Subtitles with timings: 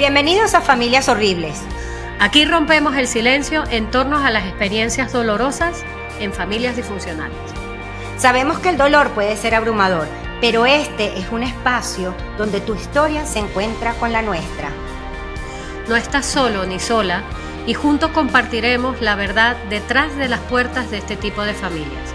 [0.00, 1.60] Bienvenidos a Familias Horribles.
[2.20, 5.84] Aquí rompemos el silencio en torno a las experiencias dolorosas
[6.20, 7.36] en familias disfuncionales.
[8.16, 10.08] Sabemos que el dolor puede ser abrumador,
[10.40, 14.70] pero este es un espacio donde tu historia se encuentra con la nuestra.
[15.86, 17.22] No estás solo ni sola
[17.66, 22.14] y juntos compartiremos la verdad detrás de las puertas de este tipo de familias,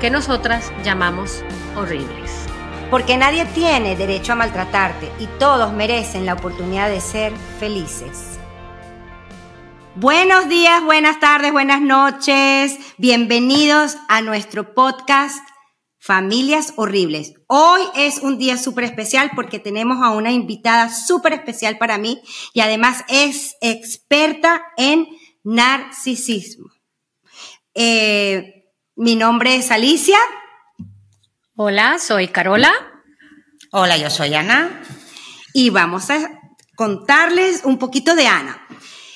[0.00, 1.44] que nosotras llamamos
[1.76, 2.45] horribles.
[2.90, 8.38] Porque nadie tiene derecho a maltratarte y todos merecen la oportunidad de ser felices.
[9.96, 12.78] Buenos días, buenas tardes, buenas noches.
[12.96, 15.38] Bienvenidos a nuestro podcast
[15.98, 17.34] Familias Horribles.
[17.48, 22.22] Hoy es un día súper especial porque tenemos a una invitada súper especial para mí
[22.54, 25.08] y además es experta en
[25.42, 26.70] narcisismo.
[27.74, 30.18] Eh, mi nombre es Alicia.
[31.58, 32.70] Hola, soy Carola.
[33.72, 34.82] Hola, yo soy Ana.
[35.54, 36.18] Y vamos a
[36.74, 38.60] contarles un poquito de Ana.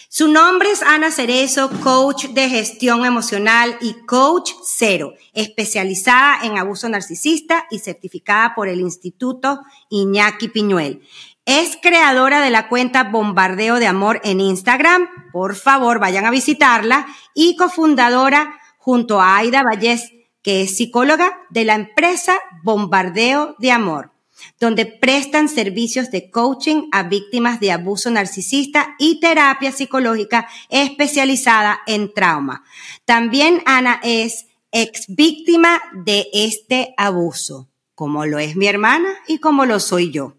[0.08, 6.88] Su nombre es Ana Cerezo, coach de gestión emocional y coach cero, especializada en abuso
[6.88, 9.60] narcisista y certificada por el Instituto
[9.90, 11.02] Iñaki Piñuel.
[11.44, 15.10] Es creadora de la cuenta Bombardeo de Amor en Instagram.
[15.30, 17.06] Por favor, vayan a visitarla.
[17.34, 20.10] Y cofundadora junto a Aida Vallés,
[20.42, 24.12] que es psicóloga de la empresa Bombardeo de Amor
[24.58, 32.12] donde prestan servicios de coaching a víctimas de abuso narcisista y terapia psicológica especializada en
[32.12, 32.64] trauma.
[33.04, 39.66] También Ana es ex víctima de este abuso, como lo es mi hermana y como
[39.66, 40.36] lo soy yo.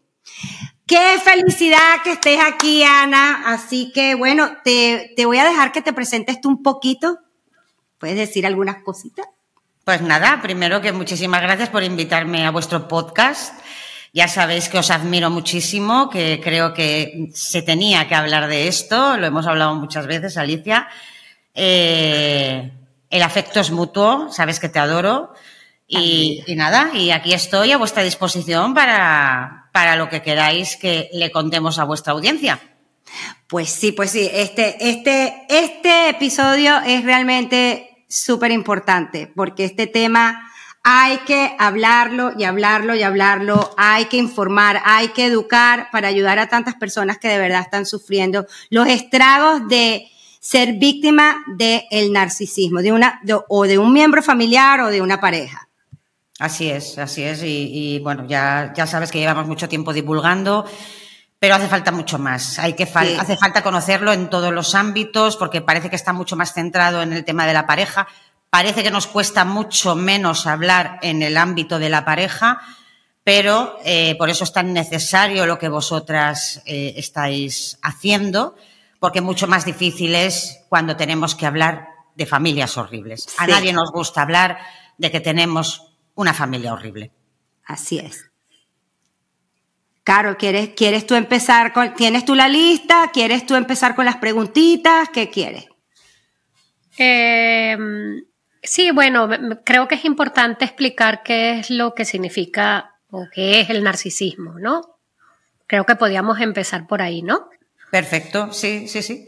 [0.85, 3.43] Qué felicidad que estés aquí, Ana.
[3.45, 7.19] Así que bueno, te, te voy a dejar que te presentes tú un poquito.
[7.97, 9.27] ¿Puedes decir algunas cositas?
[9.83, 13.59] Pues nada, primero que muchísimas gracias por invitarme a vuestro podcast.
[14.13, 19.17] Ya sabéis que os admiro muchísimo, que creo que se tenía que hablar de esto,
[19.17, 20.87] lo hemos hablado muchas veces, Alicia.
[21.55, 22.71] Eh,
[23.09, 25.33] el afecto es mutuo, sabes que te adoro.
[25.87, 31.31] Y, nada, y aquí estoy a vuestra disposición para, para lo que queráis que le
[31.31, 32.59] contemos a vuestra audiencia.
[33.47, 40.51] Pues sí, pues sí, este, este, este episodio es realmente súper importante porque este tema
[40.83, 46.39] hay que hablarlo y hablarlo y hablarlo, hay que informar, hay que educar para ayudar
[46.39, 50.07] a tantas personas que de verdad están sufriendo los estragos de
[50.39, 55.69] ser víctima del narcisismo, de una, o de un miembro familiar o de una pareja.
[56.39, 57.43] Así es, así es.
[57.43, 60.65] Y, bueno, ya, ya sabes que llevamos mucho tiempo divulgando,
[61.41, 62.59] pero hace falta mucho más.
[62.59, 66.53] Hay que Hace falta conocerlo en todos los ámbitos, porque parece que está mucho más
[66.53, 68.07] centrado en el tema de la pareja,
[68.51, 72.59] Parece que nos cuesta mucho menos hablar en el ámbito de la pareja,
[73.23, 78.57] pero eh, por eso es tan necesario lo que vosotras eh, estáis haciendo,
[78.99, 83.25] porque mucho más difícil es cuando tenemos que hablar de familias horribles.
[83.37, 84.57] A nadie nos gusta hablar
[84.97, 87.13] de que tenemos una familia horrible.
[87.63, 88.30] Así es.
[90.11, 93.11] Caro, ¿quieres, ¿quieres tú empezar con, tienes tú la lista?
[93.13, 95.09] ¿Quieres tú empezar con las preguntitas?
[95.09, 95.67] ¿Qué quieres?
[96.97, 97.77] Eh,
[98.63, 99.27] Sí, bueno,
[99.63, 104.59] creo que es importante explicar qué es lo que significa o qué es el narcisismo,
[104.59, 104.81] ¿no?
[105.65, 107.49] Creo que podíamos empezar por ahí, ¿no?
[107.89, 109.27] Perfecto, sí, sí, sí.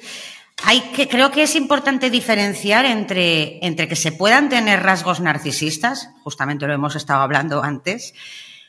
[0.66, 6.10] Hay que, creo que es importante diferenciar entre, entre que se puedan tener rasgos narcisistas,
[6.24, 8.14] justamente lo hemos estado hablando antes,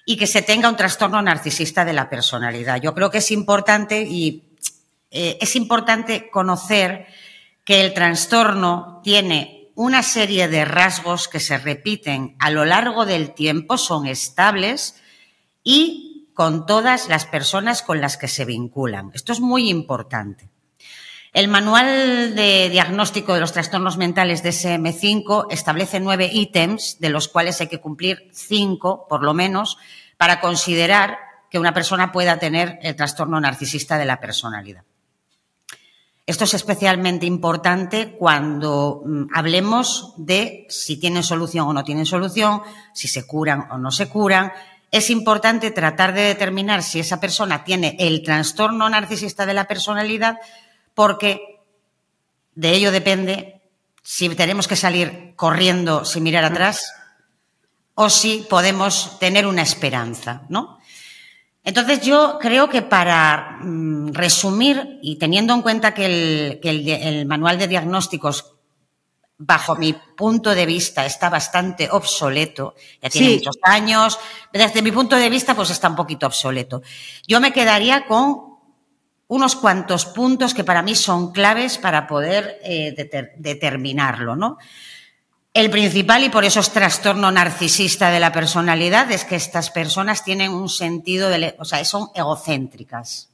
[0.05, 2.81] y que se tenga un trastorno narcisista de la personalidad.
[2.81, 4.43] Yo creo que es importante y
[5.11, 7.07] eh, es importante conocer
[7.65, 13.33] que el trastorno tiene una serie de rasgos que se repiten a lo largo del
[13.33, 14.97] tiempo, son estables
[15.63, 19.11] y con todas las personas con las que se vinculan.
[19.15, 20.51] Esto es muy importante.
[21.35, 27.27] El manual de diagnóstico de los trastornos mentales de SM5 establece nueve ítems, de los
[27.27, 29.77] cuales hay que cumplir cinco, por lo menos,
[30.17, 31.19] para considerar
[31.51, 34.85] que una persona pueda tener el trastorno narcisista de la personalidad.
[36.25, 42.63] Esto es especialmente importante cuando mm, hablemos de si tienen solución o no tienen solución,
[42.93, 44.53] si se curan o no se curan.
[44.93, 50.39] Es importante tratar de determinar si esa persona tiene el trastorno narcisista de la personalidad
[50.95, 51.61] porque
[52.55, 53.61] de ello depende
[54.03, 56.93] si tenemos que salir corriendo sin mirar atrás
[57.95, 60.79] o si podemos tener una esperanza, ¿no?
[61.65, 67.69] Entonces yo creo que para mm, resumir y teniendo en cuenta que, el, manual de
[67.69, 68.53] diagnósticos
[69.39, 74.19] bajo mi punto de vista está bastante obsoleto, ya tiene muchos años,
[74.53, 76.83] desde mi punto de vista pues está un poquito obsoleto.
[77.27, 78.54] Yo me quedaría con
[79.35, 82.95] unos cuantos puntos que para mí son claves para poder eh,
[83.37, 84.59] determinarlo, ¿no?
[85.53, 90.25] El principal, y por eso es trastorno narcisista de la personalidad, es que estas personas
[90.25, 93.31] tienen un sentido de, o sea, son egocéntricas.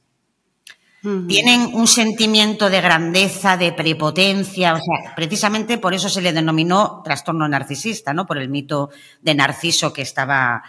[1.27, 7.01] Tienen un sentimiento de grandeza, de prepotencia, o sea, precisamente por eso se le denominó
[7.03, 8.27] trastorno narcisista, ¿no?
[8.27, 10.61] Por el mito de Narciso que estaba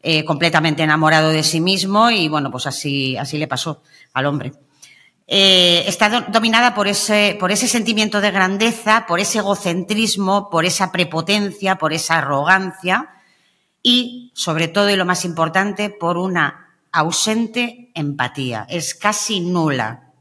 [0.00, 3.82] eh, completamente enamorado de sí mismo y bueno, pues así, así le pasó
[4.12, 4.52] al hombre.
[5.26, 10.92] Eh, está dominada por ese, por ese sentimiento de grandeza, por ese egocentrismo, por esa
[10.92, 13.10] prepotencia, por esa arrogancia
[13.82, 18.66] y, sobre todo y lo más importante, por una ausente empatía.
[18.68, 20.11] Es casi nula.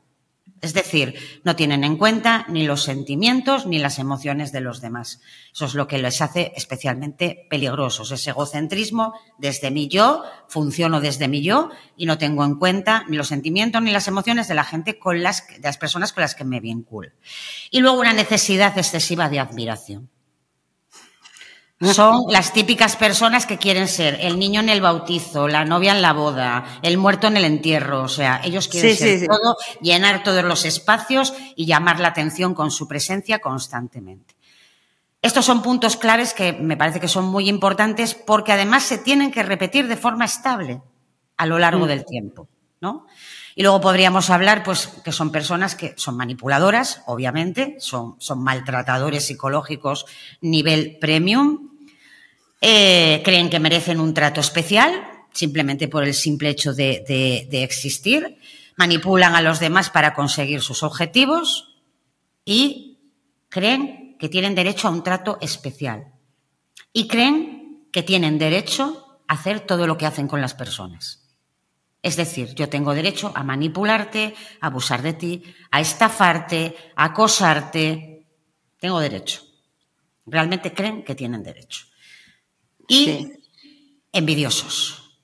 [0.62, 5.20] Es decir, no tienen en cuenta ni los sentimientos ni las emociones de los demás.
[5.52, 8.12] Eso es lo que les hace especialmente peligrosos.
[8.12, 13.18] Ese egocentrismo desde mi yo, funciono desde mi yo y no tengo en cuenta ni
[13.18, 16.36] los sentimientos ni las emociones de la gente con las, de las personas con las
[16.36, 17.10] que me vinculo.
[17.72, 20.10] Y luego una necesidad excesiva de admiración.
[21.82, 26.04] Son las típicas personas que quieren ser el niño en el bautizo, la novia en
[26.04, 28.04] la boda, el muerto en el entierro.
[28.04, 32.70] O sea, ellos quieren ser todo, llenar todos los espacios y llamar la atención con
[32.70, 34.36] su presencia constantemente.
[35.24, 39.32] Estos son puntos claves que me parece que son muy importantes porque además se tienen
[39.32, 40.82] que repetir de forma estable
[41.38, 41.88] a lo largo mm.
[41.88, 42.48] del tiempo,
[42.80, 43.08] ¿no?
[43.56, 49.26] Y luego podríamos hablar, pues, que son personas que son manipuladoras, obviamente, son, son maltratadores
[49.26, 50.06] psicológicos
[50.40, 51.71] nivel premium,
[52.62, 57.04] eh, creen que merecen un trato especial, simplemente por el simple hecho de,
[57.50, 58.38] de existir,
[58.78, 61.76] manipulan a los demás para conseguir sus objetivos
[62.46, 63.00] y
[63.50, 66.14] creen que tienen derecho a un trato especial.
[66.94, 71.28] Y creen que tienen derecho a hacer todo lo que hacen con las personas.
[72.04, 78.28] Es decir, yo tengo derecho a manipularte, a abusar de ti, a estafarte, a acosarte.
[78.80, 79.42] Tengo derecho.
[80.26, 81.91] Realmente creen que tienen derecho
[82.92, 83.34] y
[84.12, 85.18] envidiosos,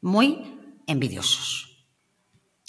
[0.00, 1.86] muy envidiosos.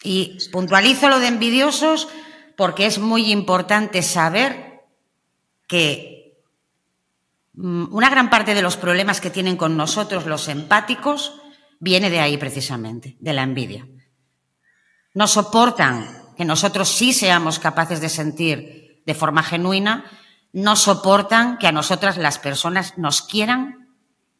[0.03, 2.07] Y puntualizo lo de envidiosos
[2.55, 4.81] porque es muy importante saber
[5.67, 6.37] que
[7.53, 11.33] mm, una gran parte de los problemas que tienen con nosotros los empáticos
[11.79, 13.87] viene de ahí precisamente, de la envidia.
[15.13, 20.05] No soportan que nosotros sí seamos capaces de sentir de forma genuina,
[20.51, 23.82] no soportan que a nosotras las personas nos quieran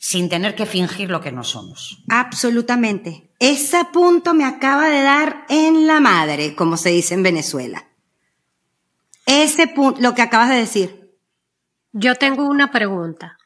[0.04, 2.04] sin tener que fingir lo que no somos.
[2.10, 3.30] Absolutamente.
[3.40, 7.88] Ese punto me acaba de dar en la madre, como se dice en Venezuela.
[9.26, 11.10] Ese punto, lo que acabas de decir.
[11.94, 13.38] Yo tengo una pregunta.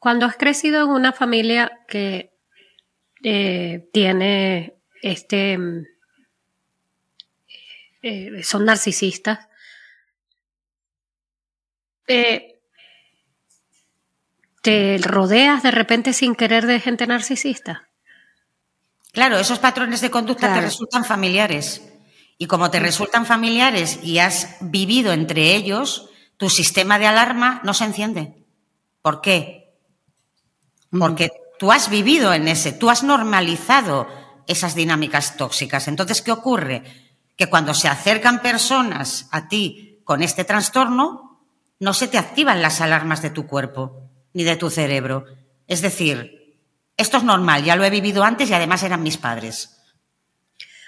[0.00, 2.32] Cuando has crecido en una familia que
[3.22, 5.56] eh, tiene este
[8.02, 9.46] eh, son narcisistas,
[12.08, 12.53] eh,
[14.64, 17.90] te rodeas de repente sin querer de gente narcisista.
[19.12, 21.82] Claro, esos patrones de conducta te resultan familiares.
[22.38, 26.08] Y como te resultan familiares y has vivido entre ellos,
[26.38, 28.46] tu sistema de alarma no se enciende.
[29.02, 29.76] ¿Por qué?
[30.90, 34.08] Porque tú has vivido en ese, tú has normalizado
[34.46, 35.88] esas dinámicas tóxicas.
[35.88, 36.82] Entonces, ¿qué ocurre?
[37.36, 41.44] Que cuando se acercan personas a ti con este trastorno,
[41.80, 44.03] no se te activan las alarmas de tu cuerpo
[44.34, 45.24] ni de tu cerebro.
[45.66, 46.60] Es decir,
[46.96, 49.80] esto es normal, ya lo he vivido antes y además eran mis padres.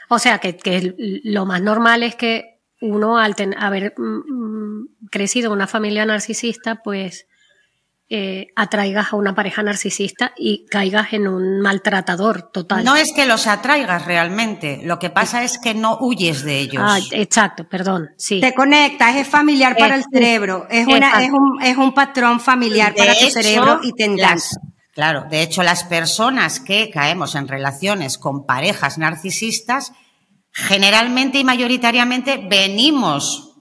[0.08, 5.54] O sea, que, lo más normal es que uno al haber mm, mm, crecido en
[5.54, 7.26] una familia narcisista, pues
[8.08, 12.84] eh, atraigas a una pareja narcisista y caigas en un maltratador total.
[12.84, 16.82] No es que los atraigas realmente, lo que pasa es que no huyes de ellos.
[16.86, 18.40] Ah, exacto, perdón, sí.
[18.40, 22.94] Te conectas, es familiar para el cerebro, es, una, es, un, es un patrón familiar
[22.94, 24.56] para tu cerebro y te enganchas.
[24.94, 29.92] Claro, de hecho las personas que caemos en relaciones con parejas narcisistas,
[30.52, 33.55] generalmente y mayoritariamente venimos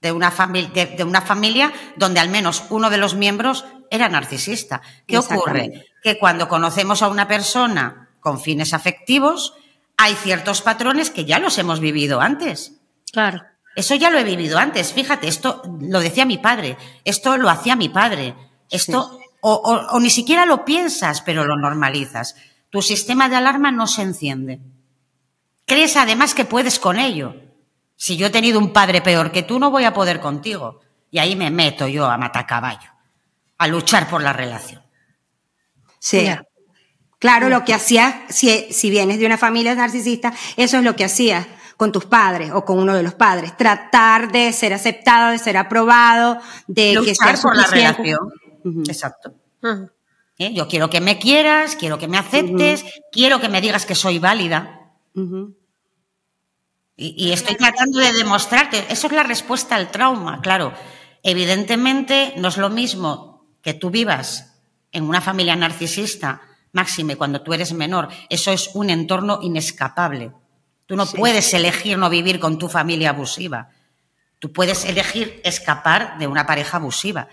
[0.00, 4.80] de una, familia, de, una familia donde al menos uno de los miembros era narcisista.
[5.06, 5.86] ¿Qué ocurre?
[6.02, 9.54] Que cuando conocemos a una persona con fines afectivos,
[9.96, 12.80] hay ciertos patrones que ya los hemos vivido antes.
[13.12, 13.42] Claro.
[13.76, 14.92] Eso ya lo he vivido antes.
[14.92, 18.34] Fíjate, esto lo decía mi padre, esto lo hacía mi padre,
[18.70, 22.36] esto, o, o ni siquiera lo piensas, pero lo normalizas.
[22.70, 24.60] Tu sistema de alarma no se enciende.
[25.66, 27.34] Crees además que puedes con ello.
[28.00, 30.80] Si yo he tenido un padre peor que tú, no voy a poder contigo.
[31.10, 32.88] Y ahí me meto yo a matacaballo,
[33.58, 34.80] a luchar por la relación.
[35.98, 36.26] Sí.
[37.18, 41.04] Claro, lo que hacías, si, si vienes de una familia narcisista, eso es lo que
[41.04, 43.54] hacías con tus padres o con uno de los padres.
[43.54, 46.38] Tratar de ser aceptado, de ser aprobado,
[46.68, 48.32] de que sea por la relación.
[48.88, 49.34] Exacto.
[50.38, 50.54] ¿Eh?
[50.54, 54.18] Yo quiero que me quieras, quiero que me aceptes, quiero que me digas que soy
[54.18, 54.94] válida.
[57.02, 60.74] Y, estoy tratando de demostrarte, eso es la respuesta al trauma, claro.
[61.22, 64.58] Evidentemente no es lo mismo que tú vivas
[64.92, 66.42] en una familia narcisista,
[66.72, 70.32] máxime cuando tú eres menor, eso es un entorno inescapable.
[70.84, 73.70] Tú no puedes elegir no vivir con tu familia abusiva.
[74.38, 77.28] Tú puedes elegir escapar de una pareja abusiva,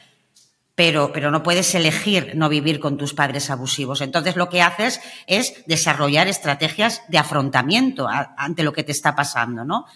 [0.77, 3.99] pero, pero no puedes elegir no vivir con tus padres abusivos.
[4.01, 9.65] Entonces lo que haces es desarrollar estrategias de afrontamiento ante lo que te está pasando,
[9.65, 9.87] ¿no?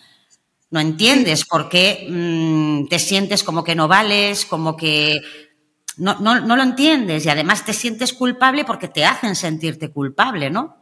[0.71, 5.21] No entiendes por qué mm, te sientes como que no vales, como que
[5.97, 10.49] no, no, no lo entiendes y además te sientes culpable porque te hacen sentirte culpable,
[10.49, 10.77] ¿no?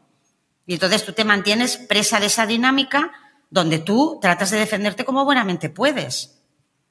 [0.65, 3.11] Y entonces tú te mantienes presa de esa dinámica
[3.49, 6.38] donde tú tratas de defenderte como buenamente puedes.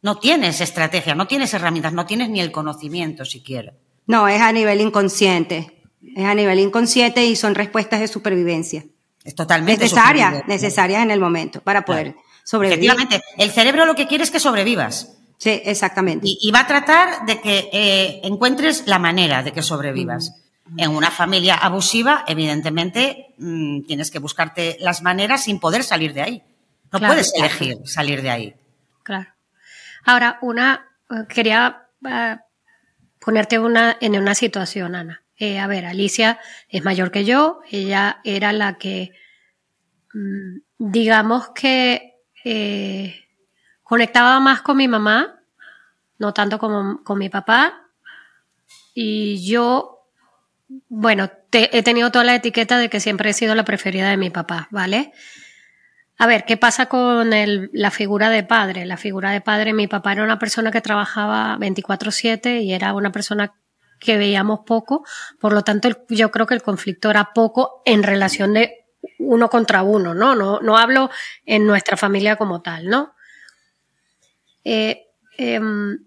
[0.02, 3.74] No tienes estrategia, no tienes herramientas, no tienes ni el conocimiento siquiera.
[4.06, 5.82] No, es a nivel inconsciente.
[6.14, 8.84] Es a nivel inconsciente y son respuestas de supervivencia.
[9.24, 12.14] Es totalmente necesarias, necesarias en el momento para poder
[12.44, 12.90] sobrevivir.
[12.90, 15.18] Efectivamente, el cerebro lo que quiere es que sobrevivas.
[15.36, 16.26] Sí, exactamente.
[16.26, 20.32] Y, va a tratar de que eh, encuentres la manera de que sobrevivas.
[20.76, 26.22] En una familia abusiva, evidentemente, mm, tienes que buscarte las maneras sin poder salir de
[26.22, 26.42] ahí.
[26.92, 28.54] No puedes elegir salir de ahí.
[29.02, 29.28] Claro.
[30.04, 32.36] Ahora, una, eh, quería eh,
[33.20, 35.22] ponerte una, en una situación, Ana.
[35.36, 39.12] Eh, a ver, Alicia es mayor que yo, ella era la que,
[40.14, 42.04] mm, digamos que
[43.82, 45.40] conectaba más con mi mamá,
[46.18, 47.90] no tanto como con mi papá,
[48.94, 49.98] y yo
[50.88, 54.30] bueno, he tenido toda la etiqueta de que siempre he sido la preferida de mi
[54.30, 55.12] papá, ¿vale?
[56.20, 58.84] A ver, ¿qué pasa con la figura de padre?
[58.86, 63.12] La figura de padre, mi papá era una persona que trabajaba 24/7 y era una
[63.12, 63.54] persona
[64.00, 65.04] que veíamos poco,
[65.40, 68.86] por lo tanto yo creo que el conflicto era poco en relación de
[69.18, 70.34] uno contra uno, ¿no?
[70.34, 71.10] No, no hablo
[71.46, 73.14] en nuestra familia como tal, ¿no?
[74.64, 75.06] Eh,
[75.36, 75.98] em,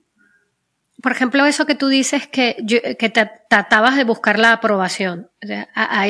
[1.02, 2.58] por ejemplo, eso que tú dices que,
[3.00, 5.32] que tratabas de buscar la aprobación.
[5.74, 6.08] a,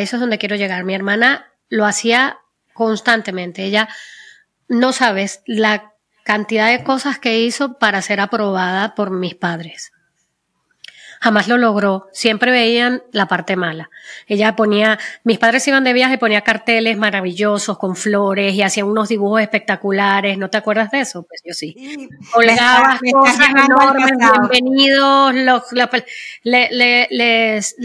[0.00, 0.84] eso es donde quiero llegar.
[0.84, 2.38] Mi hermana lo hacía
[2.80, 3.62] constantemente.
[3.64, 3.90] Ella
[4.66, 5.92] no sabes la
[6.24, 9.92] cantidad de cosas que hizo para ser aprobada por mis padres
[11.20, 12.08] jamás lo logró.
[12.12, 13.90] Siempre veían la parte mala.
[14.26, 18.86] Ella ponía, mis padres iban de viaje y ponía carteles maravillosos con flores y hacían
[18.86, 20.38] unos dibujos espectaculares.
[20.38, 21.22] ¿No te acuerdas de eso?
[21.22, 22.08] Pues yo sí.
[22.32, 24.12] Colgaba cosas enormes,
[24.48, 25.62] bienvenidos, los,
[26.42, 27.76] les,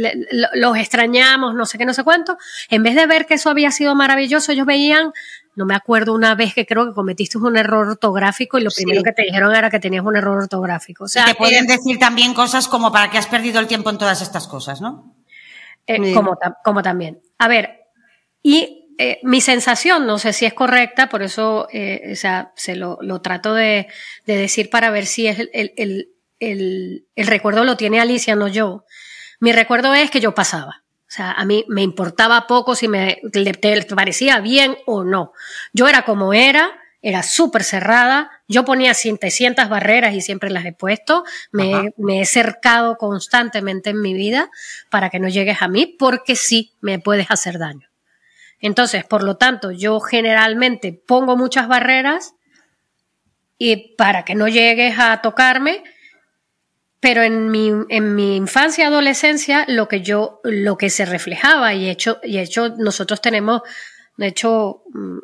[0.54, 2.38] los extrañamos, no sé qué, no sé cuánto.
[2.70, 5.12] En vez de ver que eso había sido maravilloso, ellos veían
[5.56, 9.04] no me acuerdo una vez que creo que cometiste un error ortográfico y lo primero
[9.04, 11.06] que te dijeron era que tenías un error ortográfico.
[11.06, 13.98] O sea, te pueden decir también cosas como para que has perdido el tiempo en
[13.98, 15.16] todas estas cosas, ¿no?
[15.88, 17.22] Eh, como, como también.
[17.38, 17.86] A ver,
[18.42, 22.76] y eh, mi sensación, no sé si es correcta, por eso eh, o sea, se
[22.76, 23.88] lo, lo trato de,
[24.26, 26.10] de, decir para ver si es el, el,
[26.40, 28.86] el, el recuerdo lo tiene Alicia, no yo.
[29.40, 30.85] Mi recuerdo es que yo pasaba.
[31.16, 35.32] O sea, a mí me importaba poco si me te parecía bien o no.
[35.72, 40.74] Yo era como era, era súper cerrada, yo ponía 700 barreras y siempre las he
[40.74, 44.52] puesto, me, me, he cercado constantemente en mi vida
[44.90, 47.88] para que no llegues a mí, porque sí me puedes hacer daño.
[48.60, 52.34] Entonces, por lo tanto, yo generalmente pongo muchas barreras
[53.58, 55.82] y para que no llegues a tocarme,
[57.06, 61.88] pero en mi, en mi infancia adolescencia lo que yo, lo que se reflejaba y
[61.88, 63.62] hecho, y hecho, nosotros tenemos,
[64.18, 65.20] de hecho, mm,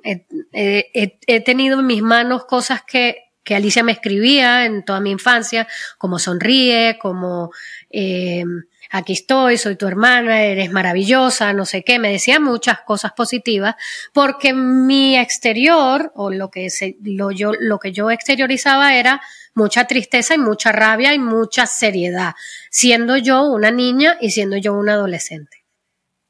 [0.54, 5.68] he, tenido en mis manos cosas que, que Alicia me escribía en toda mi infancia,
[5.98, 7.50] como sonríe, como
[7.90, 8.44] eh,
[8.92, 13.74] aquí estoy, soy tu hermana, eres maravillosa, no sé qué, me decía muchas cosas positivas,
[14.14, 19.20] porque mi exterior, o lo que, se, lo, yo, lo que yo exteriorizaba era
[19.54, 22.34] mucha tristeza y mucha rabia y mucha seriedad,
[22.70, 25.64] siendo yo una niña y siendo yo una adolescente.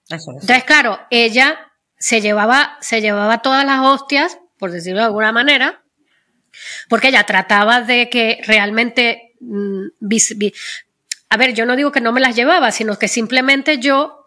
[0.09, 5.81] Entonces, claro, ella se llevaba, se llevaba todas las hostias, por decirlo de alguna manera,
[6.89, 9.85] porque ella trataba de que realmente, mm,
[11.29, 14.17] a ver, yo no digo que no me las llevaba, sino que simplemente yo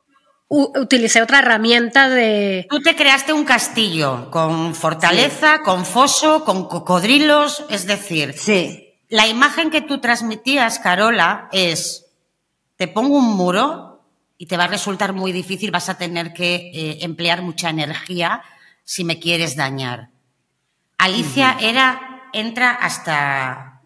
[0.49, 2.67] utilicé otra herramienta de...
[2.71, 8.84] Tú te creaste un castillo con fortaleza, con foso, con cocodrilos, es decir, sí
[9.15, 12.07] la imagen que tú transmitías, Carola, es,
[12.75, 14.05] te pongo un muro
[14.39, 18.43] y te va a resultar muy difícil, vas a tener que eh, emplear mucha energía
[18.83, 20.09] si me quieres dañar.
[20.99, 23.83] Alicia era, entra hasta,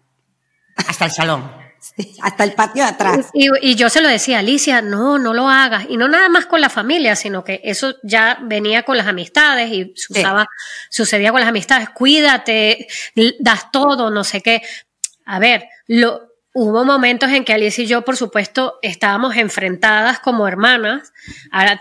[0.75, 1.59] hasta el salón.
[2.23, 3.29] hasta el patio de atrás.
[3.33, 5.85] Y, yo se lo decía, Alicia, no, no lo hagas.
[5.89, 9.71] Y no nada más con la familia, sino que eso ya venía con las amistades
[9.71, 9.93] y
[10.89, 11.89] sucedía con las amistades.
[11.89, 12.87] Cuídate,
[13.39, 14.63] das todo, no sé qué.
[15.31, 16.23] A ver, lo,
[16.55, 21.13] hubo momentos en que Alicia y yo, por supuesto, estábamos enfrentadas como hermanas.
[21.51, 21.77] A,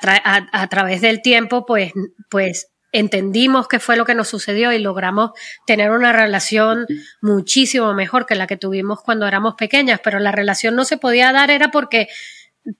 [0.52, 1.92] a través del tiempo, pues,
[2.28, 5.30] pues entendimos qué fue lo que nos sucedió y logramos
[5.66, 6.86] tener una relación
[7.22, 11.32] muchísimo mejor que la que tuvimos cuando éramos pequeñas, pero la relación no se podía
[11.32, 12.08] dar era porque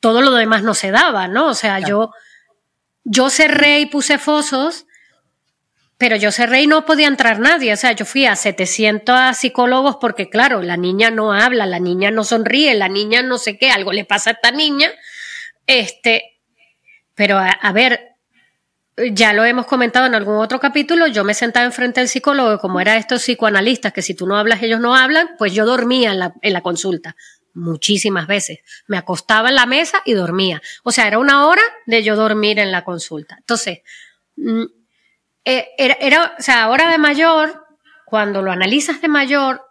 [0.00, 1.46] todo lo demás no se daba, ¿no?
[1.48, 2.12] O sea, yo,
[3.04, 4.86] yo cerré y puse fosos,
[5.98, 9.96] pero yo cerré y no podía entrar nadie, o sea, yo fui a 700 psicólogos
[10.00, 13.70] porque claro, la niña no habla, la niña no sonríe, la niña no sé qué,
[13.70, 14.90] algo le pasa a esta niña,
[15.66, 16.40] este,
[17.14, 18.08] pero a ver,
[19.12, 22.80] ya lo hemos comentado en algún otro capítulo, yo me sentaba enfrente del psicólogo, como
[22.80, 26.18] era estos psicoanalistas, que si tú no hablas, ellos no hablan, pues yo dormía en
[26.18, 27.14] la, en la consulta,
[27.54, 28.58] muchísimas veces.
[28.86, 30.60] Me acostaba en la mesa y dormía.
[30.82, 33.36] O sea, era una hora de yo dormir en la consulta.
[33.38, 33.80] Entonces,
[34.36, 34.64] mm,
[35.48, 37.64] eh, era, era, o sea, ahora de mayor,
[38.04, 39.64] cuando lo analizas de mayor,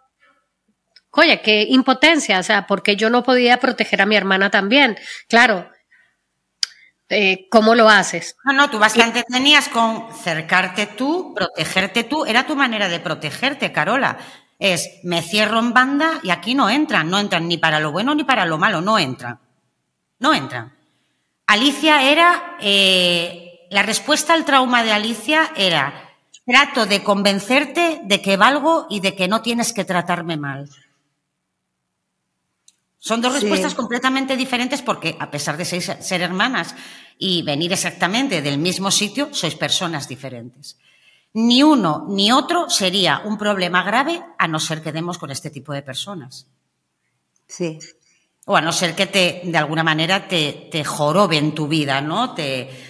[1.12, 4.98] oye, qué impotencia, o sea, porque yo no podía proteger a mi hermana también.
[5.28, 5.70] Claro,
[7.08, 8.36] eh, ¿cómo lo haces?
[8.44, 13.70] No, no, tú bastante tenías con cercarte tú, protegerte tú, era tu manera de protegerte,
[13.70, 14.18] Carola.
[14.58, 18.16] Es, me cierro en banda y aquí no entran, no entran ni para lo bueno
[18.16, 19.38] ni para lo malo, no entran.
[20.18, 20.76] No entran.
[21.46, 26.08] Alicia era, eh, la respuesta al trauma de Alicia era,
[26.46, 30.68] trato de convencerte de que valgo y de que no tienes que tratarme mal.
[32.98, 36.74] Son dos respuestas completamente diferentes porque, a pesar de ser, hermanas
[37.18, 40.76] y venir exactamente del mismo sitio, sois personas diferentes.
[41.34, 45.50] Ni uno ni otro sería un problema grave a no ser que demos con este
[45.50, 46.48] tipo de personas.
[47.46, 47.78] Sí.
[48.46, 52.34] O a no ser que te, de alguna manera, te, te joroben tu vida, ¿no?
[52.34, 52.87] Te,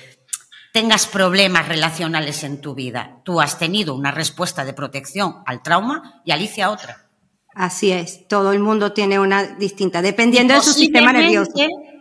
[0.73, 3.21] tengas problemas relacionales en tu vida.
[3.25, 7.07] Tú has tenido una respuesta de protección al trauma y Alicia otra.
[7.55, 11.53] Así es, todo el mundo tiene una distinta, dependiendo de su sistema nervioso.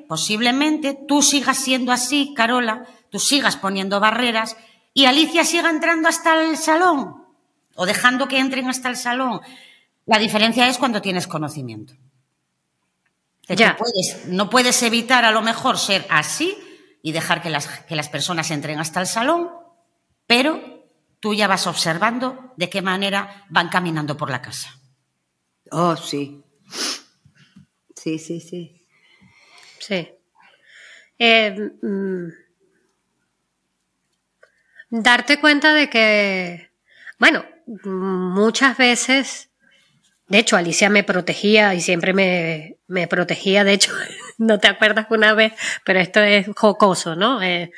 [0.07, 4.55] Posiblemente tú sigas siendo así, Carola, tú sigas poniendo barreras
[4.93, 7.23] y Alicia siga entrando hasta el salón
[7.75, 9.41] o dejando que entren hasta el salón.
[10.05, 11.93] La diferencia es cuando tienes conocimiento.
[13.49, 13.77] Ya.
[14.27, 16.57] no puedes evitar a lo mejor ser así
[17.01, 19.49] y dejar que las, que las personas entren hasta el salón,
[20.25, 20.85] pero
[21.19, 24.79] tú ya vas observando de qué manera van caminando por la casa.
[25.71, 26.43] Oh, sí.
[27.95, 28.85] Sí, sí, sí.
[29.79, 30.09] Sí.
[31.19, 32.27] Eh, mm,
[34.89, 36.69] darte cuenta de que,
[37.19, 37.45] bueno,
[37.83, 39.47] muchas veces
[40.27, 43.63] de hecho, Alicia me protegía y siempre me, me protegía.
[43.63, 43.91] De hecho,
[44.37, 45.53] no te acuerdas una vez,
[45.85, 47.41] pero esto es jocoso, ¿no?
[47.41, 47.71] Eh,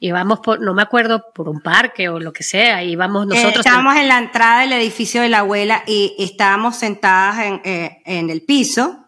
[0.00, 3.64] íbamos por, no me acuerdo, por un parque o lo que sea, íbamos eh, nosotros.
[3.64, 8.30] estábamos en la entrada del edificio de la abuela y estábamos sentadas en, eh, en
[8.30, 9.06] el piso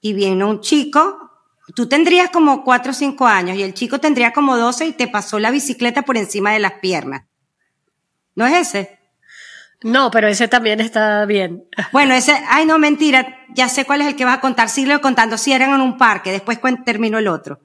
[0.00, 1.26] y viene un chico.
[1.74, 5.06] Tú tendrías como cuatro o cinco años y el chico tendría como doce y te
[5.06, 7.26] pasó la bicicleta por encima de las piernas.
[8.34, 8.99] ¿No es ese?
[9.82, 11.64] No, pero ese también está bien.
[11.92, 15.00] Bueno, ese, ay no, mentira, ya sé cuál es el que vas a contar, síguelo
[15.00, 17.60] contando, si eran en un parque, después terminó el otro.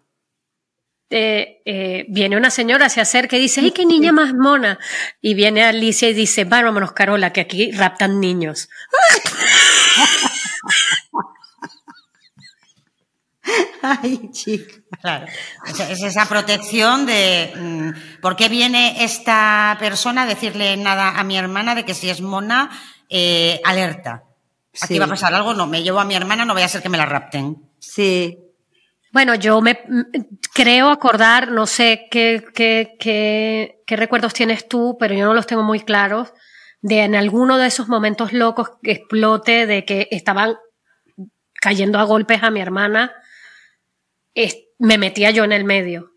[1.11, 4.79] Eh, eh, viene una señora, se acerca y dice, ¡ay, qué niña más mona!
[5.21, 8.69] Y viene Alicia y dice, vámonos, Carola, que aquí raptan niños.
[13.81, 14.75] Ay, chica.
[15.01, 15.25] Claro.
[15.67, 21.37] Es, esa protección de mm, por qué viene esta persona a decirle nada a mi
[21.37, 22.69] hermana de que si es mona,
[23.09, 24.23] eh, alerta.
[24.81, 26.81] Aquí va a pasar algo, no, me llevo a mi hermana, no vaya a ser
[26.81, 27.57] que me la rapten.
[27.79, 28.37] Sí.
[29.13, 29.79] Bueno, yo me
[30.53, 35.47] creo acordar, no sé qué, qué, qué, qué recuerdos tienes tú, pero yo no los
[35.47, 36.33] tengo muy claros,
[36.81, 40.57] de en alguno de esos momentos locos que explote, de que estaban
[41.61, 43.13] cayendo a golpes a mi hermana
[44.79, 46.11] me metía yo en el medio.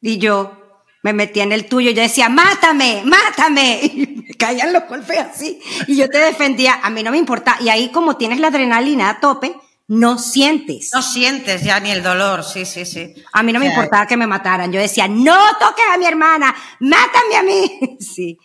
[0.00, 0.66] Y yo
[1.02, 3.80] me metía en el tuyo, yo decía, mátame, mátame.
[3.94, 5.60] Y me caían los golpes así.
[5.86, 7.56] Y yo te defendía, a mí no me importa.
[7.60, 9.54] Y ahí como tienes la adrenalina a tope,
[9.88, 10.90] no sientes.
[10.92, 13.14] No sientes ya ni el dolor, sí, sí, sí.
[13.32, 14.72] A mí no me importaba que me mataran.
[14.72, 17.96] Yo decía, no toques a mi hermana, mátame a mí.
[18.00, 18.38] Sí.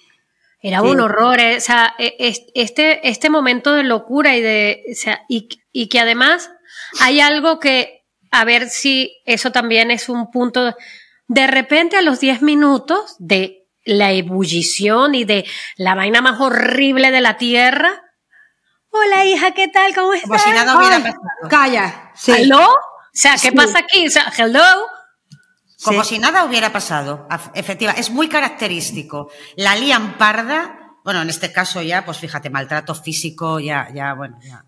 [0.63, 2.15] Era un horror, eh, o sea, e,
[2.53, 6.51] este, este momento de locura y de, o sea, y, y que además
[6.99, 8.00] hay algo que
[8.31, 10.75] a ver si eso también es un punto.
[11.27, 17.11] De repente a los 10 minutos de la ebullición y de la vaina más horrible
[17.11, 18.01] de la tierra.
[18.89, 19.93] Hola hija, ¿qué tal?
[19.95, 20.27] ¿Cómo estás?
[20.29, 21.21] Como si nada hubiera pasado.
[21.49, 22.11] Calla.
[22.15, 22.31] Sí.
[22.35, 22.67] ¿Hello?
[22.69, 22.73] O
[23.13, 23.51] sea, ¿qué Sí.
[23.51, 24.07] pasa aquí?
[24.07, 24.63] O sea, hello.
[25.83, 26.15] Como Sí.
[26.15, 27.27] si nada hubiera pasado.
[27.55, 29.31] Efectiva, es muy característico.
[29.55, 34.37] La lían parda, bueno, en este caso ya, pues fíjate, maltrato físico, ya, ya, bueno,
[34.43, 34.63] ya.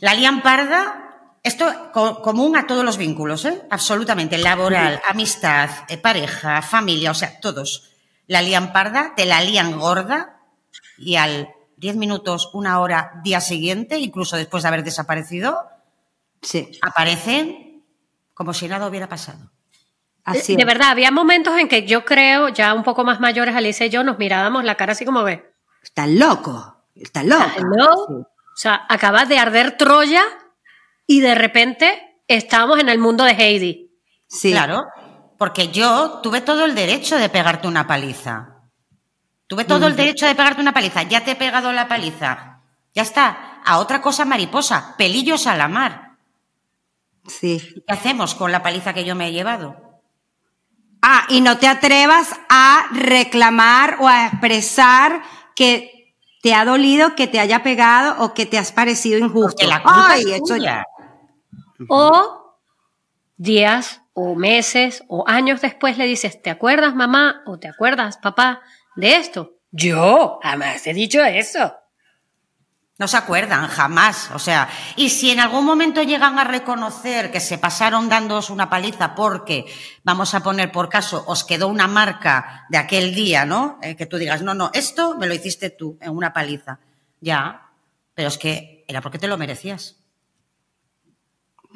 [0.00, 1.11] La lían parda,
[1.42, 3.62] esto co- común a todos los vínculos, ¿eh?
[3.70, 4.38] Absolutamente.
[4.38, 7.90] Laboral, amistad, eh, pareja, familia, o sea, todos.
[8.26, 10.40] La lían parda, te la lían gorda
[10.98, 15.60] y al 10 minutos, una hora, día siguiente, incluso después de haber desaparecido,
[16.40, 16.78] Sí.
[16.80, 17.82] aparecen
[18.34, 19.50] como si nada hubiera pasado.
[20.24, 23.86] Así de verdad, había momentos en que yo creo, ya un poco más mayores, Alicia
[23.86, 25.52] y yo, nos mirábamos la cara así como ve.
[25.82, 26.76] Está loco.
[26.94, 28.06] Está loco.
[28.06, 28.14] Sí.
[28.14, 30.22] O sea, acaba de arder Troya
[31.06, 33.90] y de repente estamos en el mundo de Heidi.
[34.28, 34.50] Sí.
[34.50, 34.86] Claro,
[35.38, 38.52] porque yo tuve todo el derecho de pegarte una paliza.
[39.46, 41.02] Tuve todo el derecho de pegarte una paliza.
[41.02, 42.62] Ya te he pegado la paliza.
[42.94, 43.60] Ya está.
[43.64, 44.94] A otra cosa mariposa.
[44.96, 46.16] Pelillos a la mar.
[47.26, 47.60] Sí.
[47.86, 50.00] ¿Qué hacemos con la paliza que yo me he llevado?
[51.02, 55.22] Ah, y no te atrevas a reclamar o a expresar
[55.54, 59.50] que te ha dolido, que te haya pegado o que te has parecido injusto.
[59.50, 60.40] Porque la culpa Ay, es
[61.88, 62.58] O
[63.36, 68.60] días o meses o años después le dices, ¿te acuerdas mamá o te acuerdas papá
[68.96, 69.52] de esto?
[69.70, 71.74] Yo jamás he dicho eso.
[72.98, 74.30] No se acuerdan, jamás.
[74.32, 78.70] O sea, y si en algún momento llegan a reconocer que se pasaron dándoos una
[78.70, 79.64] paliza porque,
[80.04, 83.78] vamos a poner por caso, os quedó una marca de aquel día, ¿no?
[83.82, 86.78] Eh, que tú digas, no, no, esto me lo hiciste tú en una paliza.
[87.20, 87.72] Ya,
[88.14, 90.01] pero es que era porque te lo merecías.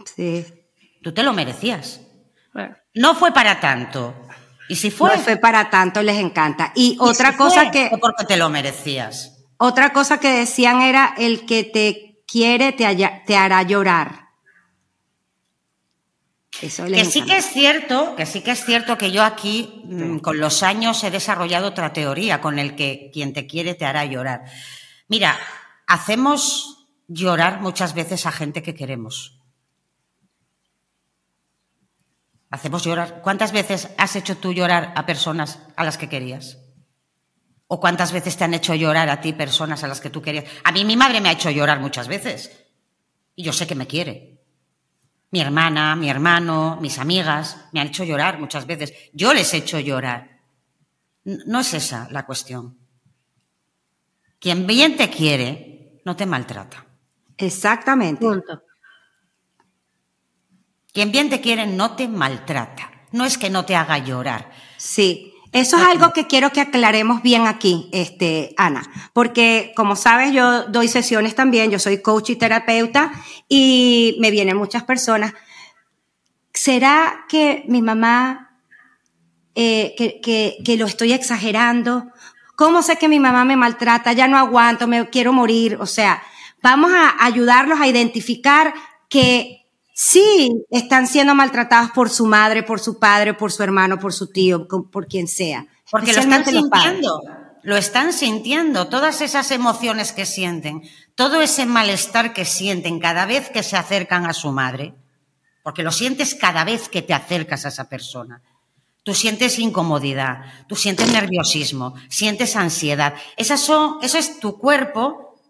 [0.05, 0.45] Sí.
[1.03, 2.01] Tú te lo merecías.
[2.53, 4.15] Bueno, No fue para tanto.
[4.69, 6.73] Y si fue, No fue para tanto, les encanta.
[6.75, 9.45] Y y otra si cosa fue, que, fue porque te lo merecías.
[9.59, 14.27] otra cosa que decían era el que te quiere te, haya- te hará llorar.
[16.63, 19.83] Eso les Que sí que es cierto, que sí que es cierto que yo aquí,
[19.85, 23.85] mm, con los años, he desarrollado otra teoría con el que quien te quiere te
[23.85, 24.45] hará llorar.
[25.09, 25.39] Mira,
[25.87, 29.36] hacemos llorar muchas veces a gente que queremos.
[32.51, 33.21] Hacemos llorar.
[33.23, 36.59] ¿Cuántas veces has hecho tú llorar a personas a las que querías?
[37.69, 40.45] ¿O cuántas veces te han hecho llorar a ti personas a las que tú querías?
[40.63, 42.65] A mí mi madre me ha hecho llorar muchas veces.
[43.35, 44.41] Y yo sé que me quiere.
[45.33, 48.93] Mi hermana, mi hermano, mis amigas me han hecho llorar muchas veces.
[49.13, 50.41] Yo les he hecho llorar.
[51.25, 52.79] No es esa la cuestión.
[54.39, 56.87] Quien bien te quiere, no te maltrata.
[57.37, 58.25] Exactamente.
[58.25, 58.63] punto.
[60.97, 62.91] Quien bien te quiere, no te maltrata.
[63.13, 64.51] No es que no te haga llorar.
[64.79, 68.83] Sí, eso es algo que quiero que aclaremos bien aquí, este, Ana,
[69.13, 73.13] porque como sabes, yo doy sesiones también, yo soy coach y terapeuta
[73.47, 75.35] y me vienen muchas personas.
[76.55, 78.59] ¿Será que mi mamá,
[79.55, 82.07] eh, que, que, que lo estoy exagerando?
[82.57, 84.15] ¿Cómo sé que mi mamá me maltrata?
[84.15, 85.77] Ya no aguanto, me quiero morir.
[85.79, 86.23] O sea,
[86.63, 88.73] vamos a ayudarlos a identificar
[89.11, 89.66] que
[89.99, 94.31] sí están siendo maltratados por su madre, por su padre, por su hermano, por su
[94.31, 95.67] tío, por quien sea.
[95.91, 97.23] Porque lo están sintiendo.
[97.63, 98.89] Lo están sintiendo.
[98.89, 100.83] Todas esas emociones que sienten,
[101.15, 104.95] todo ese malestar que sienten cada vez que se acercan a su madre,
[105.63, 108.43] porque lo sientes cada vez que te acercas a esa persona.
[109.03, 113.15] Tú sientes incomodidad, tú sientes nerviosismo, sientes ansiedad.
[113.39, 115.41] Esas son, eso es tu cuerpo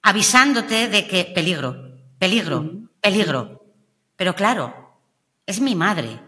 [0.00, 1.76] avisándote de que peligro,
[2.18, 3.64] peligro, peligro.
[4.16, 4.98] Pero claro,
[5.46, 6.20] es mi madre.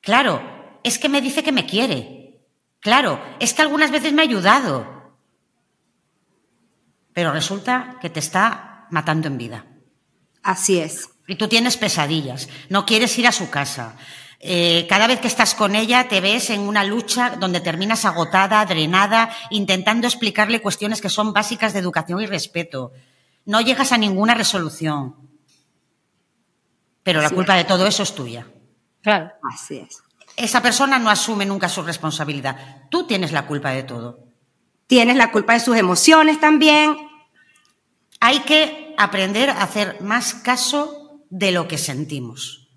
[0.00, 0.40] Claro,
[0.82, 2.40] es que me dice que me quiere.
[2.80, 4.86] Claro, es que algunas veces me ha ayudado.
[7.12, 9.66] Pero resulta que te está matando en vida.
[10.42, 11.10] Así es.
[11.26, 13.96] Y tú tienes pesadillas, no quieres ir a su casa.
[14.38, 18.64] Eh, cada vez que estás con ella te ves en una lucha donde terminas agotada,
[18.64, 22.92] drenada, intentando explicarle cuestiones que son básicas de educación y respeto.
[23.44, 25.25] No llegas a ninguna resolución.
[27.06, 27.36] Pero la Sí.
[27.36, 28.48] culpa de todo eso es tuya.
[29.00, 29.30] Claro.
[29.54, 30.02] Así es.
[30.36, 32.56] Esa persona no asume nunca su responsabilidad.
[32.90, 34.18] Tú tienes la culpa de todo.
[34.88, 36.96] Tienes la culpa de sus emociones también.
[38.18, 42.68] Hay que aprender a hacer más caso de lo que sentimos.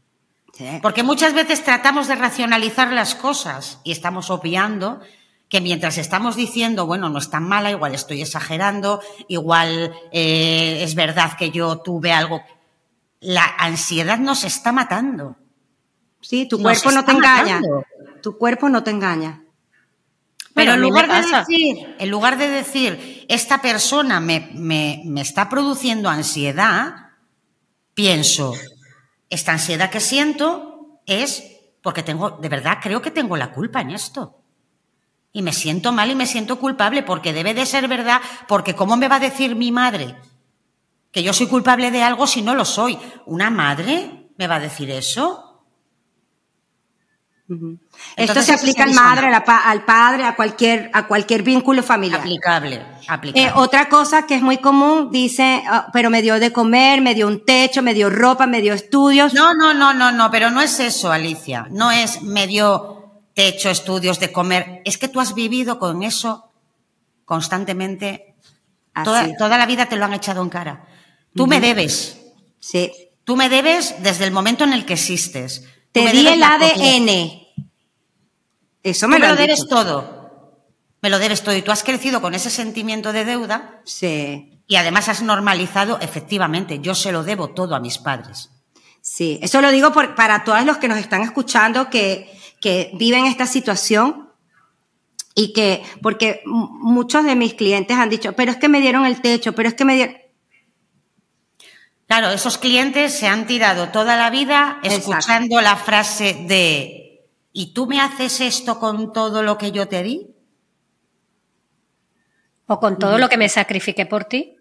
[0.54, 0.68] Sí.
[0.84, 5.02] Porque muchas veces tratamos de racionalizar las cosas y estamos obviando
[5.48, 10.94] que mientras estamos diciendo, bueno, no es tan mala, igual estoy exagerando, igual eh, es
[10.94, 12.44] verdad que yo tuve algo.
[13.22, 15.38] La ansiedad nos está matando.
[16.22, 17.62] Sí, tu cuerpo no te engaña.
[18.22, 19.44] Tu cuerpo no te engaña.
[20.54, 25.48] Pero en lugar, de decir, en lugar de decir, esta persona me, me, me está
[25.48, 27.12] produciendo ansiedad,
[27.94, 28.54] pienso,
[29.30, 31.44] esta ansiedad que siento es
[31.82, 34.42] porque tengo, de verdad creo que tengo la culpa en esto.
[35.32, 38.98] Y me siento mal y me siento culpable porque debe de ser verdad, porque ¿cómo
[38.98, 40.18] me va a decir mi madre
[41.12, 42.98] que yo soy culpable de algo si no lo soy?
[43.26, 45.50] ¿Una madre me va a decir eso?
[48.16, 52.20] Esto se aplica al madre, al padre, a cualquier, a cualquier vínculo familiar.
[52.20, 53.48] Aplicable, aplicable.
[53.48, 57.16] Eh, otra cosa que es muy común, dice, ah, pero me dio de comer, me
[57.16, 59.34] dio un techo, me dio ropa, me dio estudios.
[59.34, 61.66] No, no, no, no, no, pero no es eso, Alicia.
[61.72, 64.84] No es me dio techo, estudios, de comer.
[64.86, 66.52] Es que tú has vivido con eso
[67.26, 68.36] constantemente.
[69.04, 70.86] Toda, toda, la vida te lo han echado en cara.
[71.36, 72.20] Tú me debes.
[72.60, 72.92] Sí.
[73.24, 75.64] Tú me debes desde el momento en el que existes.
[75.92, 77.48] Te di el ADN.
[78.84, 80.58] Eso me, lo, debes todo.
[81.02, 81.56] Me lo debes todo.
[81.56, 83.82] Y tú has crecido con ese sentimiento de deuda.
[83.86, 84.62] Sí.
[84.68, 88.52] Y además has normalizado, efectivamente, yo se lo debo todo a mis padres.
[89.02, 93.48] Sí, eso lo digo para todos los que nos están escuchando que, que viven esta
[93.48, 94.30] situación
[95.34, 99.22] y que, porque muchos de mis clientes han dicho, pero es que me dieron el
[99.22, 100.18] techo, pero es que me dieron...
[102.10, 107.86] Claro, esos clientes se han tirado toda la vida escuchando la frase de ¿y tú
[107.86, 110.26] me haces esto con todo lo que yo te di?
[112.66, 114.56] ¿O con todo lo que me sacrifiqué por ti?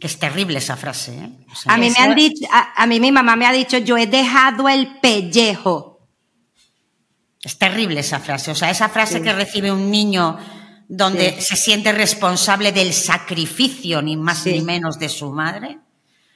[0.00, 1.12] Es terrible esa frase.
[1.12, 1.30] ¿eh?
[1.66, 4.66] a mí me han dicho, a, mí mi mamá me ha dicho, yo he dejado
[4.70, 6.08] el pellejo.
[7.42, 8.50] Es terrible esa frase.
[8.50, 10.38] O sea, esa frase que recibe un niño
[10.88, 15.78] donde se siente responsable del sacrificio, ni más ni menos, de su madre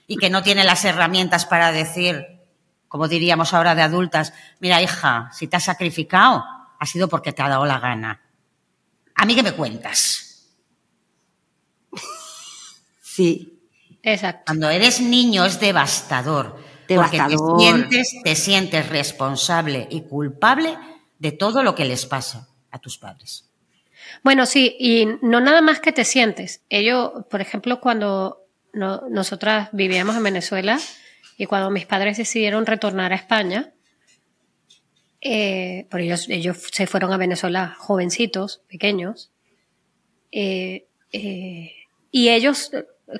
[0.06, 2.26] y que no tiene las herramientas para decir,
[2.88, 6.44] como diríamos ahora de adultas, mira hija, si te has sacrificado,
[6.78, 8.22] ha sido porque te ha dado la gana.
[9.14, 10.22] ¿A mí qué me cuentas?
[13.00, 13.62] Sí.
[14.02, 14.42] Exacto.
[14.44, 16.62] Cuando eres niño es devastador.
[16.86, 20.78] Porque te sientes, te sientes responsable y culpable
[21.18, 23.48] de todo lo que les pasa a tus padres.
[24.22, 26.62] Bueno, sí, y no nada más que te sientes.
[26.68, 28.45] Ellos, por ejemplo, cuando
[28.76, 30.78] nosotras vivíamos en Venezuela
[31.38, 33.72] y cuando mis padres decidieron retornar a España,
[35.20, 39.32] eh, por ellos, ellos se fueron a Venezuela jovencitos, pequeños,
[40.30, 41.72] eh, eh,
[42.10, 42.70] y ellos,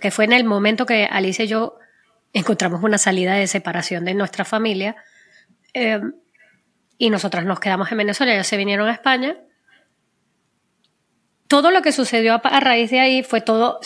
[0.01, 1.79] que fue en el momento que Alicia y yo
[2.33, 4.97] encontramos una salida de separación de nuestra familia,
[6.99, 9.37] y nosotras nos quedamos en Venezuela, ellos se vinieron a España,
[11.49, 13.81] todo lo que sucedió a, raíz de ahí fue todo,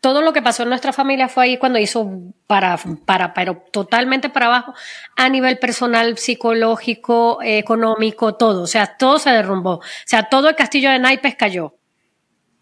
[0.00, 2.08] todo lo que pasó en nuestra familia fue ahí cuando hizo
[2.46, 4.74] para, para, pero totalmente para abajo,
[5.16, 8.62] a nivel personal, psicológico, económico, todo.
[8.62, 9.74] O sea, todo se derrumbó.
[9.74, 11.74] O sea, todo el castillo de naipes cayó.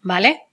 [0.01, 0.43] ¿Vale?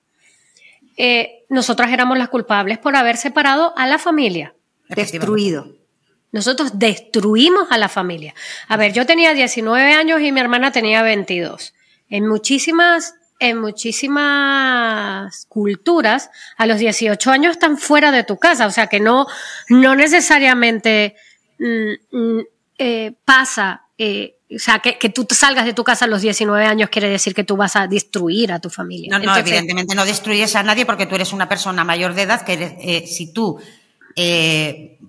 [0.97, 4.55] Eh, nosotras éramos las culpables por haber separado a la familia.
[4.89, 5.67] Destruido.
[6.33, 8.35] Nosotros destruimos a la familia.
[8.69, 11.75] A ver, yo tenía 19 años y mi hermana tenía 22.
[12.11, 18.71] En muchísimas en muchísimas culturas, a los 18 años están fuera de tu casa, o
[18.71, 19.27] sea que no,
[19.69, 21.17] no necesariamente
[21.59, 22.41] mm, mm,
[22.79, 26.65] eh, pasa, eh, o sea, que, que, tú salgas de tu casa a los 19
[26.65, 29.19] años quiere decir que tú vas a destruir a tu familia.
[29.19, 32.43] No, no, evidentemente no destruyes a nadie porque tú eres una persona mayor de edad
[32.43, 33.61] que eh, si tú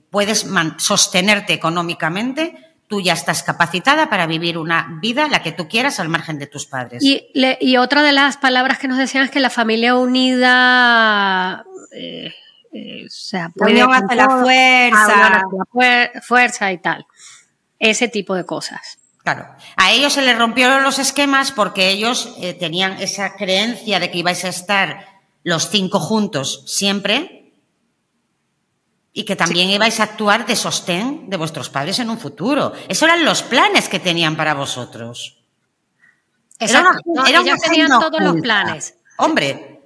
[0.10, 2.65] puedes sostenerte económicamente,
[2.96, 6.48] tú ya estás capacitada para vivir una vida la que tú quieras al margen de
[6.48, 7.04] tus padres.
[7.04, 7.28] Y,
[7.60, 12.34] y otra de las palabras que nos decían es que la familia unida, eh,
[12.72, 15.44] eh, o sea, puede hace la fuerza,
[16.22, 17.06] fuerza y tal,
[17.80, 18.98] ese tipo de cosas.
[19.26, 24.10] Claro, a ellos se les rompieron los esquemas porque ellos eh, tenían esa creencia de
[24.10, 25.06] que ibais a estar
[25.44, 27.45] los cinco juntos siempre
[29.18, 32.74] y que también ibais a actuar de sostén de vuestros padres en un futuro.
[32.90, 35.38] Esos eran los planes que tenían para vosotros.
[36.60, 37.00] Exacto.
[37.26, 38.96] Ellos tenían todos los planes.
[39.18, 39.80] Hombre.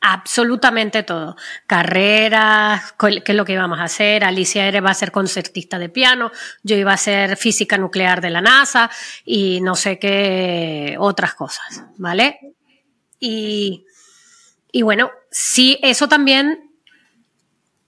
[0.00, 1.36] Absolutamente todo.
[1.66, 4.24] Carreras, qué es lo que íbamos a hacer.
[4.24, 8.40] Alicia iba a ser concertista de piano, yo iba a ser física nuclear de la
[8.40, 8.90] NASA
[9.22, 12.54] y no sé qué otras cosas, ¿vale?
[13.18, 13.84] Y,
[14.72, 16.69] y bueno, sí, eso también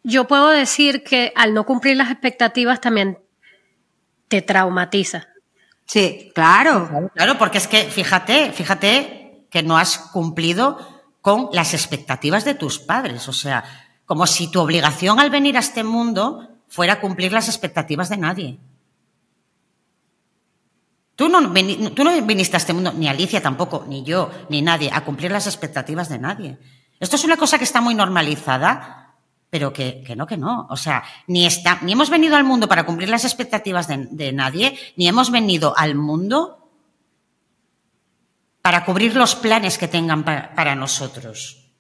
[0.03, 3.19] yo puedo decir que al no cumplir las expectativas también
[4.29, 5.29] te traumatiza.
[5.87, 7.11] Sí, claro.
[7.15, 10.79] Claro, porque es que fíjate, fíjate que no has cumplido
[11.21, 13.29] con las expectativas de tus padres.
[13.29, 13.65] O sea,
[14.07, 18.59] como si tu obligación al venir a este mundo fuera cumplir las expectativas de nadie.
[21.15, 21.53] Tú no,
[21.95, 25.31] tú no viniste a este mundo, ni Alicia tampoco, ni yo, ni nadie, a cumplir
[25.31, 26.59] las expectativas de nadie.
[26.99, 29.02] Esto es una cosa que está muy normalizada,
[29.53, 30.67] pero que, no, que no.
[30.71, 34.79] O sea, ni, está, ni hemos venido al mundo para cumplir las expectativas de, nadie,
[34.97, 36.71] ni hemos venido al mundo
[38.63, 41.71] para cubrir los planes que tengan para, nosotros.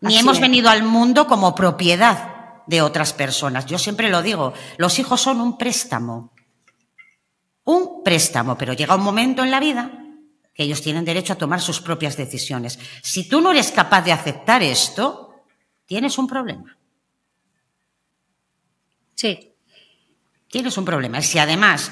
[0.00, 3.66] Ni hemos venido al mundo como propiedad de otras personas.
[3.66, 6.30] Yo siempre lo digo, los hijos son un préstamo
[7.64, 9.90] un préstamo, pero llega un momento en la vida
[10.54, 12.78] que ellos tienen derecho a tomar sus propias decisiones.
[13.02, 15.25] Si tú no eres capaz de aceptar esto,
[15.86, 16.76] tienes un problema.
[19.14, 19.52] Sí.
[20.48, 21.18] Tienes un problema.
[21.18, 21.90] Y si además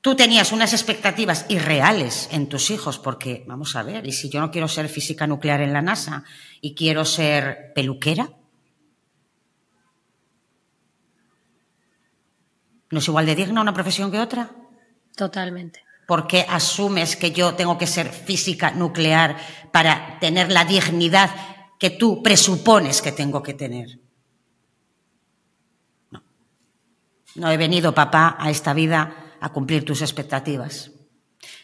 [0.00, 4.40] tú tenías unas expectativas irreales en tus hijos, porque, vamos a ver, y si yo
[4.40, 6.24] no quiero ser física nuclear en la NASA
[6.60, 8.30] y quiero ser peluquera,
[12.90, 14.50] ¿no es igual de digna una profesión que otra?
[15.16, 15.84] Totalmente.
[16.06, 19.36] ¿Por qué asumes que yo tengo que ser física nuclear
[19.72, 21.30] para tener la dignidad
[21.78, 24.00] que tú presupones que tengo que tener?
[26.10, 26.22] No.
[27.34, 30.92] No he venido, papá, a esta vida a cumplir tus expectativas.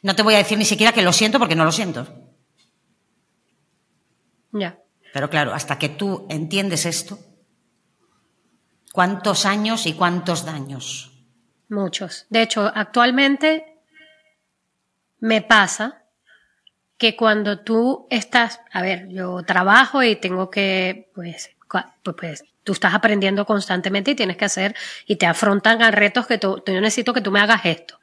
[0.03, 2.07] No te voy a decir ni siquiera que lo siento porque no lo siento.
[4.53, 4.79] Ya.
[5.13, 7.19] Pero claro, hasta que tú entiendes esto,
[8.93, 11.25] ¿cuántos años y cuántos daños?
[11.69, 12.27] Muchos.
[12.29, 13.81] De hecho, actualmente
[15.21, 16.02] me pasa
[17.03, 22.75] que cuando tú estás, a ver, yo trabajo y tengo que, pues, pues, pues, tú
[22.75, 27.13] estás aprendiendo constantemente y tienes que hacer y te afrontan a retos que yo necesito
[27.13, 27.99] que tú me hagas esto.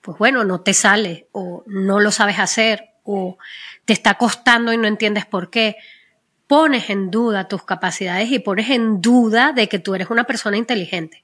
[0.00, 3.38] Pues bueno, no te sale o no lo sabes hacer o
[3.84, 5.76] te está costando y no entiendes por qué.
[6.48, 10.56] Pones en duda tus capacidades y pones en duda de que tú eres una persona
[10.56, 11.22] inteligente.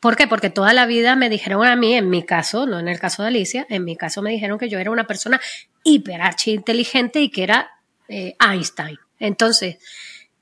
[0.00, 0.26] ¿Por qué?
[0.26, 3.22] Porque toda la vida me dijeron a mí, en mi caso, no en el caso
[3.22, 5.38] de Alicia, en mi caso me dijeron que yo era una persona
[5.86, 7.70] hiperarchi inteligente y que era
[8.08, 8.98] eh, Einstein.
[9.18, 9.78] Entonces,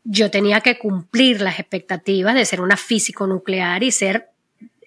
[0.02, 4.30] yo tenía que cumplir las expectativas de ser una físico nuclear y ser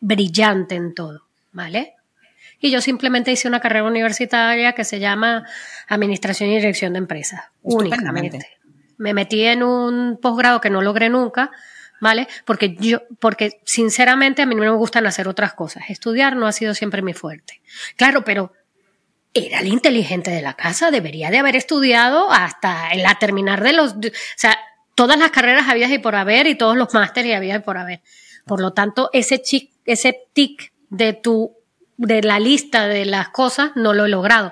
[0.02, 1.94] brillante en todo, ¿vale?
[2.60, 5.46] Y yo simplemente hice una carrera universitaria que se llama
[5.88, 8.40] Administración y Dirección de Empresas, únicamente.
[8.98, 11.52] Me metí en un posgrado que no logré nunca,
[12.02, 12.28] ¿vale?
[12.46, 15.84] Porque yo, porque sinceramente a mí no me gustan hacer otras cosas.
[15.90, 17.62] Estudiar no ha sido siempre mi fuerte.
[17.96, 18.54] Claro, pero
[19.46, 23.94] era el inteligente de la casa, debería de haber estudiado hasta la terminar de los,
[23.94, 24.58] o sea,
[24.96, 28.02] todas las carreras había y por haber y todos los másteres había y por haber.
[28.46, 31.56] Por lo tanto, ese chic, ese tic de tu,
[31.98, 34.52] de la lista de las cosas no lo he logrado.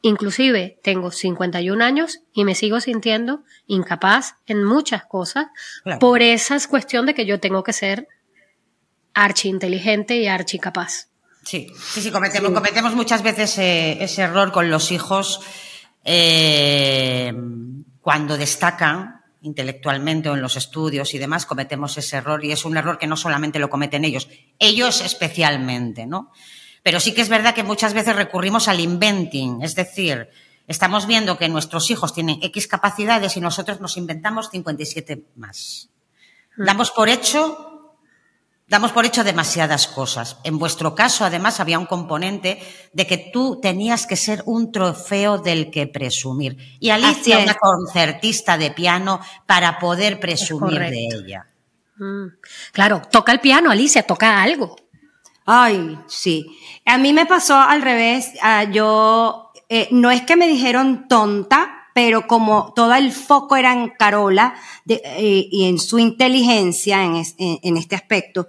[0.00, 5.46] Inclusive tengo 51 años y me sigo sintiendo incapaz en muchas cosas
[6.00, 8.08] por esa cuestión de que yo tengo que ser
[9.14, 11.11] archi inteligente y archi capaz.
[11.44, 15.40] Sí, sí, sí, cometemos, cometemos muchas veces eh, ese error con los hijos
[16.04, 17.32] eh,
[18.00, 22.76] cuando destacan intelectualmente o en los estudios y demás, cometemos ese error y es un
[22.76, 24.28] error que no solamente lo cometen ellos,
[24.58, 26.30] ellos especialmente, ¿no?
[26.82, 30.28] Pero sí que es verdad que muchas veces recurrimos al inventing, es decir,
[30.68, 35.88] estamos viendo que nuestros hijos tienen X capacidades y nosotros nos inventamos 57 más.
[36.56, 36.64] Mm.
[36.64, 37.71] Damos por hecho
[38.72, 40.38] damos por hecho demasiadas cosas.
[40.44, 42.58] En vuestro caso, además, había un componente
[42.94, 46.56] de que tú tenías que ser un trofeo del que presumir.
[46.80, 51.48] Y Alicia, una concertista de piano, para poder presumir de ella.
[51.98, 52.28] Mm.
[52.72, 54.74] Claro, toca el piano, Alicia, toca algo.
[55.44, 56.46] Ay, sí.
[56.86, 58.30] A mí me pasó al revés.
[58.40, 63.72] Ah, yo, eh, no es que me dijeron tonta, pero como todo el foco era
[63.72, 64.54] en Carola
[64.88, 68.48] eh, y en su inteligencia en, en, este aspecto,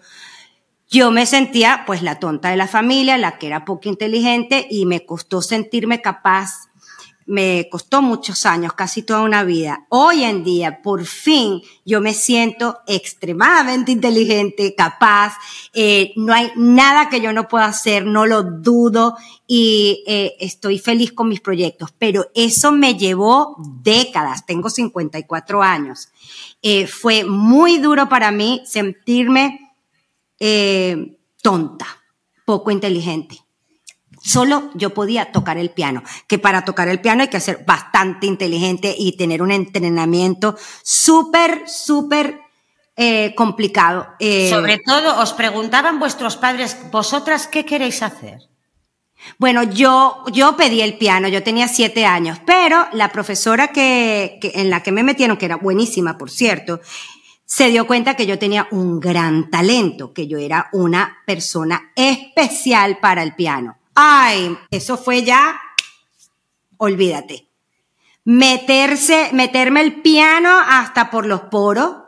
[0.90, 4.86] yo me sentía pues la tonta de la familia, la que era poco inteligente y
[4.86, 6.70] me costó sentirme capaz
[7.26, 9.86] me costó muchos años, casi toda una vida.
[9.90, 15.36] Hoy en día, por fin, yo me siento extremadamente inteligente, capaz,
[15.74, 19.16] eh, no hay nada que yo no pueda hacer, no lo dudo
[19.48, 26.10] y eh, estoy feliz con mis proyectos, pero eso me llevó décadas, tengo 54 años.
[26.62, 29.60] Eh, fue muy duro para mí sentirme
[31.42, 31.88] tonta,
[32.44, 33.43] poco inteligente
[34.24, 38.26] solo yo podía tocar el piano, que para tocar el piano hay que ser bastante
[38.26, 42.40] inteligente y tener un entrenamiento súper, súper
[42.96, 44.08] eh, complicado.
[44.20, 48.40] Eh, Sobre todo, os preguntaban vuestros padres, vosotras, ¿qué queréis hacer?
[49.38, 54.54] Bueno, yo, yo pedí el piano, yo tenía siete años, pero la profesora que, que,
[54.56, 56.82] en la que me metieron, que era buenísima, por cierto,
[57.46, 63.00] se dio cuenta que yo tenía un gran talento, que yo era una persona especial
[63.00, 63.78] para el piano.
[63.96, 65.60] Ay, eso fue ya,
[66.78, 67.48] olvídate.
[68.26, 72.04] Meterse, meterme el piano hasta por los poros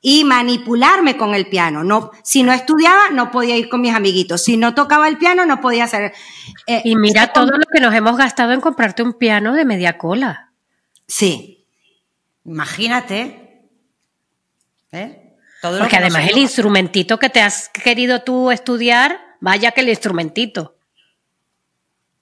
[0.00, 1.82] y manipularme con el piano.
[1.82, 4.42] No, si no estudiaba, no podía ir con mis amiguitos.
[4.42, 6.12] Si no tocaba el piano, no podía hacer.
[6.66, 9.98] Eh, y mira todo lo que nos hemos gastado en comprarte un piano de media
[9.98, 10.52] cola.
[11.06, 11.66] Sí.
[12.44, 13.66] Imagínate.
[14.92, 15.36] ¿Eh?
[15.60, 20.77] Todo Porque además el instrumentito que te has querido tú estudiar, vaya que el instrumentito.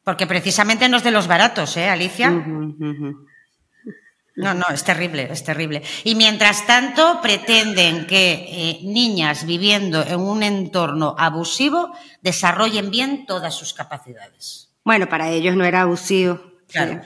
[0.07, 2.31] Porque precisamente no es de los baratos, ¿eh, Alicia?
[2.31, 5.83] No, no, es terrible, es terrible.
[6.05, 11.93] Y mientras tanto pretenden que eh, niñas viviendo en un entorno abusivo
[12.23, 14.71] desarrollen bien todas sus capacidades.
[14.85, 16.41] Bueno, para ellos no era abusivo.
[16.69, 17.01] Claro.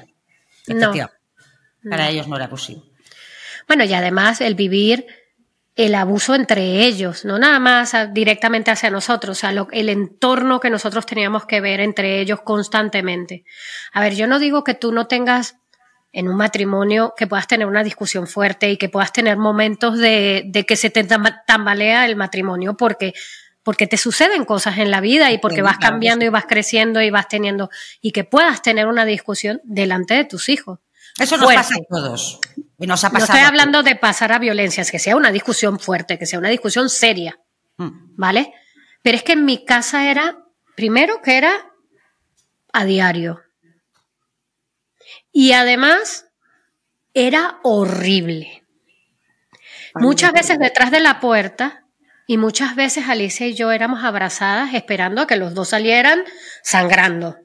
[0.66, 0.92] No.
[1.88, 2.84] Para ellos no era abusivo.
[3.66, 5.06] Bueno, y además el vivir
[5.86, 10.68] el abuso entre ellos, no nada más directamente hacia nosotros, o sea, el entorno que
[10.68, 13.44] nosotros teníamos que ver entre ellos constantemente.
[13.94, 15.56] A ver, yo no digo que tú no tengas
[16.12, 20.52] en un matrimonio que puedas tener una discusión fuerte y que puedas tener momentos de,
[20.68, 21.06] que se te
[21.46, 23.14] tambalea el matrimonio porque,
[23.62, 27.08] porque te suceden cosas en la vida y porque vas cambiando y vas creciendo y
[27.08, 27.70] vas teniendo
[28.02, 30.80] y que puedas tener una discusión delante de tus hijos.
[31.18, 32.38] Eso nos pasa a todos.
[32.86, 36.18] Nos ha pasado no estoy hablando de pasar a violencias, que sea una discusión fuerte,
[36.18, 37.38] que sea una discusión seria,
[37.76, 38.16] mm.
[38.16, 38.54] ¿vale?
[39.02, 40.38] Pero es que en mi casa era,
[40.76, 41.52] primero que era
[42.72, 43.42] a diario.
[45.32, 46.26] Y además
[47.12, 48.64] era horrible.
[49.94, 51.84] Muchas veces detrás de la puerta
[52.26, 56.22] y muchas veces Alicia y yo éramos abrazadas esperando a que los dos salieran
[56.62, 57.36] sangrando.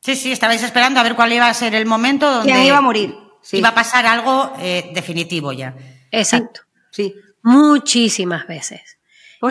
[0.00, 2.80] Sí, sí, estabais esperando a ver cuál iba a ser el momento donde iba a
[2.80, 3.14] morir.
[3.50, 5.74] Iba a pasar algo eh, definitivo ya.
[6.10, 6.62] Exacto.
[6.90, 7.14] Sí.
[7.42, 8.98] Muchísimas veces.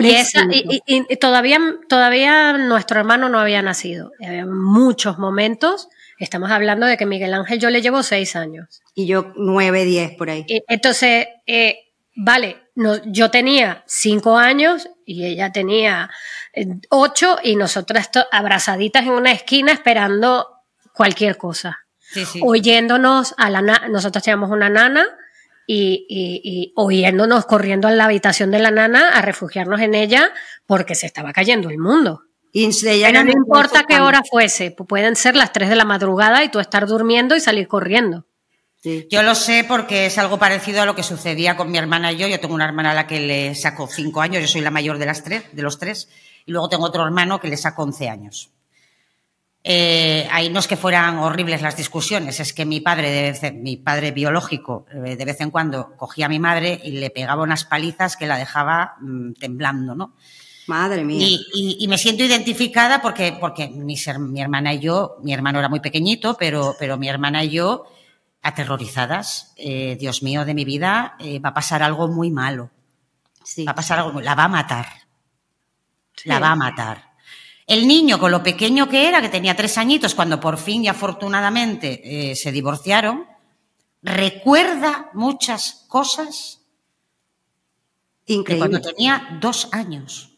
[0.00, 4.10] Y, todavía, todavía nuestro hermano no había nacido.
[4.24, 5.88] Había muchos momentos
[6.22, 8.80] Estamos hablando de que Miguel Ángel yo le llevo seis años.
[8.94, 10.44] Y yo nueve, diez por ahí.
[10.68, 16.10] entonces, eh, vale, no, yo tenía cinco años y ella tenía
[16.52, 20.46] eh, ocho y nosotras abrazaditas en una esquina esperando
[20.94, 21.81] cualquier cosa.
[22.42, 25.06] Oyéndonos a la nosotros teníamos una nana
[25.66, 30.30] y, y, oyéndonos corriendo a la habitación de la nana a refugiarnos en ella
[30.66, 32.22] porque se estaba cayendo el mundo.
[32.52, 36.60] Pero no importa qué hora fuese, pueden ser las 3 de la madrugada y tú
[36.60, 38.26] estar durmiendo y salir corriendo.
[38.84, 42.16] Yo lo sé porque es algo parecido a lo que sucedía con mi hermana y
[42.16, 42.26] yo.
[42.26, 44.98] Yo tengo una hermana a la que le saco 5 años, yo soy la mayor
[44.98, 46.08] de, las tres, de los tres,
[46.44, 48.50] y luego tengo otro hermano que le saco 11 años.
[49.64, 54.10] Eh, ahí no es que fueran horribles las discusiones, es que mi padre, mi padre
[54.10, 58.16] biológico, eh, de vez en cuando cogía a mi madre y le pegaba unas palizas
[58.16, 60.14] que la dejaba mm, temblando, ¿no?
[60.66, 61.26] Madre mía.
[61.54, 65.80] Y, me siento identificada porque, porque mi, mi, hermana y yo, mi hermano era muy
[65.80, 67.84] pequeñito, pero, pero mi hermana y yo,
[68.42, 72.70] aterrorizadas, eh, Dios mío de mi vida, eh, va a pasar algo muy malo.
[73.66, 74.86] Va a pasar algo, la va a matar.
[76.24, 77.11] La va a matar.
[77.72, 80.88] El niño, con lo pequeño que era, que tenía tres añitos, cuando por fin y
[80.88, 83.24] afortunadamente eh, se divorciaron,
[84.02, 86.60] recuerda muchas cosas
[88.26, 88.58] Increíble.
[88.68, 90.36] cuando tenía dos años.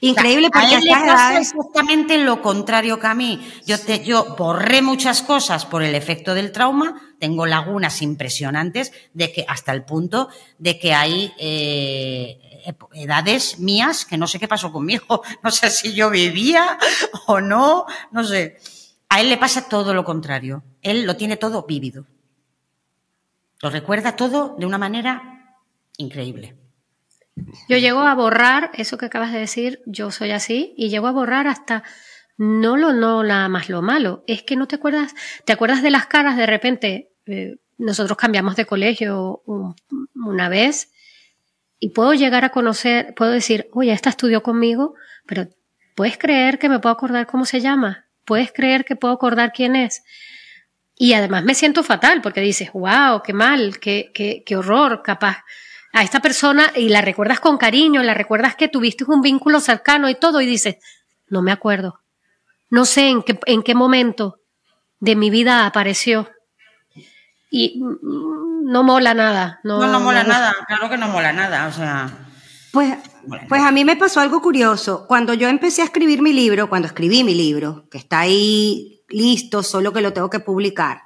[0.00, 3.40] Increíble porque a él le pasa exactamente lo contrario que a mí.
[3.64, 9.32] Yo, te, yo borré muchas cosas por el efecto del trauma, tengo lagunas impresionantes de
[9.32, 12.51] que hasta el punto de que hay eh,
[12.92, 16.78] edades mías que no sé qué pasó conmigo, no sé si yo vivía
[17.26, 18.58] o no, no sé.
[19.08, 20.62] A él le pasa todo lo contrario.
[20.80, 22.06] Él lo tiene todo vívido.
[23.60, 25.56] Lo recuerda todo de una manera
[25.98, 26.56] increíble.
[27.68, 31.12] Yo llego a borrar eso que acabas de decir, yo soy así, y llego a
[31.12, 31.82] borrar hasta
[32.36, 35.90] no lo no nada más lo malo, es que no te acuerdas, te acuerdas de
[35.90, 37.12] las caras de repente.
[37.26, 39.42] Eh, nosotros cambiamos de colegio
[40.14, 40.92] una vez
[41.84, 44.94] y puedo llegar a conocer, puedo decir, oye, esta estudió conmigo,
[45.26, 45.48] pero
[45.96, 48.06] ¿puedes creer que me puedo acordar cómo se llama?
[48.24, 50.04] ¿Puedes creer que puedo acordar quién es?
[50.96, 55.38] Y además me siento fatal porque dices, wow, qué mal, qué, qué, horror, capaz
[55.92, 60.08] a esta persona y la recuerdas con cariño, la recuerdas que tuviste un vínculo cercano
[60.08, 60.76] y todo y dices,
[61.30, 61.98] no me acuerdo.
[62.70, 64.38] No sé en qué, en qué momento
[65.00, 66.30] de mi vida apareció.
[67.50, 67.82] Y
[68.62, 69.60] no mola nada.
[69.64, 72.10] No, no, mola nada, claro que no mola nada, o sea...
[72.72, 72.94] Pues,
[73.48, 75.06] pues a mí me pasó algo curioso.
[75.06, 79.62] Cuando yo empecé a escribir mi libro, cuando escribí mi libro, que está ahí listo,
[79.62, 81.02] solo que lo tengo que publicar,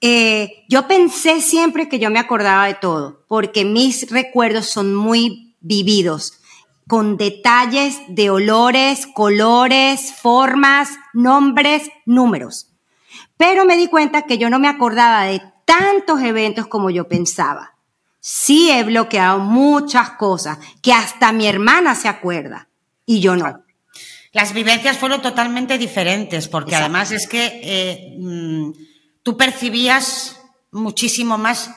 [0.00, 5.56] eh, yo pensé siempre que yo me acordaba de todo, porque mis recuerdos son muy
[5.60, 6.40] vividos,
[6.88, 12.68] con detalles de olores, colores, formas, nombres, números.
[13.36, 17.76] Pero me di cuenta que yo no me acordaba de tantos eventos como yo pensaba.
[18.18, 22.68] Sí he bloqueado muchas cosas que hasta mi hermana se acuerda
[23.06, 23.62] y yo no.
[24.32, 28.72] Las vivencias fueron totalmente diferentes porque además es que eh, mm,
[29.22, 30.40] tú percibías
[30.72, 31.70] muchísimo más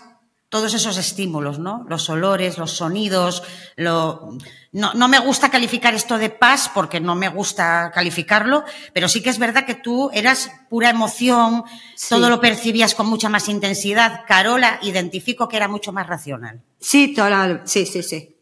[0.53, 1.83] todos esos estímulos, ¿no?
[1.89, 3.41] Los olores, los sonidos,
[3.75, 4.37] lo...
[4.71, 9.23] no, no, me gusta calificar esto de paz porque no me gusta calificarlo, pero sí
[9.23, 11.63] que es verdad que tú eras pura emoción,
[12.07, 14.25] todo lo percibías con mucha más intensidad.
[14.27, 16.61] Carola, identifico que era mucho más racional.
[16.79, 18.37] Sí, toda, sí, sí, sí.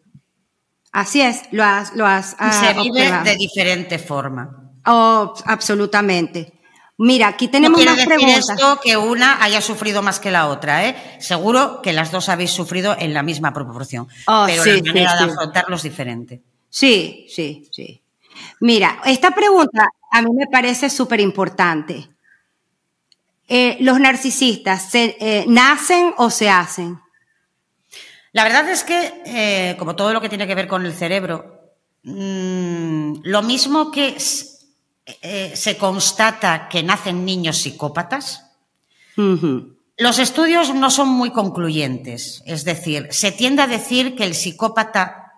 [0.92, 2.34] Así es, lo has, lo has.
[2.34, 4.74] Y se ah, vive de diferente forma.
[4.86, 6.60] Oh, absolutamente.
[7.04, 10.88] Mira, aquí tenemos no quiere decir esto que una haya sufrido más que la otra,
[10.88, 11.18] ¿eh?
[11.20, 15.32] Seguro que las dos habéis sufrido en la misma proporción, oh, pero la manera de
[15.32, 16.44] afrontarlo es diferente.
[16.70, 18.04] Sí, sí, sí.
[18.60, 22.08] Mira, esta pregunta a mí me parece súper importante.
[23.48, 27.00] Eh, ¿Los narcisistas se, eh, nacen o se hacen?
[28.32, 31.74] La verdad es que, eh, como todo lo que tiene que ver con el cerebro,
[32.04, 34.18] mmm, lo mismo que
[35.06, 38.46] eh, se constata que nacen niños psicópatas.
[39.98, 45.34] Los estudios no son muy concluyentes, es decir, se tiende a decir que el psicópata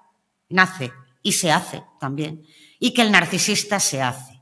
[0.49, 0.91] nace
[1.21, 2.45] y se hace también,
[2.79, 4.41] y que el narcisista se hace.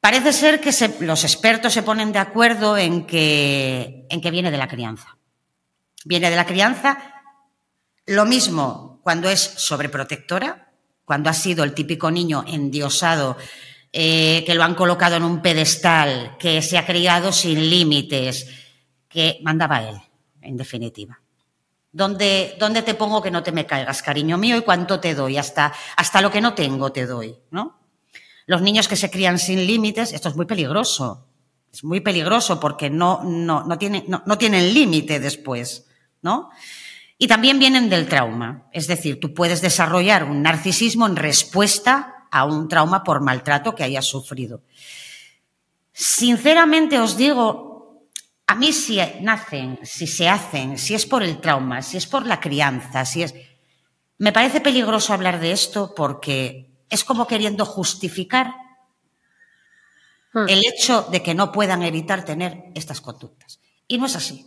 [0.00, 4.58] Parece ser que los expertos se ponen de acuerdo en que, en que viene de
[4.58, 5.16] la crianza.
[6.04, 6.98] Viene de la crianza
[8.06, 10.72] lo mismo cuando es sobreprotectora,
[11.04, 13.36] cuando ha sido el típico niño endiosado
[13.94, 18.48] eh, que lo han colocado en un pedestal, que se ha criado sin límites,
[19.06, 19.96] que mandaba él,
[20.40, 21.20] en definitiva.
[21.92, 24.56] ¿Dónde, ¿Dónde, te pongo que no te me caigas, cariño mío?
[24.56, 25.36] ¿Y cuánto te doy?
[25.36, 27.80] Hasta, hasta lo que no tengo te doy, ¿no?
[28.46, 31.26] Los niños que se crían sin límites, esto es muy peligroso.
[31.70, 35.86] Es muy peligroso porque no, no, no, tienen, no, no tienen límite después,
[36.22, 36.48] ¿no?
[37.18, 38.68] Y también vienen del trauma.
[38.72, 43.84] Es decir, tú puedes desarrollar un narcisismo en respuesta a un trauma por maltrato que
[43.84, 44.62] haya sufrido.
[45.92, 48.08] Sinceramente os digo,
[48.46, 52.26] a mí si nacen, si se hacen, si es por el trauma, si es por
[52.26, 53.34] la crianza, si es...
[54.18, 58.54] Me parece peligroso hablar de esto porque es como queriendo justificar
[60.34, 63.60] el hecho de que no puedan evitar tener estas conductas.
[63.86, 64.46] Y no es así.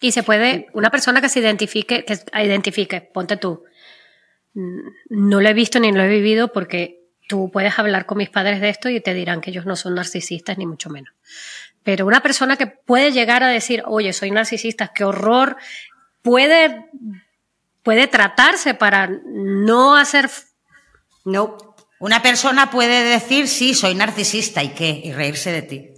[0.00, 3.62] Y se puede, una persona que se identifique, que identifique, ponte tú,
[4.56, 8.60] no lo he visto ni lo he vivido porque tú puedes hablar con mis padres
[8.60, 11.12] de esto y te dirán que ellos no son narcisistas ni mucho menos.
[11.82, 15.56] Pero una persona que puede llegar a decir, oye, soy narcisista, qué horror,
[16.22, 16.86] puede,
[17.82, 20.30] puede tratarse para no hacer...
[21.24, 21.56] No.
[21.98, 25.90] Una persona puede decir, sí, soy narcisista y qué, y reírse de ti.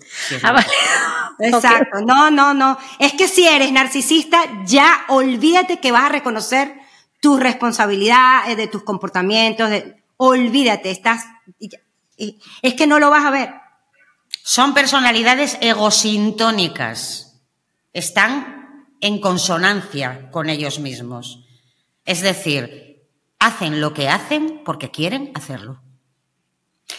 [0.43, 0.65] ah,
[1.41, 2.79] Exacto, no, no, no.
[2.99, 6.75] Es que si eres narcisista, ya olvídate que vas a reconocer
[7.21, 9.71] tu responsabilidad de tus comportamientos,
[10.17, 11.25] olvídate, estás,
[12.17, 13.55] es que no lo vas a ver.
[14.43, 17.41] Son personalidades egosintónicas,
[17.93, 21.45] están en consonancia con ellos mismos.
[22.05, 23.07] Es decir,
[23.39, 25.83] hacen lo que hacen porque quieren hacerlo.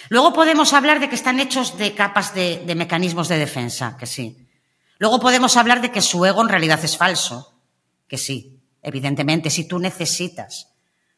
[0.09, 4.05] Luego podemos hablar de que están hechos de capas de, de, mecanismos de defensa, que
[4.05, 4.47] sí.
[4.99, 7.59] Luego podemos hablar de que su ego en realidad es falso,
[8.07, 8.59] que sí.
[8.82, 10.73] Evidentemente, si tú necesitas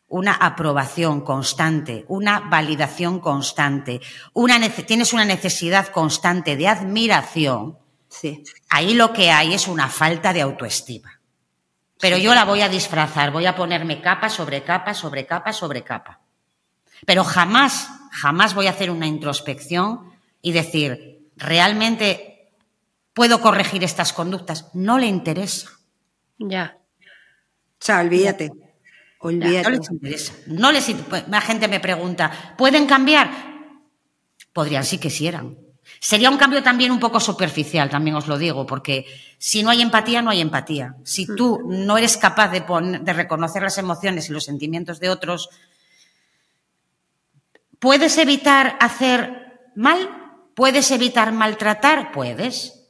[0.07, 4.01] una aprobación constante, una validación constante,
[4.33, 7.77] una tienes una necesidad constante de admiración,
[8.09, 8.43] sí.
[8.69, 11.21] ahí lo que hay es una falta de autoestima.
[11.99, 15.83] Pero yo la voy a disfrazar, voy a ponerme capa sobre capa, sobre capa, sobre
[15.83, 16.19] capa.
[17.05, 22.51] Pero jamás, jamás voy a hacer una introspección y decir, ¿realmente
[23.13, 24.71] puedo corregir estas conductas?
[24.73, 25.69] No le interesa.
[26.37, 26.80] Ya.
[27.81, 28.51] O sea, olvídate.
[29.21, 29.63] Olvídate.
[29.63, 30.33] No les interesa.
[30.45, 30.95] No les,
[31.27, 33.31] la gente me pregunta, ¿pueden cambiar?
[34.53, 35.57] Podrían si quisieran.
[35.99, 39.05] Sería un cambio también un poco superficial, también os lo digo, porque
[39.39, 40.95] si no hay empatía, no hay empatía.
[41.03, 42.63] Si tú no eres capaz de,
[43.01, 45.49] de reconocer las emociones y los sentimientos de otros,
[47.79, 50.09] ¿puedes evitar hacer mal?
[50.53, 52.11] ¿Puedes evitar maltratar?
[52.11, 52.89] Puedes.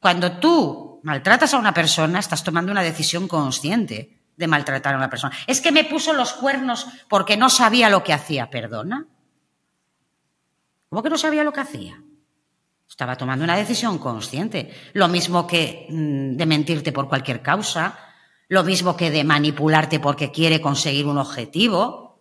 [0.00, 5.10] Cuando tú maltratas a una persona, estás tomando una decisión consciente de maltratar a una
[5.10, 5.36] persona.
[5.46, 9.06] Es que me puso los cuernos porque no sabía lo que hacía, perdona.
[10.88, 12.02] ¿Cómo que no sabía lo que hacía?
[12.88, 14.72] Estaba tomando una decisión consciente.
[14.92, 17.98] Lo mismo que mm, de mentirte por cualquier causa,
[18.48, 22.20] lo mismo que de manipularte porque quiere conseguir un objetivo.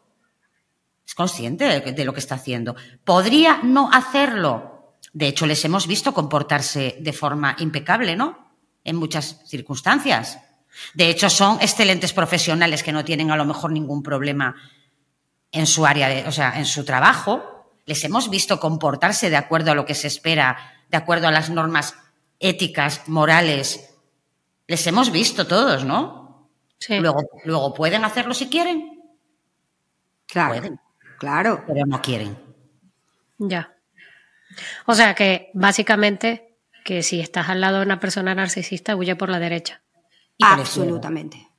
[1.06, 2.76] Es consciente de lo que está haciendo.
[3.04, 4.96] Podría no hacerlo.
[5.12, 8.56] De hecho, les hemos visto comportarse de forma impecable, ¿no?
[8.84, 10.40] En muchas circunstancias.
[10.94, 14.56] De hecho, son excelentes profesionales que no tienen a lo mejor ningún problema
[15.52, 17.70] en su área, de, o sea, en su trabajo.
[17.86, 20.58] Les hemos visto comportarse de acuerdo a lo que se espera,
[20.90, 21.96] de acuerdo a las normas
[22.40, 23.96] éticas, morales.
[24.68, 26.50] Les hemos visto todos, ¿no?
[26.80, 27.00] Sí.
[27.00, 29.02] Luego, luego pueden hacerlo si quieren.
[30.26, 30.56] Claro.
[30.56, 30.80] Pueden.
[31.20, 31.64] Claro.
[31.68, 32.38] Pero no quieren.
[33.38, 33.74] Ya.
[34.86, 39.30] O sea que básicamente que si estás al lado de una persona narcisista, huye por
[39.30, 39.83] la derecha.
[40.38, 41.50] Y por la Absolutamente.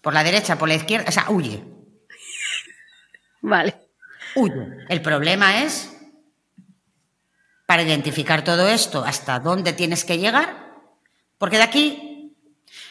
[0.00, 1.64] Por la derecha, por la izquierda, o sea, huye.
[3.40, 3.74] Vale.
[4.34, 4.86] Huye.
[4.88, 5.96] El problema es,
[7.66, 10.72] para identificar todo esto, hasta dónde tienes que llegar,
[11.38, 12.36] porque de aquí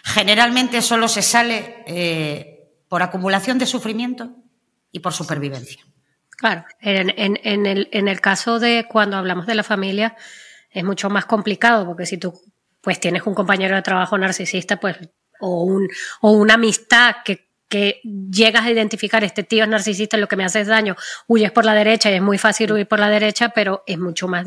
[0.03, 4.35] generalmente solo se sale eh, por acumulación de sufrimiento
[4.91, 5.83] y por supervivencia.
[6.29, 10.15] Claro, en, en, en, el, en el caso de cuando hablamos de la familia
[10.69, 12.39] es mucho más complicado porque si tú
[12.87, 14.95] pues tienes un compañero de trabajo narcisista pues
[15.41, 15.89] o, un,
[16.21, 17.99] o una amistad que, que
[18.31, 20.95] llegas a identificar este tío es narcisista, lo que me hace es daño,
[21.27, 24.29] huyes por la derecha y es muy fácil huir por la derecha, pero es mucho
[24.29, 24.45] más,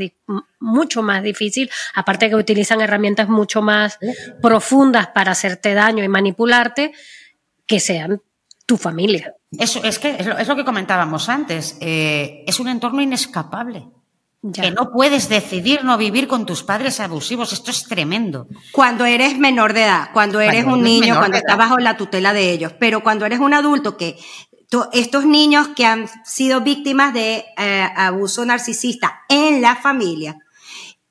[0.59, 3.99] mucho más difícil, aparte que utilizan herramientas mucho más
[4.41, 6.93] profundas para hacerte daño y manipularte,
[7.67, 8.23] que sean
[8.65, 9.35] tu familia.
[9.59, 11.77] Eso es que es lo, es lo que comentábamos antes.
[11.83, 13.87] eh, es un entorno inescapable.
[14.43, 14.63] Ya.
[14.63, 17.53] Que no puedes decidir no vivir con tus padres abusivos.
[17.53, 18.47] Esto es tremendo.
[18.73, 21.59] Cuando eres menor de edad, cuando eres Cuando un eres niño, cuando estás edad.
[21.65, 24.17] bajo la tutela de ellos, pero cuando eres un adulto que
[24.71, 30.39] to- estos niños que han sido víctimas de eh, abuso narcisista en la familia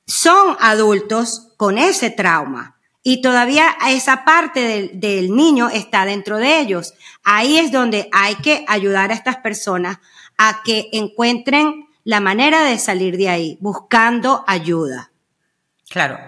[0.06, 6.58] son adultos con ese trauma y todavía esa parte del, del niño está dentro de
[6.58, 6.94] ellos.
[7.22, 9.98] Ahí es donde hay que ayudar a estas personas
[10.36, 15.12] a que encuentren la manera de salir de ahí, buscando ayuda.
[15.88, 16.18] Claro.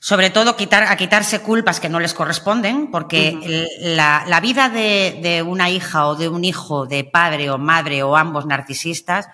[0.00, 5.18] Sobre todo quitar, a quitarse culpas que no les corresponden, porque la, la vida de,
[5.22, 9.28] de una hija o de un hijo, de padre o madre o ambos narcisistas,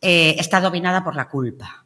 [0.00, 1.84] eh, está dominada por la culpa.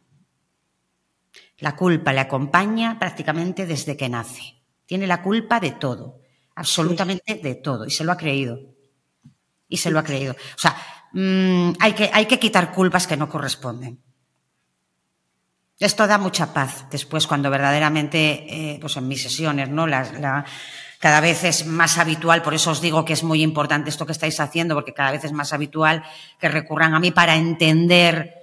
[1.58, 4.62] La culpa le acompaña prácticamente desde que nace.
[4.86, 6.20] Tiene la culpa de todo,
[6.54, 8.58] absolutamente de todo, y se lo ha creído.
[9.68, 10.32] Y se lo ha creído.
[10.32, 10.76] O sea,
[11.12, 14.00] mm, hay, que, hay que quitar culpas que no corresponden.
[15.78, 19.86] Esto da mucha paz después cuando verdaderamente, eh, pues en mis sesiones, ¿no?
[20.98, 24.12] Cada vez es más habitual, por eso os digo que es muy importante esto que
[24.12, 26.04] estáis haciendo, porque cada vez es más habitual
[26.38, 28.34] que recurran a mí para entender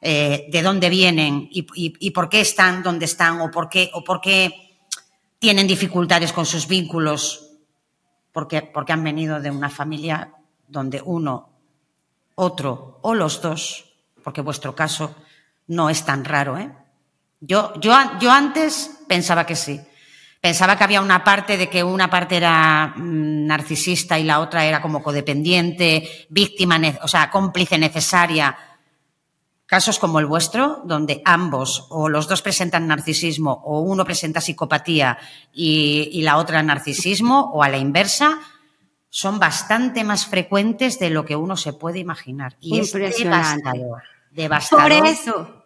[0.00, 3.90] eh, de dónde vienen y, y- y por qué están donde están o por qué,
[3.92, 4.78] o por qué
[5.38, 7.50] tienen dificultades con sus vínculos,
[8.32, 10.32] porque, porque han venido de una familia
[10.66, 11.50] donde uno,
[12.38, 13.84] otro o los dos,
[14.22, 15.14] porque vuestro caso
[15.66, 16.70] no es tan raro, ¿eh?
[17.40, 19.80] Yo, yo, yo antes pensaba que sí.
[20.40, 24.64] Pensaba que había una parte de que una parte era mm, narcisista y la otra
[24.64, 28.56] era como codependiente, víctima, o sea, cómplice necesaria.
[29.66, 35.18] Casos como el vuestro, donde ambos o los dos presentan narcisismo o uno presenta psicopatía
[35.52, 38.38] y, y la otra narcisismo o a la inversa,
[39.10, 42.56] son bastante más frecuentes de lo que uno se puede imaginar.
[42.60, 43.62] Y es Impresionante.
[43.64, 44.02] devastador.
[44.30, 44.82] Devastador.
[44.82, 45.64] Por eso,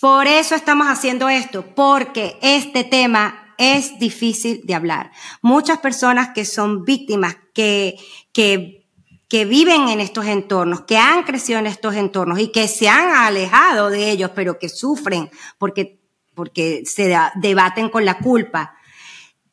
[0.00, 5.10] por eso estamos haciendo esto, porque este tema es difícil de hablar.
[5.42, 7.96] Muchas personas que son víctimas, que,
[8.32, 8.86] que,
[9.28, 13.10] que viven en estos entornos, que han crecido en estos entornos y que se han
[13.10, 16.00] alejado de ellos, pero que sufren porque,
[16.34, 18.77] porque se debaten con la culpa.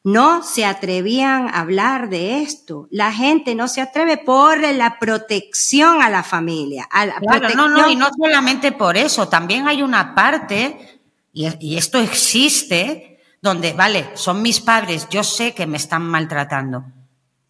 [0.05, 2.87] No se atrevían a hablar de esto.
[2.91, 6.87] La gente no se atreve por la protección a la familia.
[6.91, 11.01] A la Claro, no, no, y no solamente por eso, también hay una parte,
[11.33, 16.85] y, y esto existe, donde, vale, son mis padres, yo sé que me están maltratando,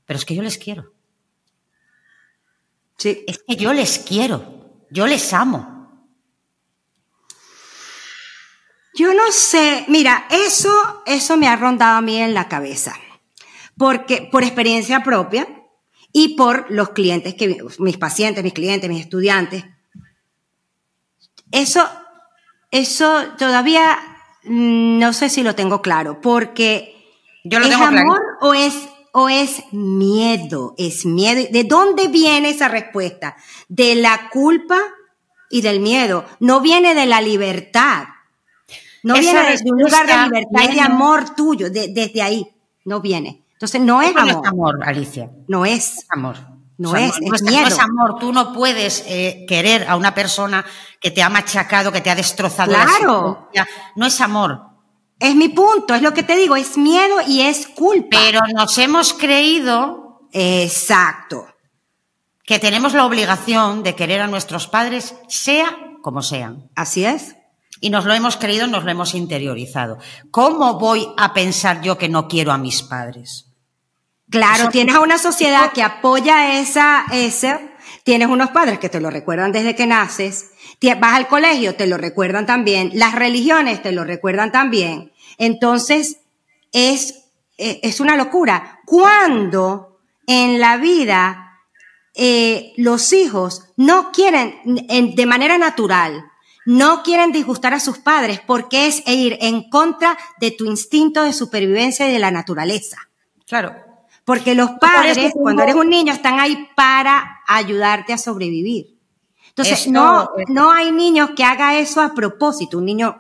[0.06, 0.94] pero es que yo les quiero,
[2.98, 3.24] Sí.
[3.28, 5.75] es que yo les quiero, yo les amo.
[8.96, 12.94] Yo no sé, mira, eso, eso me ha rondado a mí en la cabeza,
[13.78, 15.48] porque por experiencia propia
[16.14, 19.66] y por los clientes que mis pacientes, mis clientes, mis estudiantes.
[21.52, 21.88] Eso,
[22.72, 24.00] eso todavía
[24.46, 26.96] no sé si lo tengo claro, porque
[27.44, 30.76] Yo lo ¿es tengo amor o es o es miedo?
[30.78, 31.48] Es miedo.
[31.50, 33.38] ¿De dónde viene esa respuesta?
[33.70, 34.78] De la culpa
[35.50, 36.26] y del miedo.
[36.42, 38.08] No viene de la libertad.
[39.06, 42.46] No Esa viene de un lugar de libertad y de amor tuyo, de- desde ahí.
[42.86, 43.46] No viene.
[43.54, 44.48] Entonces no es Eso no es amor.
[44.48, 45.32] amor, Alicia.
[45.48, 46.06] No es.
[46.10, 46.36] amor.
[46.78, 47.68] No es, no es no miedo.
[47.68, 48.20] es amor.
[48.20, 50.66] Tú no puedes eh, querer a una persona
[51.00, 52.74] que te ha machacado, que te ha destrozado.
[52.74, 53.50] la Claro.
[53.96, 54.62] No es amor.
[55.20, 58.18] Es mi punto, es lo que te digo, es miedo y es culpa.
[58.20, 61.48] Pero nos hemos creído Exacto.
[62.44, 65.68] que tenemos la obligación de querer a nuestros padres, sea
[66.02, 66.70] como sean.
[66.76, 67.36] Así es.
[67.82, 69.98] Y nos lo hemos creído, nos lo hemos interiorizado.
[70.32, 73.48] ¿Cómo voy a pensar yo que no quiero a mis padres?
[74.30, 77.60] Claro, Eso- tienes a una sociedad que apoya esa, ese,
[78.04, 80.52] tienes unos padres que te lo recuerdan desde que naces,
[81.00, 85.12] vas al colegio, te lo recuerdan también, las religiones te lo recuerdan también.
[85.38, 86.18] Entonces,
[86.72, 87.26] es,
[87.58, 88.80] eh, es una locura.
[88.86, 91.42] Cuando en la vida
[92.18, 94.56] eh, los hijos no quieren,
[94.90, 96.24] en- de manera natural,
[96.66, 101.32] no quieren disgustar a sus padres porque es ir en contra de tu instinto de
[101.34, 102.98] supervivencia y de la naturaleza.
[103.48, 103.76] Claro.
[104.24, 108.98] Porque los padres, tengo- cuando eres un niño, están ahí para ayudarte a sobrevivir.
[109.50, 112.80] Entonces, Esto- no, no hay niños que haga eso a propósito.
[112.80, 113.16] Un niño.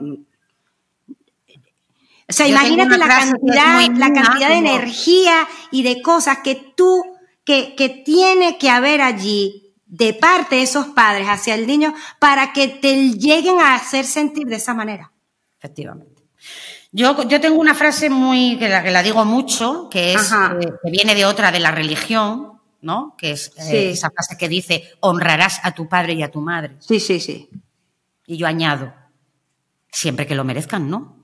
[2.28, 6.56] O sea, Yo imagínate la cantidad, muy la cantidad de energía y de cosas que
[6.76, 7.04] tú,
[7.44, 12.54] que, que tiene que haber allí de parte de esos padres hacia el niño para
[12.54, 15.12] que te lleguen a hacer sentir de esa manera.
[15.58, 16.24] Efectivamente.
[16.92, 20.72] Yo, yo tengo una frase muy, que la, que la digo mucho, que es, eh,
[20.84, 23.16] que viene de otra de la religión, ¿no?
[23.18, 23.76] Que es eh, Sí.
[23.88, 26.78] esa frase que dice, honrarás a tu padre y a tu madre.
[26.80, 27.50] Sí, sí, sí.
[28.26, 28.94] Y yo añado,
[29.92, 31.18] siempre que lo merezcan, ¿no?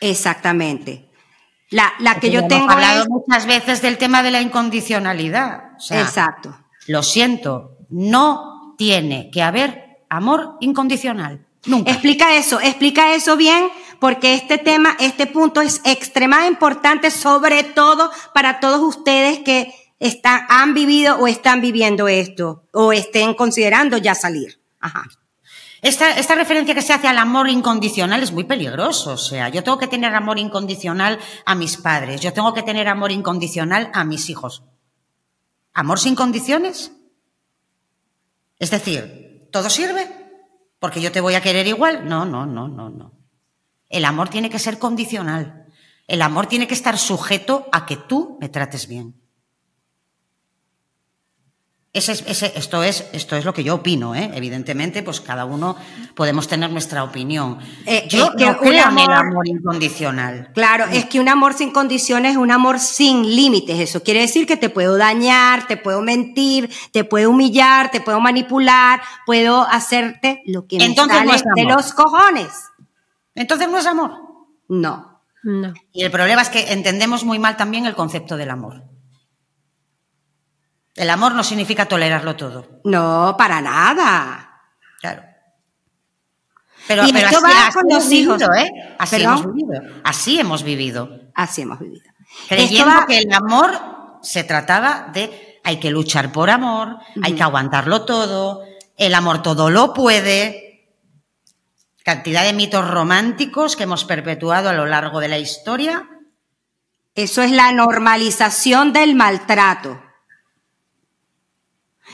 [0.00, 1.10] Exactamente.
[1.70, 3.08] La, la que yo Hemos tengo hablado es.
[3.08, 5.72] muchas veces del tema de la incondicionalidad.
[5.76, 6.56] O sea, Exacto.
[6.86, 11.46] Lo siento, no tiene que haber amor incondicional.
[11.66, 11.90] Nunca.
[11.90, 13.68] Explica eso, explica eso bien,
[13.98, 20.46] porque este tema, este punto es extremadamente importante, sobre todo para todos ustedes que están,
[20.48, 24.60] han vivido o están viviendo esto, o estén considerando ya salir.
[24.80, 25.04] Ajá.
[25.82, 29.12] Esta, esta referencia que se hace al amor incondicional es muy peligroso.
[29.12, 32.88] O sea, yo tengo que tener amor incondicional a mis padres, yo tengo que tener
[32.88, 34.62] amor incondicional a mis hijos.
[35.72, 36.92] ¿Amor sin condiciones?
[38.58, 40.08] Es decir, ¿todo sirve?
[40.78, 42.08] Porque yo te voy a querer igual.
[42.08, 43.12] No, no, no, no, no.
[43.88, 45.66] El amor tiene que ser condicional.
[46.06, 49.20] El amor tiene que estar sujeto a que tú me trates bien.
[51.96, 54.30] Ese es- ese- esto, es, esto es lo que yo opino, ¿eh?
[54.34, 55.76] Evidentemente, pues cada uno
[56.14, 57.58] podemos tener nuestra opinión.
[57.86, 60.50] Eh, yo es que no un creo en el amor- amor incondicional.
[60.54, 63.78] Claro, es que un amor sin condiciones es un amor sin límites.
[63.80, 68.20] Eso quiere decir que te puedo dañar, te puedo mentir, te puedo humillar, te puedo
[68.20, 71.76] manipular, puedo hacerte lo que me Entonces no sale es de amor.
[71.76, 72.48] los cojones.
[73.34, 74.12] Entonces no es amor.
[74.68, 75.22] No.
[75.42, 75.72] No.
[75.92, 78.82] Y el problema es que entendemos muy mal también el concepto del amor.
[80.96, 82.80] El amor no significa tolerarlo todo.
[82.84, 84.60] No, para nada.
[85.00, 85.22] Claro.
[86.88, 88.38] Pero, Y pero esto así, va así con los hijos.
[88.38, 88.70] vivido, ¿eh?
[88.98, 89.82] Así hemos vivido.
[90.04, 91.10] Así hemos vivido.
[91.34, 92.10] Así hemos vivido.
[92.48, 97.42] Creyendo va- que el amor se trataba de hay que luchar por amor, hay que
[97.42, 98.62] aguantarlo todo,
[98.96, 100.62] el amor todo lo puede.
[102.04, 106.08] Cantidad de mitos románticos que hemos perpetuado a lo largo de la historia.
[107.16, 110.00] Eso es la normalización del maltrato.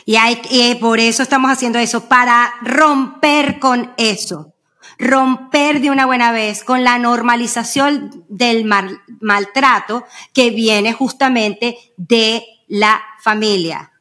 [0.05, 4.53] Y, hay, y por eso estamos haciendo eso, para romper con eso.
[4.99, 12.45] Romper de una buena vez con la normalización del mal- maltrato que viene justamente de
[12.69, 13.93] la familia.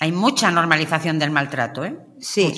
[0.00, 1.98] Hay mucha normalización del maltrato, ¿eh?
[2.20, 2.54] Sí.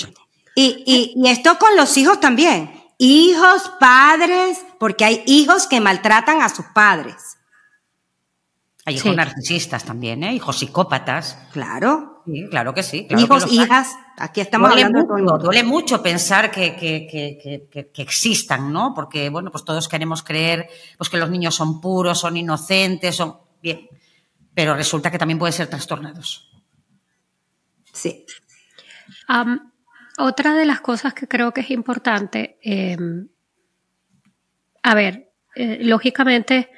[0.55, 2.73] Y, y, y esto con los hijos también.
[2.99, 7.37] Hijos, padres, porque hay hijos que maltratan a sus padres.
[8.85, 9.17] Hay hijos Sí.
[9.17, 10.35] narcisistas también, ¿eh?
[10.35, 11.39] Hijos psicópatas.
[11.53, 12.18] Claro.
[12.31, 13.07] Sí, claro que sí.
[13.07, 17.07] claro hijos, que hijas, aquí estamos duele hablando todo mucho, duele mucho pensar que, que-
[17.07, 18.93] que- que- que- que existan, ¿no?
[18.95, 23.39] Porque, bueno, pues todos queremos creer pues que los niños son puros, son inocentes, son...
[23.63, 23.89] Bien,
[24.55, 26.51] pero resulta que también pueden ser trastornados.
[27.93, 28.27] Sí.
[30.19, 32.97] Otra de las cosas que creo que es importante, eh,
[34.83, 36.71] a ver, eh, lógicamente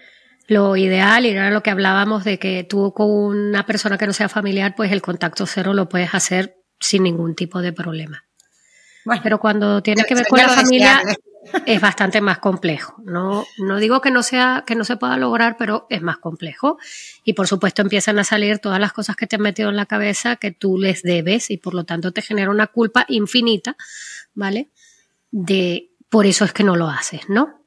[0.50, 4.12] lo ideal, y era lo que hablábamos de que tú con una persona que no
[4.12, 8.24] sea familiar, pues el contacto cero lo puedes hacer sin ningún tipo de problema.
[9.04, 11.02] Bueno, Pero cuando tiene que ver con la familia
[11.66, 12.96] es bastante más complejo.
[13.04, 16.78] No, no digo que no sea, que no se pueda lograr, pero es más complejo.
[17.22, 19.86] Y por supuesto empiezan a salir todas las cosas que te han metido en la
[19.86, 23.76] cabeza que tú les debes y por lo tanto te genera una culpa infinita,
[24.34, 24.70] ¿vale?
[25.30, 27.59] De por eso es que no lo haces, ¿no?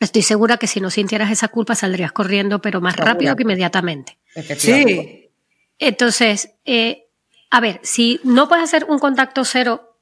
[0.00, 4.18] Estoy segura que si no sintieras esa culpa saldrías corriendo, pero más rápido que inmediatamente.
[4.56, 5.30] Sí.
[5.78, 7.06] Entonces, eh,
[7.50, 9.96] a ver, si no puedes hacer un contacto cero,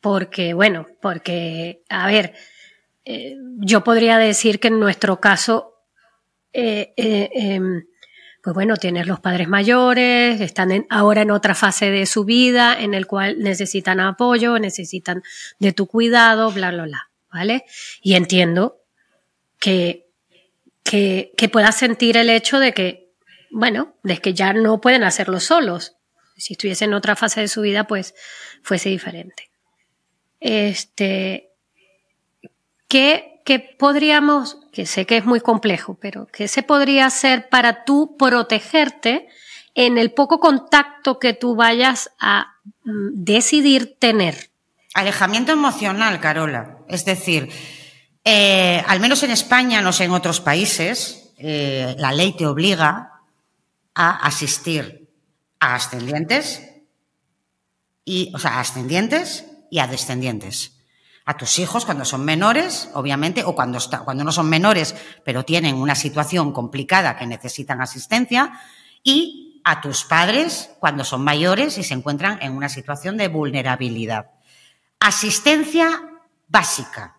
[0.00, 2.34] porque, bueno, porque, a ver,
[3.04, 5.74] eh, yo podría decir que en nuestro caso,
[6.52, 7.84] eh, em,
[8.42, 12.94] pues bueno, tienes los padres mayores, están ahora en otra fase de su vida en
[12.94, 15.22] el cual necesitan apoyo, necesitan
[15.58, 17.64] de tu cuidado, bla, bla, bla, ¿vale?
[18.00, 18.77] Y entiendo
[19.58, 20.08] que,
[20.82, 23.10] que, que puedas sentir el hecho de que,
[23.50, 25.96] bueno, de que ya no pueden hacerlo solos.
[26.36, 28.14] Si estuviese en otra fase de su vida, pues
[28.62, 29.50] fuese diferente.
[30.40, 31.50] Este,
[32.86, 37.84] ¿qué, ¿qué podríamos, que sé que es muy complejo, pero qué se podría hacer para
[37.84, 39.28] tú protegerte
[39.74, 42.54] en el poco contacto que tú vayas a
[42.84, 44.50] mm, decidir tener?
[44.94, 46.78] Alejamiento emocional, Carola.
[46.88, 47.50] Es decir,
[48.30, 53.22] eh, al menos en España, no sé en otros países, eh, la ley te obliga
[53.94, 55.08] a asistir
[55.58, 56.62] a ascendientes
[58.04, 60.78] y, o sea, a ascendientes y a descendientes.
[61.24, 65.76] A tus hijos cuando son menores, obviamente, o cuando, cuando no son menores, pero tienen
[65.76, 68.60] una situación complicada que necesitan asistencia,
[69.02, 74.32] y a tus padres cuando son mayores y se encuentran en una situación de vulnerabilidad.
[75.00, 75.88] Asistencia
[76.46, 77.17] básica.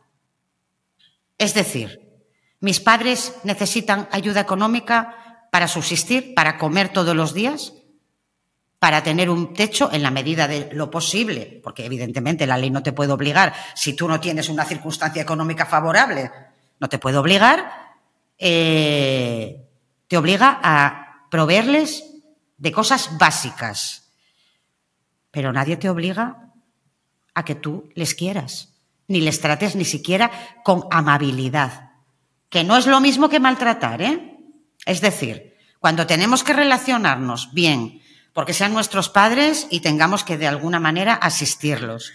[1.40, 2.02] Es decir,
[2.60, 7.74] mis padres necesitan ayuda económica para subsistir, para comer todos los días,
[8.78, 12.84] para tener un techo en la medida de lo posible, porque evidentemente la ley no
[12.84, 16.30] te puede obligar, si tú no tienes una circunstancia económica favorable,
[16.80, 17.72] no te puede obligar,
[18.38, 19.66] eh,
[20.10, 22.04] te obliga a proveerles
[22.58, 24.12] de cosas básicas,
[25.32, 26.52] pero nadie te obliga
[27.34, 28.79] a que tú les quieras
[29.10, 30.32] ni les trates ni siquiera
[30.64, 31.92] con amabilidad,
[32.50, 34.38] que no es lo mismo que maltratar, ¿eh?
[34.86, 38.02] Es decir, cuando tenemos que relacionarnos bien,
[38.34, 42.14] porque sean nuestros padres y tengamos que de alguna manera asistirlos,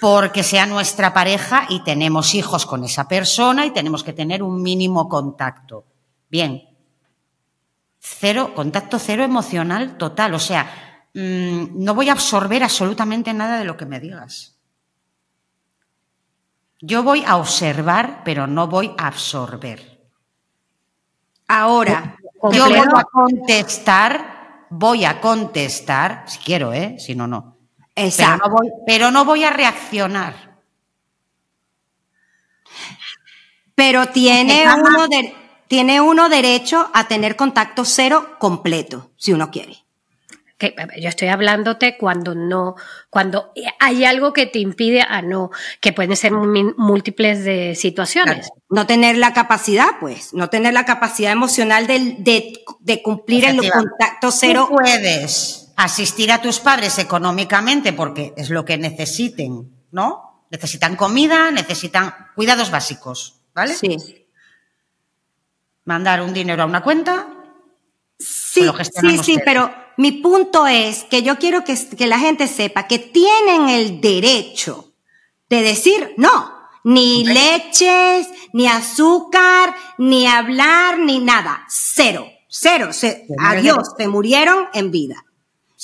[0.00, 4.62] porque sea nuestra pareja y tenemos hijos con esa persona y tenemos que tener un
[4.62, 5.84] mínimo contacto.
[6.30, 6.62] Bien,
[7.98, 13.64] cero, contacto cero emocional total, o sea, mm, no voy a absorber absolutamente nada de
[13.64, 14.52] lo que me digas.
[16.84, 20.00] Yo voy a observar, pero no voy a absorber.
[21.46, 22.16] Ahora,
[22.50, 26.96] yo voy a contestar, voy a contestar, si quiero, ¿eh?
[26.98, 27.56] Si no, no.
[27.94, 30.58] Pero no, voy, pero no voy a reaccionar.
[33.76, 35.34] Pero tiene uno, de,
[35.68, 39.81] tiene uno derecho a tener contacto cero completo, si uno quiere
[40.70, 42.76] yo estoy hablándote cuando no,
[43.10, 45.50] cuando hay algo que te impide a no,
[45.80, 48.50] que pueden ser múltiples de situaciones.
[48.68, 54.30] No tener la capacidad, pues, no tener la capacidad emocional de, de, cumplir el contacto
[54.30, 54.66] cero.
[54.68, 60.46] Tú puedes asistir a tus padres económicamente porque es lo que necesiten, ¿no?
[60.50, 63.74] Necesitan comida, necesitan cuidados básicos, ¿vale?
[63.74, 64.26] Sí.
[65.84, 67.26] Mandar un dinero a una cuenta.
[68.18, 71.76] Sí, sí, sí, pero mi punto es que yo quiero que,
[72.06, 74.92] la gente sepa que tienen el derecho
[75.48, 76.52] de decir no,
[76.84, 81.64] ni leches, ni azúcar, ni hablar, ni nada.
[81.68, 82.90] Cero, cero.
[83.38, 85.24] adiós, te murieron en vida.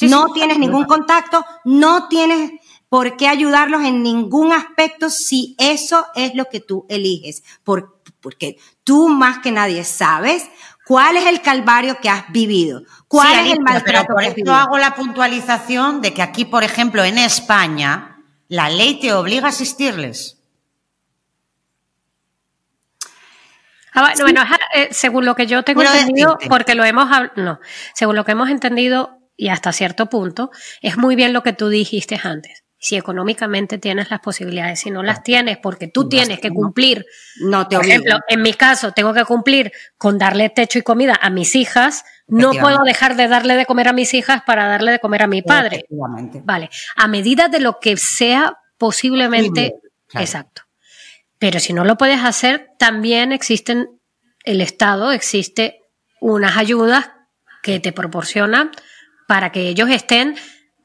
[0.03, 2.53] no tienes ningún contacto, no tienes
[2.89, 7.43] por qué ayudarlos en ningún aspecto si eso es lo que tú eliges.
[8.21, 10.45] porque tú más que nadie sabes
[10.89, 12.83] ¿Cuál es el calvario que has vivido?
[13.09, 17.05] ¿Cuál es el maltrato pero por eso hago la puntualización de que aquí, por ejemplo,
[17.05, 18.17] en España,
[18.49, 20.39] la ley te obliga a asistirles.
[23.93, 24.43] Ah, bueno,
[24.75, 27.61] eh, según lo que yo tengo entendido, porque lo hemos no,
[27.93, 31.69] según lo que hemos entendido y hasta cierto punto, es muy bien lo que tú
[31.69, 36.51] dijiste antes si económicamente tienes las posibilidades, si no las tienes porque tú tienes que
[36.51, 37.05] cumplir,
[37.41, 41.19] no te por ejemplo, en mi caso tengo que cumplir con darle techo y comida
[41.21, 44.93] a mis hijas, no puedo dejar de darle de comer a mis hijas para darle
[44.93, 45.87] de comer a mi padre.
[46.45, 49.75] Vale, a medida de lo que sea posiblemente
[50.15, 50.63] exacto.
[51.41, 53.89] Pero si no lo puedes hacer, también existen
[54.45, 55.81] el Estado, existe
[56.21, 57.11] unas ayudas
[57.63, 58.71] que te proporcionan
[59.27, 60.37] para que ellos estén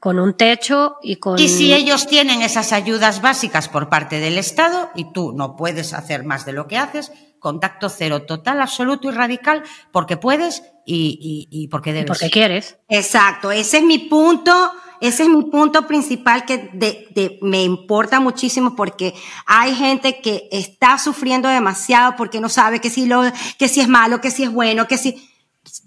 [0.04, 1.38] con un techo y con...
[1.38, 5.94] Y si ellos tienen esas ayudas básicas por parte del Estado y tú no puedes
[5.94, 11.48] hacer más de lo que haces, contacto cero total, absoluto y radical, porque puedes y,
[11.50, 12.08] y, porque debes.
[12.08, 12.76] porque quieres.
[12.90, 14.52] Exacto, ese es mi punto
[15.00, 19.14] ese es mi punto principal que de, me importa muchísimo porque
[19.46, 23.22] hay gente que está sufriendo demasiado porque no sabe que si, lo,
[23.58, 25.30] que si es malo, que si es bueno, que si...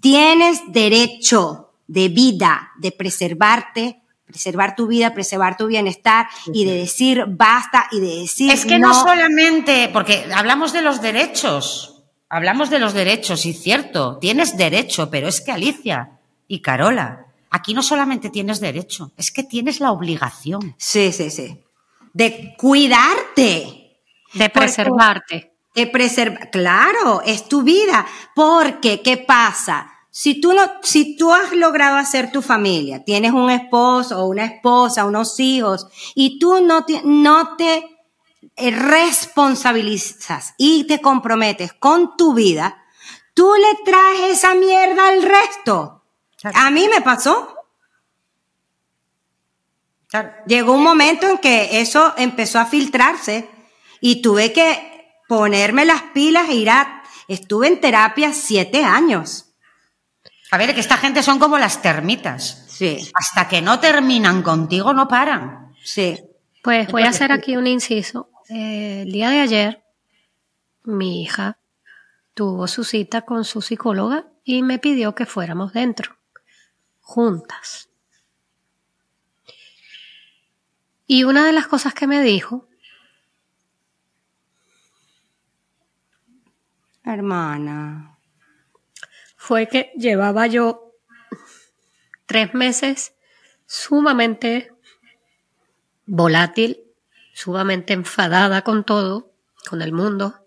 [0.00, 7.24] Tienes derecho de vida, de preservarte, preservar tu vida, preservar tu bienestar y de decir
[7.26, 12.78] basta y de decir Es que no, solamente, porque hablamos de los derechos, hablamos de
[12.78, 18.28] los derechos y cierto, tienes derecho, pero es que Alicia y Carola, aquí no solamente
[18.28, 20.74] tienes derecho, es que tienes la obligación.
[20.76, 21.58] Sí, sí, sí.
[22.12, 23.96] De cuidarte.
[24.34, 25.54] De preservarte.
[25.74, 28.06] de preservar, claro, es tu vida.
[28.34, 29.90] Porque, ¿qué pasa?
[30.20, 34.46] Si tú, no, si tú has logrado hacer tu familia, tienes un esposo o una
[34.46, 38.00] esposa, unos hijos, y tú no te, no te
[38.56, 42.84] eh, responsabilizas y te comprometes con tu vida,
[43.32, 46.02] tú le traes esa mierda al resto.
[46.52, 47.54] A mí me pasó.
[50.48, 53.48] Llegó un momento en que eso empezó a filtrarse
[54.00, 57.04] y tuve que ponerme las pilas e ir a...
[57.28, 59.47] Estuve en terapia siete años.
[60.50, 62.64] A ver, que esta gente son como las termitas.
[62.68, 63.10] Sí.
[63.14, 65.74] Hasta que no terminan contigo, no paran.
[65.82, 66.18] Sí.
[66.62, 68.30] Pues voy a hacer aquí un inciso.
[68.48, 69.84] Eh, el día de ayer,
[70.84, 71.58] mi hija
[72.34, 76.16] tuvo su cita con su psicóloga y me pidió que fuéramos dentro,
[77.00, 77.88] juntas.
[81.06, 82.68] Y una de las cosas que me dijo,
[87.04, 88.17] hermana,
[89.48, 90.92] fue que llevaba yo
[92.26, 93.14] tres meses
[93.64, 94.72] sumamente
[96.04, 96.84] volátil,
[97.32, 99.32] sumamente enfadada con todo,
[99.66, 100.44] con el mundo,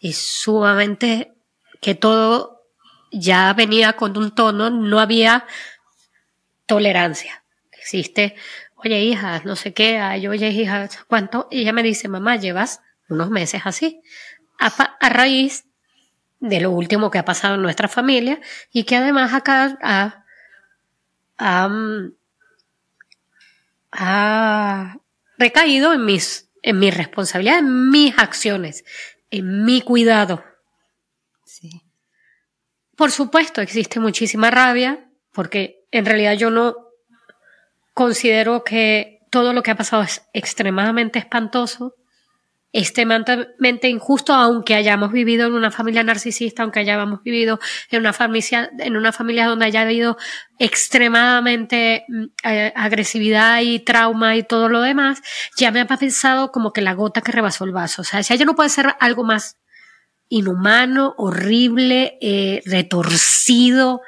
[0.00, 1.34] y sumamente
[1.80, 2.64] que todo
[3.12, 5.46] ya venía con un tono, no había
[6.66, 7.44] tolerancia.
[7.70, 8.34] Existe,
[8.74, 11.46] oye hija, no sé qué, ay, oye hija, ¿cuánto?
[11.48, 14.02] Y ella me dice, mamá, llevas unos meses así.
[14.58, 15.66] A, a raíz
[16.42, 18.40] de lo último que ha pasado en nuestra familia
[18.72, 20.24] y que además acá ha,
[23.92, 24.96] ha,
[25.38, 28.84] recaído en mis, en mi responsabilidad, en mis acciones,
[29.30, 30.44] en mi cuidado.
[31.44, 31.82] Sí.
[32.96, 36.74] Por supuesto, existe muchísima rabia, porque en realidad yo no
[37.94, 41.94] considero que todo lo que ha pasado es extremadamente espantoso
[42.72, 47.60] extremadamente injusto, aunque hayamos vivido en una familia narcisista, aunque hayamos vivido
[47.90, 50.16] en una familia, en una familia donde haya habido
[50.58, 55.20] extremadamente mm, eh, agresividad y trauma y todo lo demás,
[55.56, 58.02] ya me ha pensado como que la gota que rebasó el vaso.
[58.02, 59.58] O sea, ya no puede ser algo más
[60.30, 64.00] inhumano, horrible, eh, retorcido.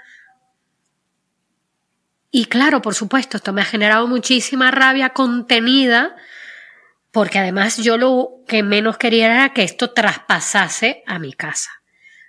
[2.31, 6.17] Y claro, por supuesto, esto me ha generado muchísima rabia contenida,
[7.15, 11.71] porque además yo lo que menos quería era que esto traspasase a mi casa.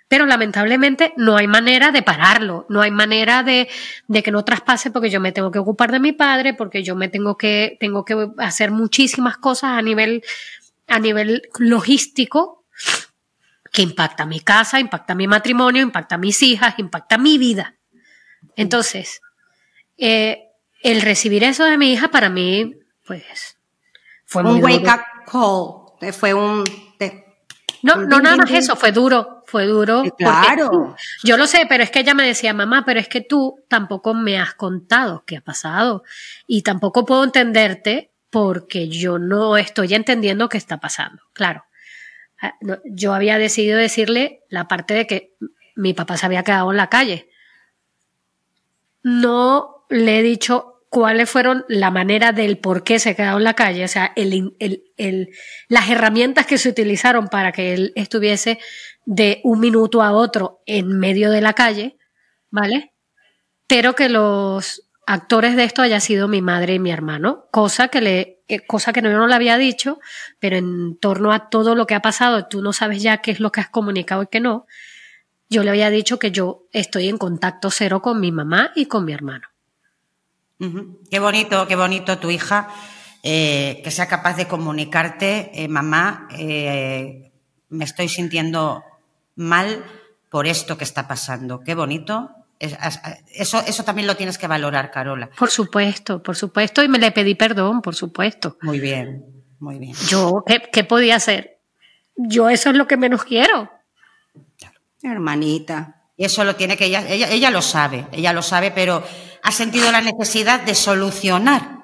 [0.06, 3.68] Pero lamentablemente no hay manera de pararlo, no hay manera de,
[4.06, 6.94] de, que no traspase porque yo me tengo que ocupar de mi padre, porque yo
[6.94, 10.22] me tengo que, tengo que hacer muchísimas cosas a nivel,
[10.86, 12.64] a nivel logístico
[13.72, 17.74] que impacta mi casa, impacta mi matrimonio, impacta mis hijas, impacta mi vida.
[18.54, 19.20] Entonces,
[19.98, 20.44] eh,
[20.80, 23.55] el recibir eso de mi hija para mí, pues,
[24.26, 25.00] fue un wake up
[25.30, 26.12] call.
[26.12, 26.64] Fue un.
[27.82, 30.02] no, no nada más eso, fue duro, fue duro.
[30.18, 30.94] Claro.
[31.22, 34.12] Yo lo sé, pero es que ella me decía, mamá, pero es que tú tampoco
[34.12, 36.02] me has contado qué ha pasado
[36.46, 41.22] y tampoco puedo entenderte porque yo no estoy entendiendo qué está pasando.
[41.32, 41.64] Claro.
[42.42, 42.54] Ah,
[42.84, 45.36] yo había decidido decirle la parte de que
[45.74, 47.30] mi papá se había quedado en la calle.
[49.02, 53.52] No le he dicho cuáles fueron la manera del por qué se quedó en la
[53.52, 55.28] calle, o sea, el, el,
[55.68, 58.58] las herramientas que se utilizaron para que él estuviese
[59.04, 61.98] de un minuto a otro en medio de la calle,
[62.50, 62.94] ¿vale?
[63.66, 68.00] Pero que los actores de esto haya sido mi madre y mi hermano, cosa que
[68.00, 70.00] le, eh, cosa que no, yo no le había dicho,
[70.40, 73.40] pero en torno a todo lo que ha pasado, tú no sabes ya qué es
[73.40, 74.64] lo que has comunicado y qué no.
[75.50, 79.04] Yo le había dicho que yo estoy en contacto cero con mi mamá y con
[79.04, 79.46] mi hermano.
[80.58, 82.68] Qué bonito, qué bonito tu hija,
[83.22, 87.32] eh, que sea capaz de comunicarte, eh, mamá, eh,
[87.68, 88.82] me estoy sintiendo
[89.34, 89.84] mal
[90.30, 91.60] por esto que está pasando.
[91.60, 92.30] Qué bonito.
[92.58, 95.28] Eso, eso también lo tienes que valorar, Carola.
[95.38, 98.56] Por supuesto, por supuesto, y me le pedí perdón, por supuesto.
[98.62, 99.26] Muy bien,
[99.60, 99.94] muy bien.
[100.08, 100.42] Yo,
[100.72, 101.58] ¿qué, podía hacer?
[102.16, 103.70] Yo eso es lo que menos quiero.
[105.02, 106.02] Hermanita.
[106.16, 109.04] Y eso lo tiene que ella, ella, ella lo sabe, ella lo sabe, pero
[109.46, 111.78] ha sentido la necesidad de solucionar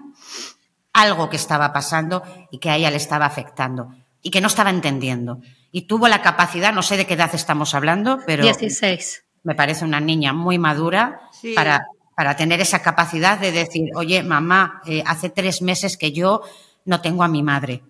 [0.93, 4.71] algo que estaba pasando y que a ella le estaba afectando y que no estaba
[4.71, 5.41] entendiendo.
[5.71, 9.23] Y tuvo la capacidad, no sé de qué edad estamos hablando, pero 16.
[9.45, 11.55] me parece una niña muy madura Sí.
[11.55, 11.87] para,
[12.17, 16.43] para tener esa capacidad de decir, oye, mamá, eh, hace tres meses que yo
[16.85, 17.85] no tengo a mi madre.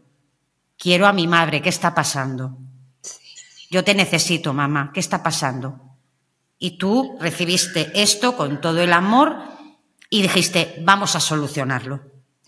[0.76, 2.58] Quiero a mi madre, ¿qué está pasando?
[3.70, 5.80] Yo te necesito, mamá, ¿qué está pasando?
[6.58, 9.51] Y tú recibiste esto con todo el amor
[10.12, 12.00] y dijiste, vamos a solucionarlo.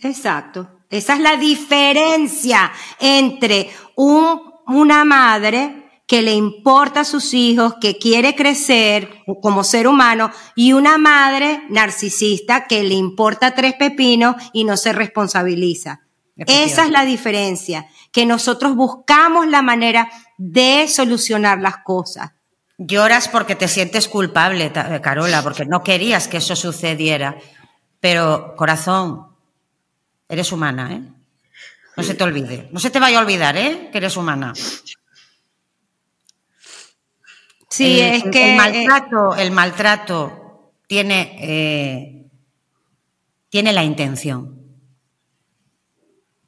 [0.03, 0.69] Exacto.
[0.91, 7.97] Esa es la diferencia entre un, una madre que le importa a sus hijos, que
[7.97, 9.09] quiere crecer
[9.41, 14.93] como ser humano, y una madre narcisista que le importa tres pepinos y no se
[14.93, 16.01] responsabiliza.
[16.37, 22.33] Esa es la diferencia, que nosotros buscamos la manera de solucionar las cosas.
[22.77, 27.37] Lloras porque te sientes culpable, Ta- Carola, porque no querías que eso sucediera.
[28.05, 29.29] Pero, corazón,
[30.29, 31.01] eres humana, ¿eh?
[31.97, 32.69] No se te olvide.
[32.71, 33.89] No se te vaya a olvidar, ¿eh?
[33.91, 34.53] Que eres humana.
[37.71, 38.51] Sí, el, es que...
[38.51, 42.31] El maltrato, el maltrato tiene, eh,
[43.49, 44.61] tiene la intención.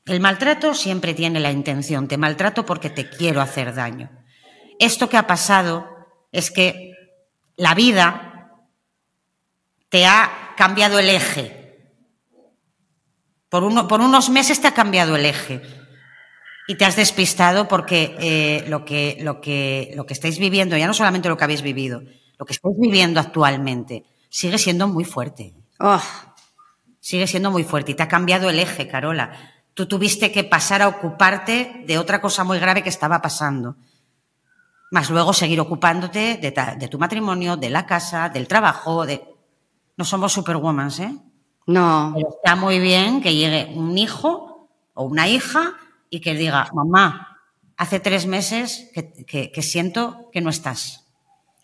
[0.04, 2.06] El maltrato siempre tiene la intención.
[2.06, 4.10] Te maltrato porque te quiero hacer daño.
[4.78, 5.88] Esto que ha pasado
[6.32, 6.92] es que
[7.56, 8.52] la vida
[9.88, 11.92] te ha cambiado el eje.
[13.48, 15.62] Por, uno- por unos meses te ha cambiado el eje.
[16.68, 20.88] Y te has despistado porque eh, lo, que, lo, que, lo que estáis viviendo, ya
[20.88, 22.02] no solamente lo que habéis vivido,
[22.38, 25.54] lo que estáis viviendo actualmente, sigue siendo muy fuerte.
[25.78, 26.02] oh,
[26.98, 29.30] Sigue siendo muy fuerte y te ha cambiado el eje, Carola.
[29.74, 33.76] Tú tuviste que pasar a ocuparte de otra cosa muy grave que estaba pasando.
[34.90, 39.22] Más luego seguir ocupándote de, ta- de tu matrimonio, de la casa, del trabajo, de...
[39.96, 41.16] No somos superwoman, ¿eh?
[41.66, 42.12] no.
[42.14, 45.74] Pero está muy bien que llegue un hijo o una hija
[46.10, 47.38] y que diga, mamá,
[47.76, 51.04] hace tres meses que, que- que siento que no estás.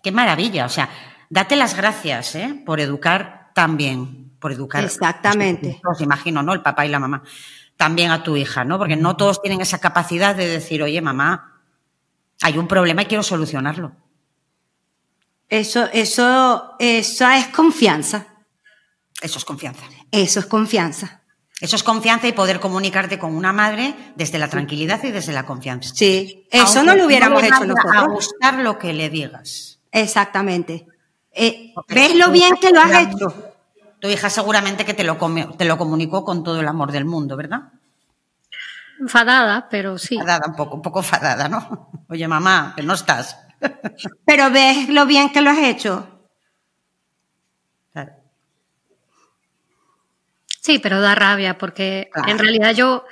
[0.02, 0.66] Qué maravilla.
[0.66, 0.88] O sea,
[1.30, 2.62] date las gracias ¿eh?
[2.66, 4.82] por educar tan bien, por educar.
[4.84, 5.80] Exactamente.
[5.88, 6.52] Os imagino, ¿no?
[6.52, 7.22] El papá y la mamá.
[7.76, 8.78] También a tu hija, ¿no?
[8.78, 11.60] Porque no todos tienen esa capacidad de decir, oye, mamá,
[12.42, 13.92] hay un problema y quiero solucionarlo.
[15.52, 18.24] Eso, eso, eso es confianza.
[19.20, 19.84] Eso es confianza.
[20.10, 21.20] Eso es confianza.
[21.60, 25.44] Eso es confianza y poder comunicarte con una madre desde la tranquilidad y desde la
[25.44, 25.94] confianza.
[25.94, 28.14] Sí, eso Aunque no lo hubiéramos hecho vaya A nosotros.
[28.14, 29.78] gustar lo que le digas.
[29.92, 30.86] Exactamente.
[31.32, 33.52] Eh, ¿Ves lo bien que lo has hecho?
[34.00, 37.04] Tu hija seguramente que te lo, come- te lo comunicó con todo el amor del
[37.04, 37.60] mundo, ¿verdad?
[39.00, 40.14] Enfadada, pero sí.
[40.14, 41.90] Enfadada, un poco, un poco enfadada, ¿no?
[42.08, 43.36] Oye, mamá, que no estás.
[44.26, 46.08] Pero ves lo bien que lo has hecho.
[47.92, 48.12] Claro.
[50.60, 52.30] Sí, pero da rabia porque Claro.
[52.30, 53.04] en realidad yo,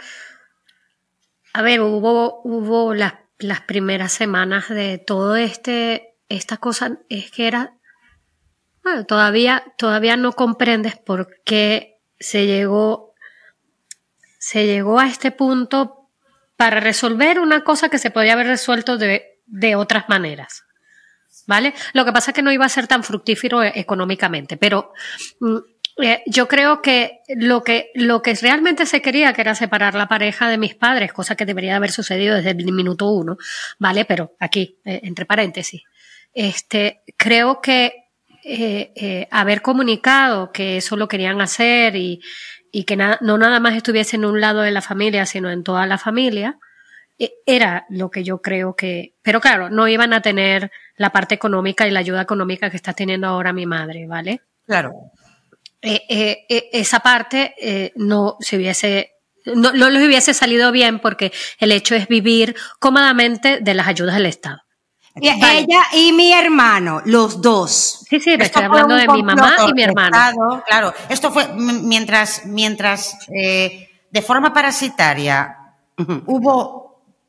[1.53, 7.49] a ver, hubo, hubo las, las primeras semanas de todo este, esta cosa, es que
[7.49, 7.75] era,
[8.83, 13.15] bueno, todavía, todavía no comprendes por qué se llegó,
[14.39, 16.09] se llegó a este punto
[16.57, 20.65] para resolver una cosa que se podía haber resuelto de, de otras maneras.
[21.47, 21.75] ¿Vale?
[21.93, 24.93] Lo que pasa es que no iba a ser tan fructífero eh, económicamente, pero
[25.41, 25.59] mm,
[26.03, 30.09] eh, yo creo que lo que lo que realmente se quería que era separar la
[30.09, 33.37] pareja de mis padres, cosa que debería haber sucedido desde el minuto uno,
[33.79, 34.05] ¿vale?
[34.05, 35.83] Pero aquí, eh, entre paréntesis,
[36.33, 38.09] este, creo que
[38.45, 42.23] eh, haber comunicado que eso lo querían hacer y,
[42.73, 45.87] y que no nada más estuviese en un lado de la familia, sino en toda
[45.87, 46.59] la familia,
[47.45, 51.87] era lo que yo creo que, pero claro, no iban a tener la parte económica
[51.87, 54.43] y la ayuda económica que está teniendo ahora mi madre, ¿vale?
[54.67, 54.93] Claro.
[55.83, 59.13] Eh, eh, eh, esa parte no se hubiese,
[59.47, 64.15] no, no les hubiese salido bien porque el hecho es vivir cómodamente de las ayudas
[64.15, 64.63] del Estado.
[65.17, 65.59] Y Vale.
[65.61, 68.05] Ella y mi hermano, los dos.
[68.09, 70.63] Sí, sí, pero Esto estoy hablando de mi mamá y mi hermano.
[70.67, 75.57] Claro, esto fue mientras, mientras de forma parasitaria
[76.27, 76.80] hubo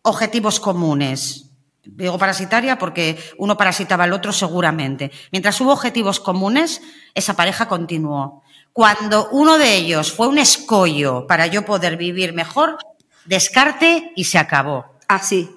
[0.04, 1.48] objetivos comunes.
[1.84, 5.12] Digo parasitaria porque uno parasitaba al otro seguramente.
[5.32, 6.82] Mientras hubo objetivos comunes,
[7.16, 8.44] esa pareja continuó.
[8.72, 12.78] Cuando uno de ellos fue un escollo para yo poder vivir mejor,
[13.26, 14.86] descarte y se acabó.
[15.08, 15.50] Así.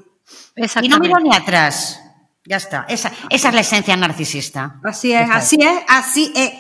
[0.80, 2.00] Y no miro ni atrás.
[2.46, 2.84] Ya está.
[2.88, 4.80] Esa, esa es la esencia narcisista.
[4.82, 6.52] Así es, así es, así es.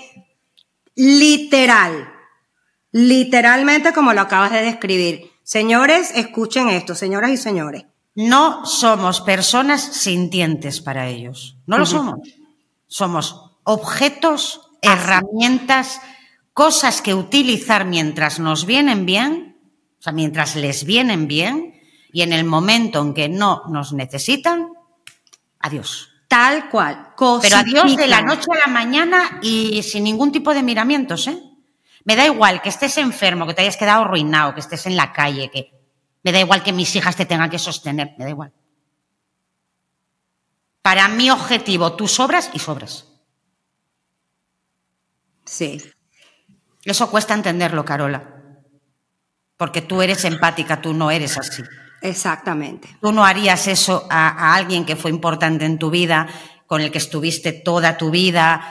[0.94, 2.10] Literal.
[2.92, 5.33] Literalmente como lo acabas de describir.
[5.44, 7.84] Señores, escuchen esto, señoras y señores.
[8.14, 11.58] No somos personas sintientes para ellos.
[11.66, 12.16] No lo somos.
[12.86, 16.00] Somos objetos, herramientas
[16.54, 19.58] cosas que utilizar mientras nos vienen bien,
[19.98, 21.74] o sea, mientras les vienen bien,
[22.12, 24.68] y en el momento en que no nos necesitan,
[25.58, 26.10] adiós.
[26.28, 27.08] Tal cual.
[27.42, 31.38] Pero adiós de la noche a la mañana y sin ningún tipo de miramientos, ¿eh?
[32.04, 35.12] Me da igual que estés enfermo, que te hayas quedado arruinado, que estés en la
[35.12, 35.72] calle, que
[36.22, 38.52] me da igual que mis hijas te tengan que sostener, me da igual.
[40.82, 43.06] Para mi objetivo, tú sobras y sobras.
[45.46, 45.82] Sí.
[46.84, 48.22] Eso cuesta entenderlo, Carola.
[49.56, 51.62] Porque tú eres empática, tú no eres así.
[52.02, 52.98] Exactamente.
[53.00, 56.28] Tú no harías eso a, alguien que fue importante en tu vida,
[56.66, 58.62] con el que estuviste toda tu vida,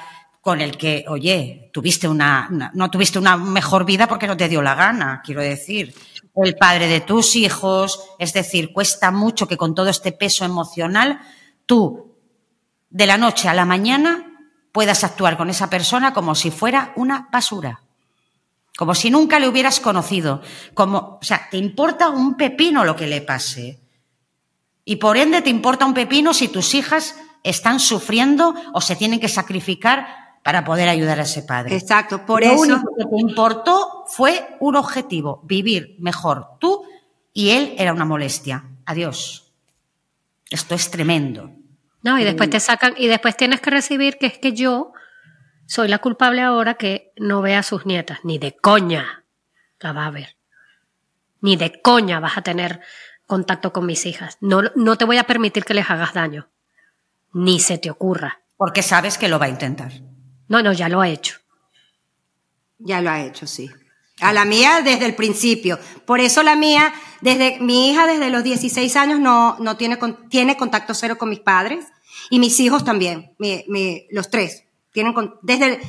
[0.44, 4.62] con el que, oye, tuviste una, no tuviste una mejor vida porque no te dio
[4.62, 5.96] la gana, quiero decir.
[6.36, 11.22] El padre de tus hijos, es decir, cuesta mucho que con todo este peso emocional
[11.66, 12.18] tú,
[12.90, 14.34] de la noche a la mañana,
[14.74, 17.80] puedas actuar con esa persona como si fuera una basura.
[18.76, 20.42] Como si nunca le hubieras conocido.
[20.74, 23.80] Como, o sea, te importa un pepino lo que le pase.
[24.84, 29.22] Y por ende te importa un pepino si tus hijas están sufriendo o se tienen
[29.22, 31.76] que sacrificar para poder ayudar a ese padre.
[31.76, 32.66] Exacto, por lo eso.
[32.66, 36.86] Lo único que te importó fue un objetivo, vivir mejor tú
[37.34, 38.66] y él era una molestia.
[38.86, 39.52] Adiós.
[40.50, 41.52] Esto es tremendo.
[42.04, 44.92] No, y después te sacan, y después tienes que recibir que es que yo
[45.66, 48.20] soy la culpable ahora que no ve a sus nietas.
[48.24, 49.24] Ni de coña
[49.80, 50.36] la va a ver.
[51.40, 52.82] Ni de coña vas a tener
[53.26, 54.38] contacto con mis hijas.
[54.42, 56.50] No, no te voy a permitir que les hagas daño.
[57.32, 58.42] Ni se te ocurra.
[58.58, 59.94] Porque sabes que lo va a intentar.
[60.48, 61.38] No, no, ya lo ha hecho.
[62.80, 63.70] Ya lo ha hecho, sí.
[64.20, 65.80] A la mía desde el principio.
[66.06, 69.98] Por eso la mía, desde mi hija desde los 16 años no, no tiene,
[70.30, 71.86] tiene contacto cero con mis padres
[72.30, 73.36] y mis hijos también,
[74.12, 74.66] los tres.
[74.92, 75.80] Tienen desde,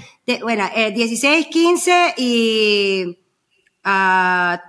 [0.40, 3.22] bueno, 16, 15 y 13.
[3.84, 4.62] Ah,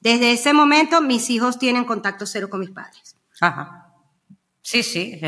[0.00, 3.16] desde ese momento mis hijos tienen contacto cero con mis padres.
[3.40, 3.94] Ajá.
[4.62, 5.18] Sí, sí.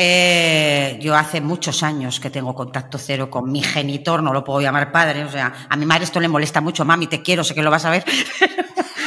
[0.00, 4.60] Eh, yo hace muchos años que tengo contacto cero con mi genitor, no lo puedo
[4.60, 7.52] llamar padre, o sea, a mi madre esto le molesta mucho, mami, te quiero, sé
[7.52, 8.04] que lo vas a ver.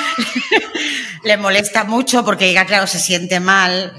[1.24, 3.94] le molesta mucho porque ella, claro, se siente mal.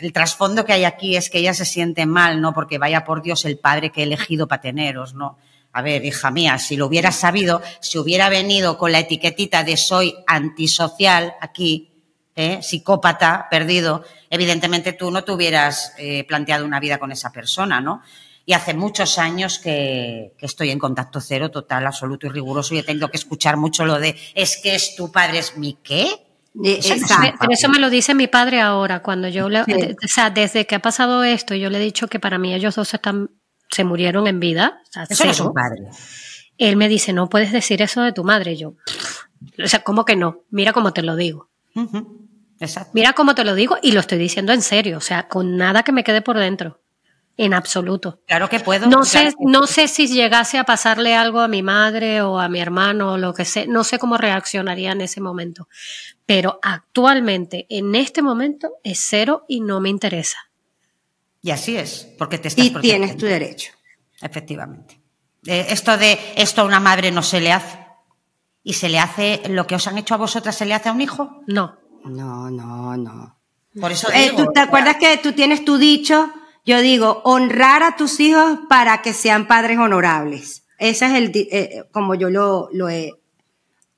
[0.00, 2.54] El trasfondo que hay aquí es que ella se siente mal, ¿no?
[2.54, 5.38] Porque vaya por Dios el padre que he elegido para teneros, ¿no?
[5.72, 9.76] A ver, hija mía, si lo hubiera sabido, si hubiera venido con la etiquetita de
[9.76, 11.90] soy antisocial aquí,
[12.36, 12.60] ¿eh?
[12.62, 18.02] psicópata, perdido, evidentemente tú no te hubieras eh, planteado una vida con esa persona, ¿no?
[18.44, 22.82] Y hace muchos años que, estoy en contacto cero, total, absoluto y riguroso, y he
[22.82, 26.08] tenido que escuchar mucho lo de es que es tu padre, es mi qué.
[26.54, 29.66] Pero eso me lo dice mi padre ahora, cuando yo le, o
[30.06, 32.94] sea, desde que ha pasado esto, yo le he dicho que para mí ellos dos
[32.94, 33.30] están,
[33.70, 34.80] se murieron en vida.
[35.10, 35.90] eso no es un padre.
[36.56, 38.56] Él me dice, no puedes decir eso de tu madre.
[38.56, 38.74] yo,
[39.62, 40.44] o sea, ¿cómo que no?
[40.50, 41.50] Mira cómo te lo digo.
[42.60, 42.90] Exacto.
[42.94, 45.82] Mira cómo te lo digo y lo estoy diciendo en serio, o sea, con nada
[45.82, 46.80] que me quede por dentro
[47.38, 48.20] en absoluto.
[48.26, 48.88] Claro que puedo.
[48.88, 52.60] No sé, no sé si llegase a pasarle algo a mi madre o a mi
[52.60, 55.68] hermano o lo que sé, no sé cómo reaccionaría en ese momento.
[56.26, 60.50] Pero actualmente, en este momento, es cero y no me interesa.
[61.40, 63.72] Y así es, porque te estás Y tienes tu derecho.
[64.20, 65.00] Efectivamente.
[65.46, 67.78] Eh, esto de esto a una madre no se le hace.
[68.64, 70.92] ¿Y se le hace lo que os han hecho a vosotras, se le hace a
[70.92, 71.40] un hijo?
[71.46, 71.78] No.
[72.08, 73.38] No, no, no.
[73.80, 76.30] Por eso eh, ¿Tú te acuerdas que tú tienes tu dicho?
[76.64, 80.64] Yo digo, honrar a tus hijos para que sean padres honorables.
[80.78, 83.12] Ese es el, eh, como yo lo, lo he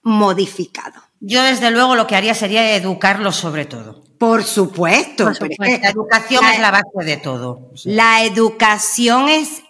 [0.02, 1.00] modificado.
[1.20, 4.02] Yo, desde luego, lo que haría sería educarlos sobre todo.
[4.18, 5.30] Por supuesto.
[5.58, 7.70] la educación es la base de todo.
[7.84, 9.62] La educación es,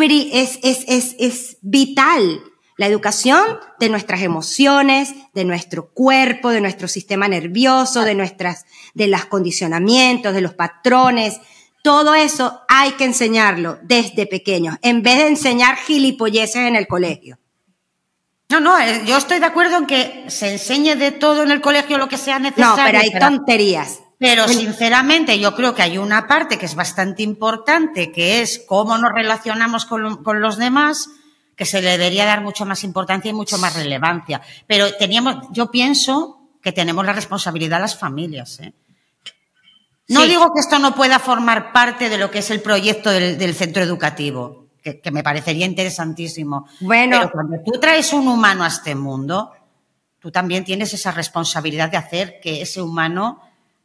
[0.00, 2.40] es, es, es, es vital.
[2.76, 3.44] La educación
[3.78, 10.34] de nuestras emociones, de nuestro cuerpo, de nuestro sistema nervioso, de nuestras, de los condicionamientos,
[10.34, 11.40] de los patrones,
[11.84, 17.38] todo eso hay que enseñarlo desde pequeños, en vez de enseñar gilipolleces en el colegio.
[18.48, 21.60] No, no, eh, yo estoy de acuerdo en que se enseñe de todo en el
[21.60, 22.76] colegio lo que sea necesario.
[22.76, 24.00] No, pero hay tonterías.
[24.18, 28.96] Pero sinceramente yo creo que hay una parte que es bastante importante, que es cómo
[28.96, 31.10] nos relacionamos con, con, los demás,
[31.56, 34.40] que se le debería dar mucho más importancia y mucho más relevancia.
[34.66, 38.60] Pero teníamos, yo pienso que tenemos la responsabilidad las familias.
[38.60, 38.72] ¿eh?
[40.08, 43.54] No digo que esto no pueda formar parte de lo que es el proyecto del,
[43.54, 46.66] centro educativo, que, me parecería interesantísimo.
[46.80, 47.18] Bueno.
[47.18, 49.52] Pero cuando tú traes un humano a este mundo,
[50.18, 53.40] tú también tienes esa responsabilidad de hacer que ese humano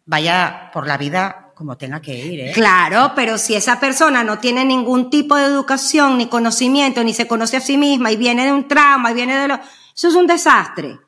[0.06, 2.40] vaya por la vida como tenga que ir.
[2.40, 2.52] ¿eh?
[2.54, 7.28] Claro, pero si esa persona no tiene ningún tipo de educación, ni conocimiento, ni se
[7.28, 9.60] conoce a sí misma y viene de un trauma y viene de lo...
[9.94, 11.00] Eso es un desastre.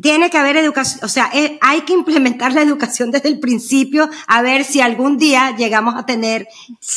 [0.00, 4.08] Tiene que haber educación, o sea, eh, hay que implementar la educación desde el principio
[4.28, 6.46] a ver si algún día llegamos a tener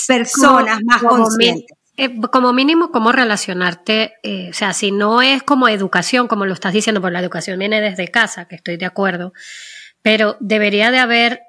[0.07, 1.75] personas más conscientes.
[1.97, 6.53] Eh, como mínimo, cómo relacionarte, eh, o sea, si no es como educación, como lo
[6.53, 9.33] estás diciendo, porque la educación viene desde casa, que estoy de acuerdo,
[10.03, 11.41] pero debería de haber,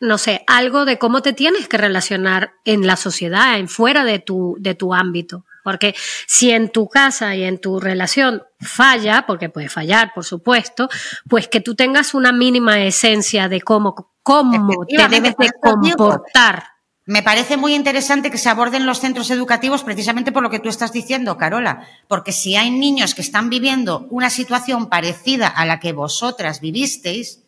[0.00, 4.18] no sé, algo de cómo te tienes que relacionar en la sociedad, en fuera de
[4.18, 5.44] tu, de tu ámbito.
[5.64, 5.94] Porque
[6.26, 10.88] si en tu casa y en tu relación falla, porque puede fallar, por supuesto,
[11.28, 16.64] pues que tú tengas una mínima esencia de cómo, cómo te debes de comportar.
[17.04, 20.68] Me parece muy interesante que se aborden los centros educativos precisamente por lo que tú
[20.68, 25.80] estás diciendo, Carola, porque si hay niños que están viviendo una situación parecida a la
[25.80, 27.44] que vosotras vivisteis,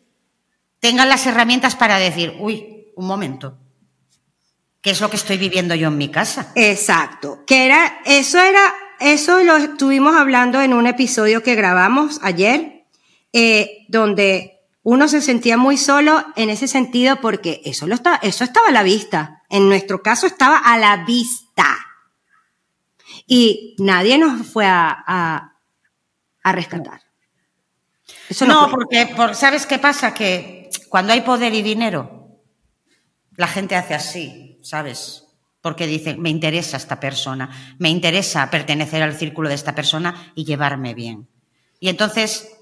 [0.80, 3.58] tengan las herramientas para decir, uy, un momento,
[4.80, 6.52] ¿qué es lo que estoy viviendo yo en mi casa?
[6.54, 12.84] Exacto, que era, eso era, eso lo estuvimos hablando en un episodio que grabamos ayer,
[13.32, 18.44] eh, donde uno se sentía muy solo en ese sentido porque eso, lo está, eso
[18.44, 19.42] estaba a la vista.
[19.50, 21.76] En nuestro caso estaba a la vista.
[23.26, 25.04] Y nadie nos fue a,
[26.42, 27.02] a, rescatar.
[28.28, 30.14] Eso no, porque ¿sabes qué pasa?
[30.14, 30.59] Que
[30.90, 32.40] cuando hay poder y dinero,
[33.36, 35.24] la gente hace así, ¿sabes?
[35.62, 37.48] Porque dicen, me interesa esta persona,
[37.78, 41.28] me interesa pertenecer al círculo de esta persona y llevarme bien.
[41.78, 42.58] Y entonces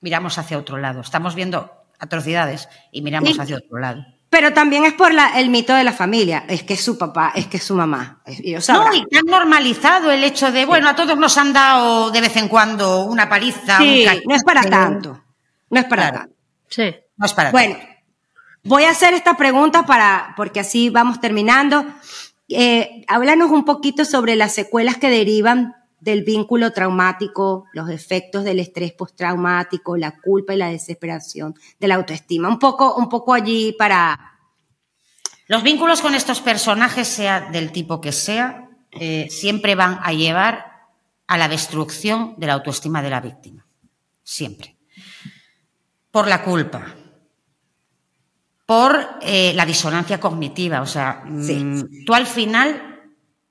[0.00, 1.00] miramos hacia otro lado.
[1.00, 1.68] Estamos viendo
[1.98, 4.06] atrocidades y miramos hacia otro lado.
[4.30, 6.44] Pero también es por el mito de la familia.
[6.48, 8.22] Es que es su papá, es que es su mamá.
[8.26, 12.36] no, y han normalizado el hecho de, bueno, a todos nos han dado de vez
[12.36, 13.78] en cuando una paliza.
[13.78, 15.24] Sí, no es para tanto.
[15.70, 16.34] No es para tanto.
[16.68, 16.94] Sí.
[17.16, 17.76] No es para bueno,
[18.64, 21.84] voy a hacer esta pregunta para, porque así vamos terminando.
[22.48, 25.74] Eh, háblanos un poquito sobre las secuelas que derivan
[26.04, 31.94] del vínculo traumático, los efectos del estrés postraumático, la culpa y la desesperación de la
[31.94, 32.48] autoestima.
[32.48, 34.32] Un poco, un poco allí para...
[35.46, 40.88] Los vínculos con estos personajes, sea del tipo que sea, eh, siempre van a llevar
[41.26, 43.66] a la destrucción de la autoestima de la víctima.
[44.22, 44.76] Siempre.
[46.10, 46.94] Por la culpa.
[48.66, 50.80] Por eh, la disonancia cognitiva.
[50.80, 53.02] O sea, mm, tú al final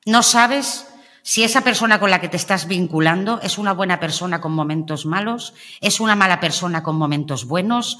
[0.06, 0.88] no sabes
[1.22, 5.06] si esa persona con la que te estás vinculando es una buena persona con momentos
[5.06, 7.98] malos, es una mala persona con momentos buenos,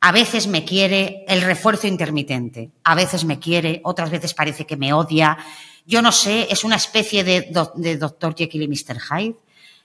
[0.00, 4.76] a veces me quiere el refuerzo intermitente, a veces me quiere, otras veces parece que
[4.76, 5.38] me odia,
[5.86, 8.34] yo no sé, es una especie de, de Dr.
[8.34, 9.00] Jekyll y Mr.
[9.00, 9.36] Hyde,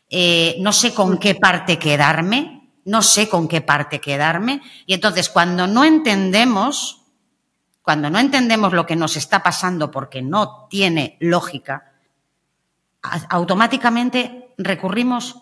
[0.09, 5.29] eh, no sé con qué parte quedarme, no sé con qué parte quedarme, y entonces
[5.29, 7.01] cuando no entendemos,
[7.81, 11.93] cuando no entendemos lo que nos está pasando porque no tiene lógica,
[13.29, 15.37] automáticamente recurrimos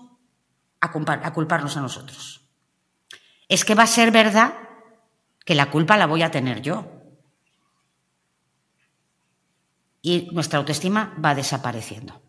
[0.82, 0.92] a,
[1.32, 2.42] culparnos a nosotros.
[3.48, 4.54] Es que va a ser verdad
[5.46, 6.86] que la culpa la voy a tener yo.
[10.02, 12.22] Y nuestra autoestima va desapareciendo.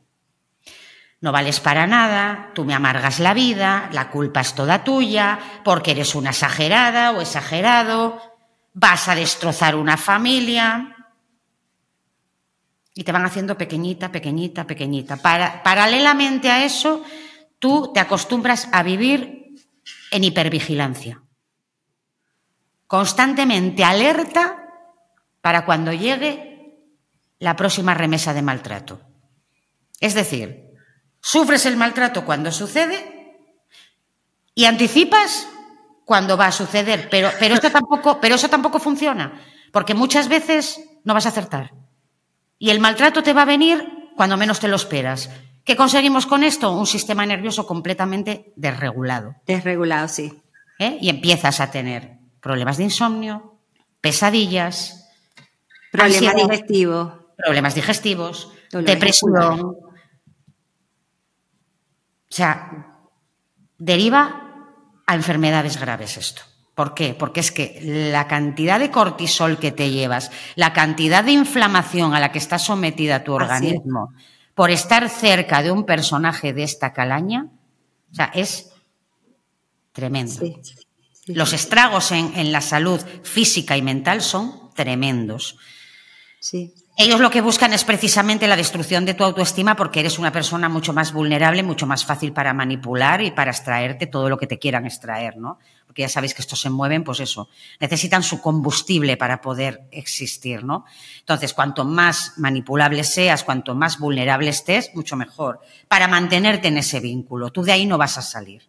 [1.20, 5.90] No vales para nada, tú me amargas la vida, la culpa es toda tuya, porque
[5.90, 8.20] eres una exagerada o exagerado,
[8.72, 10.96] vas a destrozar una familia,
[12.94, 15.16] y te van haciendo pequeñita, pequeñita, pequeñita.
[15.16, 17.04] paralelamente a eso,
[17.58, 19.54] tú te acostumbras a vivir
[20.10, 21.22] en hipervigilancia.
[22.86, 24.66] Constantemente alerta
[25.40, 26.76] para cuando llegue
[27.38, 29.00] la próxima remesa de maltrato.
[30.00, 30.69] Es decir,
[31.20, 33.38] sufres el maltrato cuando sucede
[34.54, 35.48] y anticipas
[36.04, 39.40] cuando va a suceder, pero, pero, esto tampoco, pero eso tampoco funciona,
[39.70, 41.72] porque muchas veces no vas a acertar.
[42.58, 45.30] Y el maltrato te va a venir cuando menos te lo esperas.
[45.64, 46.72] ¿Qué conseguimos con esto?
[46.72, 49.36] Un sistema nervioso completamente desregulado.
[49.46, 50.42] Desregulado, sí.
[50.78, 50.98] ¿Eh?
[51.00, 53.58] Y empiezas a tener problemas de insomnio,
[54.00, 55.08] pesadillas,
[55.92, 59.76] problemas digestivos, problemas digestivos, depresión.
[62.30, 62.96] O sea,
[63.78, 64.42] deriva
[65.06, 66.42] a enfermedades graves esto.
[66.74, 67.14] ¿Por qué?
[67.14, 72.20] Porque es que la cantidad de cortisol que te llevas, la cantidad de inflamación a
[72.20, 74.14] la que está sometida tu organismo
[74.54, 77.48] por estar cerca de un personaje de esta calaña,
[78.12, 78.70] o sea, es
[79.92, 80.40] tremendo.
[81.26, 85.56] Los estragos en, la salud física y mental son tremendos.
[87.02, 90.68] Ellos lo que buscan es precisamente la destrucción de tu autoestima porque eres una persona
[90.68, 94.58] mucho más vulnerable, mucho más fácil para manipular y para extraerte todo lo que te
[94.58, 95.58] quieran extraer, ¿no?
[95.86, 97.48] Porque ya sabéis que estos se mueven, pues eso,
[97.80, 100.84] necesitan su combustible para poder existir, ¿no?
[101.20, 107.00] Entonces, cuanto más manipulable seas, cuanto más vulnerable estés, mucho mejor, para mantenerte en ese
[107.00, 107.48] vínculo.
[107.50, 108.68] Tú de ahí no vas a salir.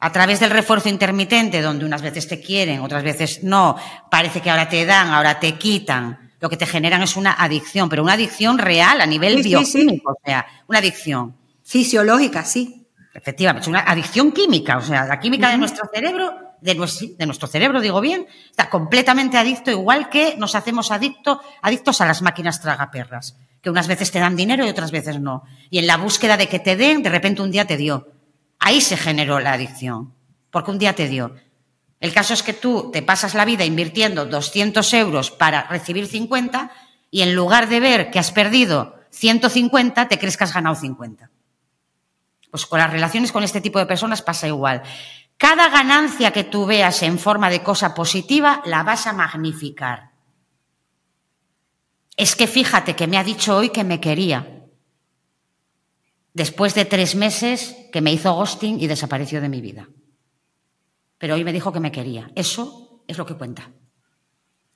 [0.00, 3.76] A través del refuerzo intermitente, donde unas veces te quieren, otras veces no,
[4.10, 7.88] parece que ahora te dan, ahora te quitan, lo que te generan es una adicción,
[7.88, 11.36] pero una adicción real a nivel bioquímico, o sea, una adicción.
[11.64, 12.86] Fisiológica, sí.
[13.12, 17.26] Efectivamente, es una adicción química, o sea, la química de nuestro cerebro, de nuestro, de
[17.26, 22.22] nuestro, cerebro, digo bien, está completamente adicto, igual que nos hacemos adicto, adictos a las
[22.22, 25.42] máquinas tragaperras, que unas veces te dan dinero y otras veces no.
[25.68, 28.06] Y en la búsqueda de que te den, de repente un día te dio.
[28.60, 30.14] Ahí se generó la adicción,
[30.50, 31.34] porque un día te dio.
[32.00, 36.70] El caso es que tú te pasas la vida invirtiendo 200 euros para recibir 50
[37.10, 41.30] y en lugar de ver que has perdido 150, te crees que has ganado 50.
[42.50, 44.82] Pues con las relaciones con este tipo de personas pasa igual.
[45.36, 50.12] Cada ganancia que tú veas en forma de cosa positiva, la vas a magnificar.
[52.16, 54.64] Es que fíjate que me ha dicho hoy que me quería.
[56.32, 59.88] Después de tres meses que me hizo ghosting y desapareció de mi vida
[61.18, 62.30] pero hoy me dijo que me quería.
[62.34, 63.70] Eso es lo que cuenta.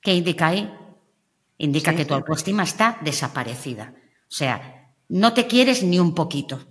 [0.01, 0.71] ¿Qué indica ahí?
[1.57, 3.93] Indica que tu autoestima está desaparecida.
[3.95, 6.67] O sea, no te quieres ni un poquito.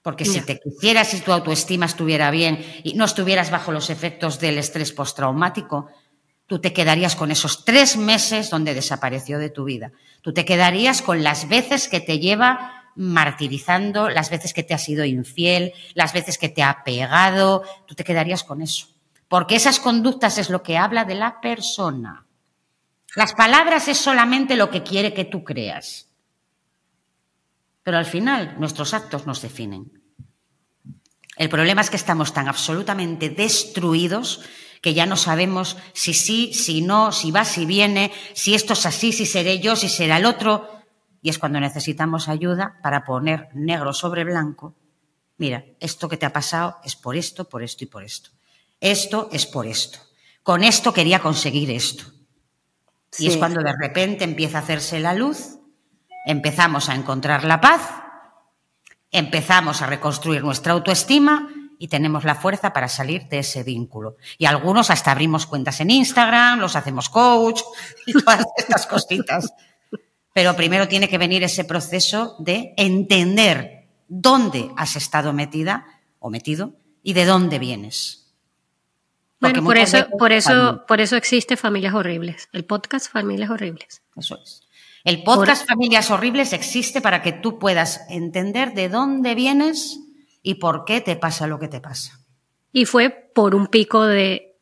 [0.00, 4.40] Porque si te quisieras, si tu autoestima estuviera bien y no estuvieras bajo los efectos
[4.40, 5.88] del estrés postraumático,
[6.46, 9.92] tú te quedarías con esos tres meses donde desapareció de tu vida.
[10.20, 14.78] Tú te quedarías con las veces que te lleva martirizando las veces que te ha
[14.78, 18.88] sido infiel, las veces que te ha pegado, tú te quedarías con eso.
[19.28, 22.26] Porque esas conductas es lo que habla de la persona.
[23.14, 26.08] Las palabras es solamente lo que quiere que tú creas.
[27.82, 30.02] Pero al final nuestros actos nos definen.
[31.36, 34.42] El problema es que estamos tan absolutamente destruidos
[34.82, 38.84] que ya no sabemos si sí, si no, si va, si viene, si esto es
[38.84, 40.81] así, si seré yo, si será el otro.
[41.22, 44.74] Y es cuando necesitamos ayuda para poner negro sobre blanco.
[45.38, 48.30] Mira, esto que te ha pasado es por esto, por esto y por esto.
[48.80, 50.00] Esto es por esto.
[50.42, 52.04] Con esto quería conseguir esto.
[53.18, 55.58] Y es cuando de repente empieza a hacerse la luz,
[56.26, 57.82] empezamos a encontrar la paz,
[59.10, 64.16] empezamos a reconstruir nuestra autoestima y tenemos la fuerza para salir de ese vínculo.
[64.38, 67.60] Y algunos hasta abrimos cuentas en Instagram, los hacemos coach
[68.06, 69.52] y todas estas cositas.
[70.32, 75.86] Pero primero tiene que venir ese proceso de entender dónde has estado metida
[76.18, 78.32] o metido y de dónde vienes.
[79.40, 84.02] bueno, por eso, por eso, por eso existe Familias Horribles, el podcast Familias Horribles.
[84.16, 84.62] Eso es.
[85.04, 89.98] El podcast Familias Horribles existe para que tú puedas entender de dónde vienes
[90.42, 92.20] y por qué te pasa lo que te pasa.
[92.72, 94.56] Y fue por un pico de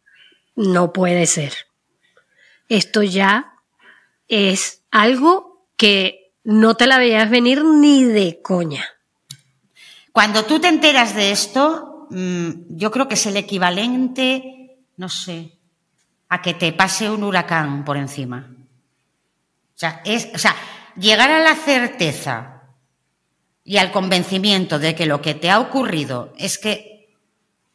[0.56, 1.52] no puede ser.
[2.68, 3.54] Esto ya
[4.28, 5.49] es algo
[5.80, 8.84] que no te la veías venir ni de coña.
[10.12, 15.56] Cuando tú te enteras de esto, mm, yo creo que es el equivalente, no sé,
[16.28, 18.50] a que te pase un huracán por encima.
[18.50, 20.54] O sea, es, o sea,
[20.98, 22.64] llegar a la certeza
[23.64, 27.16] y al convencimiento de que lo que te ha ocurrido es que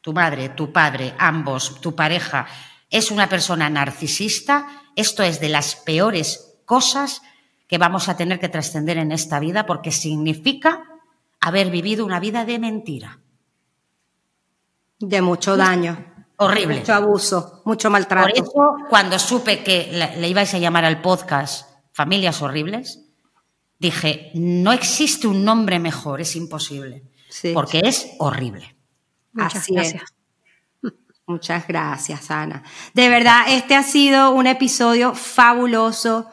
[0.01, 2.45] tu madre, tu padre, ambos, tu pareja,
[2.91, 7.23] es una persona narcisista, esto es de las peores cosas
[7.67, 10.83] que vamos a tener que trascender en esta vida porque significa
[11.39, 13.19] haber vivido una vida de mentira.
[14.99, 16.13] De mucho daño.
[16.37, 16.79] Horrible.
[16.79, 18.27] Mucho abuso, mucho maltrato.
[18.27, 23.05] Por eso, cuando supe que le ibais a llamar al podcast Familias Horribles,
[23.79, 27.03] dije, no existe un nombre mejor, es imposible.
[27.53, 28.75] Porque es horrible.
[29.33, 30.03] Muchas Así gracias.
[31.27, 32.63] Muchas gracias, Ana.
[32.93, 36.29] De verdad, este ha sido un episodio fabuloso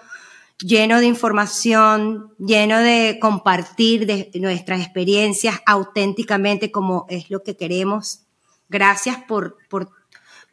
[0.62, 8.20] lleno de información, lleno de compartir de nuestras experiencias auténticamente como es lo que queremos.
[8.68, 9.90] Gracias por, por,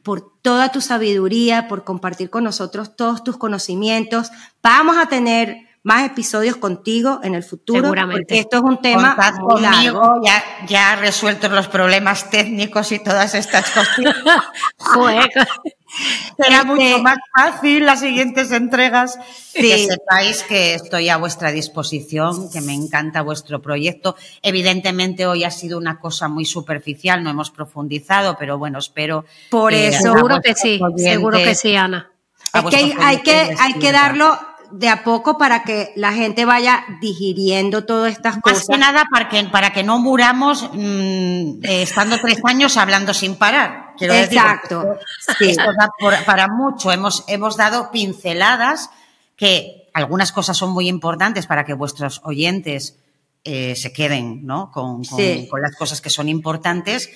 [0.03, 4.31] por toda tu sabiduría, por compartir con nosotros todos tus conocimientos.
[4.61, 7.81] Vamos a tener más episodios contigo en el futuro.
[7.81, 8.23] Seguramente.
[8.23, 13.69] Porque esto es un tema conmigo, Ya, ya resuelto los problemas técnicos y todas estas
[13.72, 13.98] cosas.
[16.38, 19.20] Será mucho este más fácil las siguientes entregas.
[19.54, 24.16] Que sepáis que estoy a vuestra disposición, que me encanta vuestro proyecto.
[24.42, 29.26] Evidentemente hoy ha sido una cosa muy superficial, no hemos profundizado, pero bueno, espero.
[29.50, 30.14] Por eso.
[30.14, 32.12] Seguro que sí, seguro que sí, Ana.
[32.54, 34.40] Es que hay, que hay que darlo
[34.72, 38.68] de a poco para que la gente vaya digiriendo todas estas Más cosas.
[38.70, 43.36] que nada para que, para que no muramos mm, eh, estando tres años hablando sin
[43.36, 43.94] parar.
[43.98, 44.98] Quiero decir, Exacto.
[45.38, 45.50] Sí.
[45.52, 46.91] esto da por- para mucho.
[46.91, 48.90] Hemos, hemos dado pinceladas
[49.36, 52.98] que algunas cosas son muy importantes para que vuestros oyentes
[53.44, 54.70] eh, se queden ¿no?
[54.72, 55.48] con, con- Sí.
[55.50, 57.10] con las cosas que son importantes,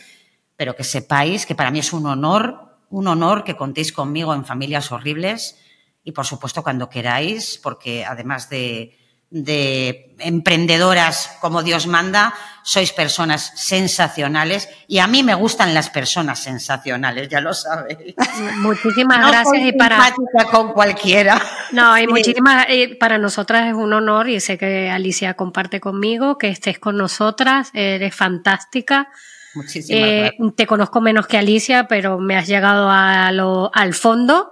[0.55, 4.45] pero que sepáis que para mí es un honor, un honor que contéis conmigo en
[4.45, 5.57] Familias Horribles
[6.03, 8.97] y por supuesto cuando queráis, porque además de,
[9.29, 16.39] de emprendedoras como Dios manda, sois personas sensacionales y a mí me gustan las personas
[16.39, 18.15] sensacionales, ya lo sabéis.
[18.57, 20.13] Muchísimas No gracias y para
[20.51, 21.41] con cualquiera.
[21.71, 22.07] no y Sí.
[22.07, 26.79] muchísimas y para nosotras es un honor y sé que Alicia comparte conmigo que estés
[26.79, 29.09] con nosotras, eres fantástica.
[29.55, 30.55] Muchísimas Eh, gracias.
[30.55, 34.51] te conozco menos que Alicia, pero me has llegado a lo- al fondo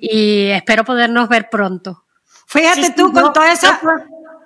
[0.00, 2.04] y espero podernos ver pronto.
[2.46, 3.80] Fíjate Sí, tú con yo- toda esa...
[3.82, 3.88] yo-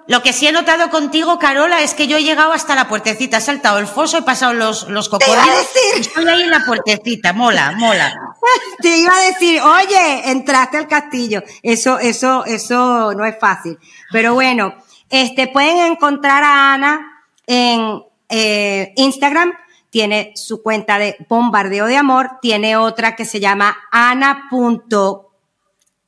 [0.07, 3.39] Lo que sí he notado contigo, Carola, es que yo he llegado hasta la puertecita,
[3.39, 5.67] he saltado el foso, he pasado los, los iba a cocodrilos.
[5.97, 8.15] Estoy ahí en la puertecita, mola, mola.
[8.83, 11.43] Te iba a decir, oye, entraste al castillo.
[11.63, 13.79] Eso, eso, eso no es fácil.
[14.13, 14.75] Pero bueno,
[15.09, 19.55] este, pueden encontrar a Ana en eh, Instagram.
[19.89, 22.33] Tiene su cuenta de bombardeo de amor.
[22.43, 25.23] Tiene otra que se llama ana.coach.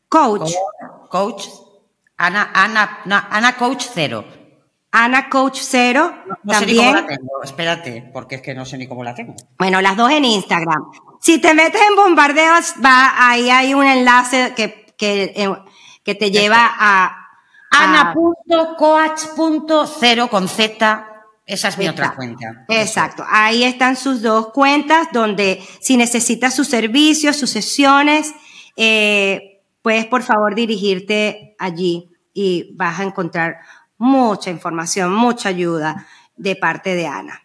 [0.08, 1.44] Coach,
[2.16, 4.24] Ana, Ana, no, Ana Coach Cero.
[4.92, 6.12] Ana Coach Cero.
[6.44, 6.94] No sé ni cómo también.
[6.94, 9.34] la tengo, espérate, porque es que no sé ni cómo la tengo.
[9.58, 10.90] Bueno, las dos en Instagram.
[11.20, 15.54] Si te metes en bombardeos, va, ahí hay un enlace que, que, eh,
[16.02, 17.22] que te lleva a, a-
[18.90, 21.08] Ana.coach.cero con Z,
[21.44, 22.64] esa es mi otra cuenta.
[22.68, 23.24] Exacto.
[23.28, 28.32] Ahí están sus dos cuentas donde si necesitas sus servicios, sus sesiones,
[28.76, 29.55] eh,
[29.86, 33.58] puedes por favor dirigirte allí y vas a encontrar
[33.98, 37.42] mucha información, mucha ayuda de parte de Ana.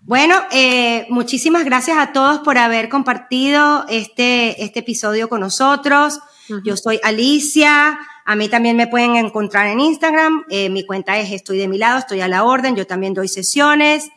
[0.00, 6.20] Bueno, eh, muchísimas gracias a todos por haber compartido este, este episodio con nosotros.
[6.64, 7.98] Yo soy Alicia.
[8.24, 10.46] A mí también me pueden encontrar en Instagram.
[10.48, 12.76] Eh, mi cuenta es Estoy de mi lado, estoy a la orden.
[12.76, 14.08] Yo también doy sesiones.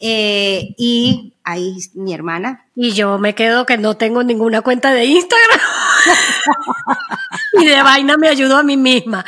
[0.00, 2.66] Eh, y ahí mi hermana.
[2.74, 5.60] Y yo me quedo que no tengo ninguna cuenta de Instagram.
[7.60, 9.24] y de vaina me ayudo a mí misma.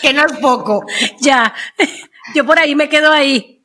[0.00, 0.84] Que no es poco.
[1.20, 1.54] ya.
[2.34, 3.64] Yo por ahí me quedo ahí.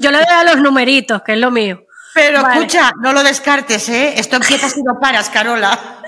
[0.00, 1.84] Yo le doy a los numeritos, que es lo mío.
[2.14, 2.54] Pero Vale.
[2.54, 4.14] escucha, no lo descartes, ¿eh?
[4.16, 6.00] Esto empieza si no paras, Carola.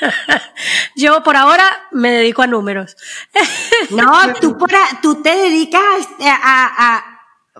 [0.96, 2.96] Yo por ahora me dedico a números.
[3.90, 5.82] No, tú, por a- tú te dedicas
[6.20, 7.04] a, a- a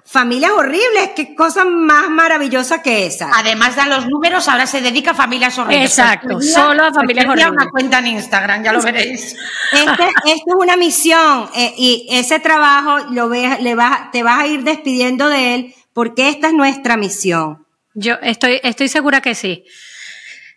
[0.05, 1.11] familias horribles.
[1.17, 3.31] Qué cosa más maravillosa que esa.
[3.35, 5.91] Además de los números, ahora se dedica a familias horribles.
[5.91, 7.63] Exacto, Cualquier solo a familias cualquier día horribles.
[7.63, 9.37] una cuenta en Instagram, ya lo veréis.
[9.73, 14.41] Este, esto es una misión eh, y ese trabajo lo ve- le vas, te vas
[14.41, 17.67] a ir despidiendo de él porque esta es nuestra misión.
[17.95, 19.65] Yo estoy, estoy segura que sí.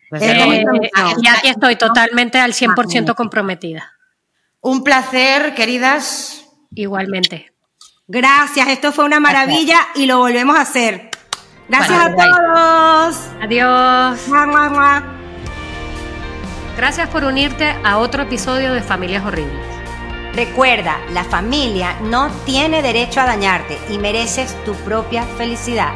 [0.10, 0.66] Pues Eh,
[1.22, 3.94] y aquí estoy totalmente al 100% comprometida.
[4.62, 6.46] Un placer, queridas.
[6.72, 7.52] Igualmente.
[8.08, 11.12] Gracias, esto fue una maravilla y lo volvemos a hacer.
[11.68, 13.14] Gracias Bueno, a bye.
[13.14, 13.18] todos.
[13.44, 14.28] Adiós.
[14.28, 15.04] Mua, mua, mua.
[16.76, 19.66] Gracias por unirte a otro episodio de Familias Horribles.
[20.34, 25.92] Recuerda, la familia no tiene derecho a dañarte y mereces tu propia felicidad.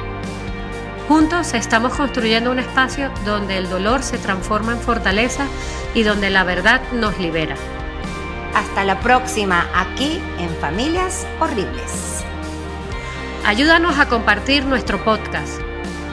[1.08, 5.48] Juntos estamos construyendo un espacio donde el dolor se transforma en fortaleza
[5.94, 7.56] y donde la verdad nos libera.
[8.56, 12.24] Hasta la próxima aquí en Familias Horribles.
[13.46, 15.60] Ayúdanos a compartir nuestro podcast.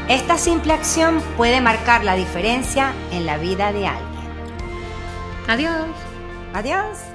[0.08, 4.10] Esta simple acción puede marcar la diferencia en la vida de alguien.
[5.46, 5.86] Adiós.
[6.52, 7.09] Adiós.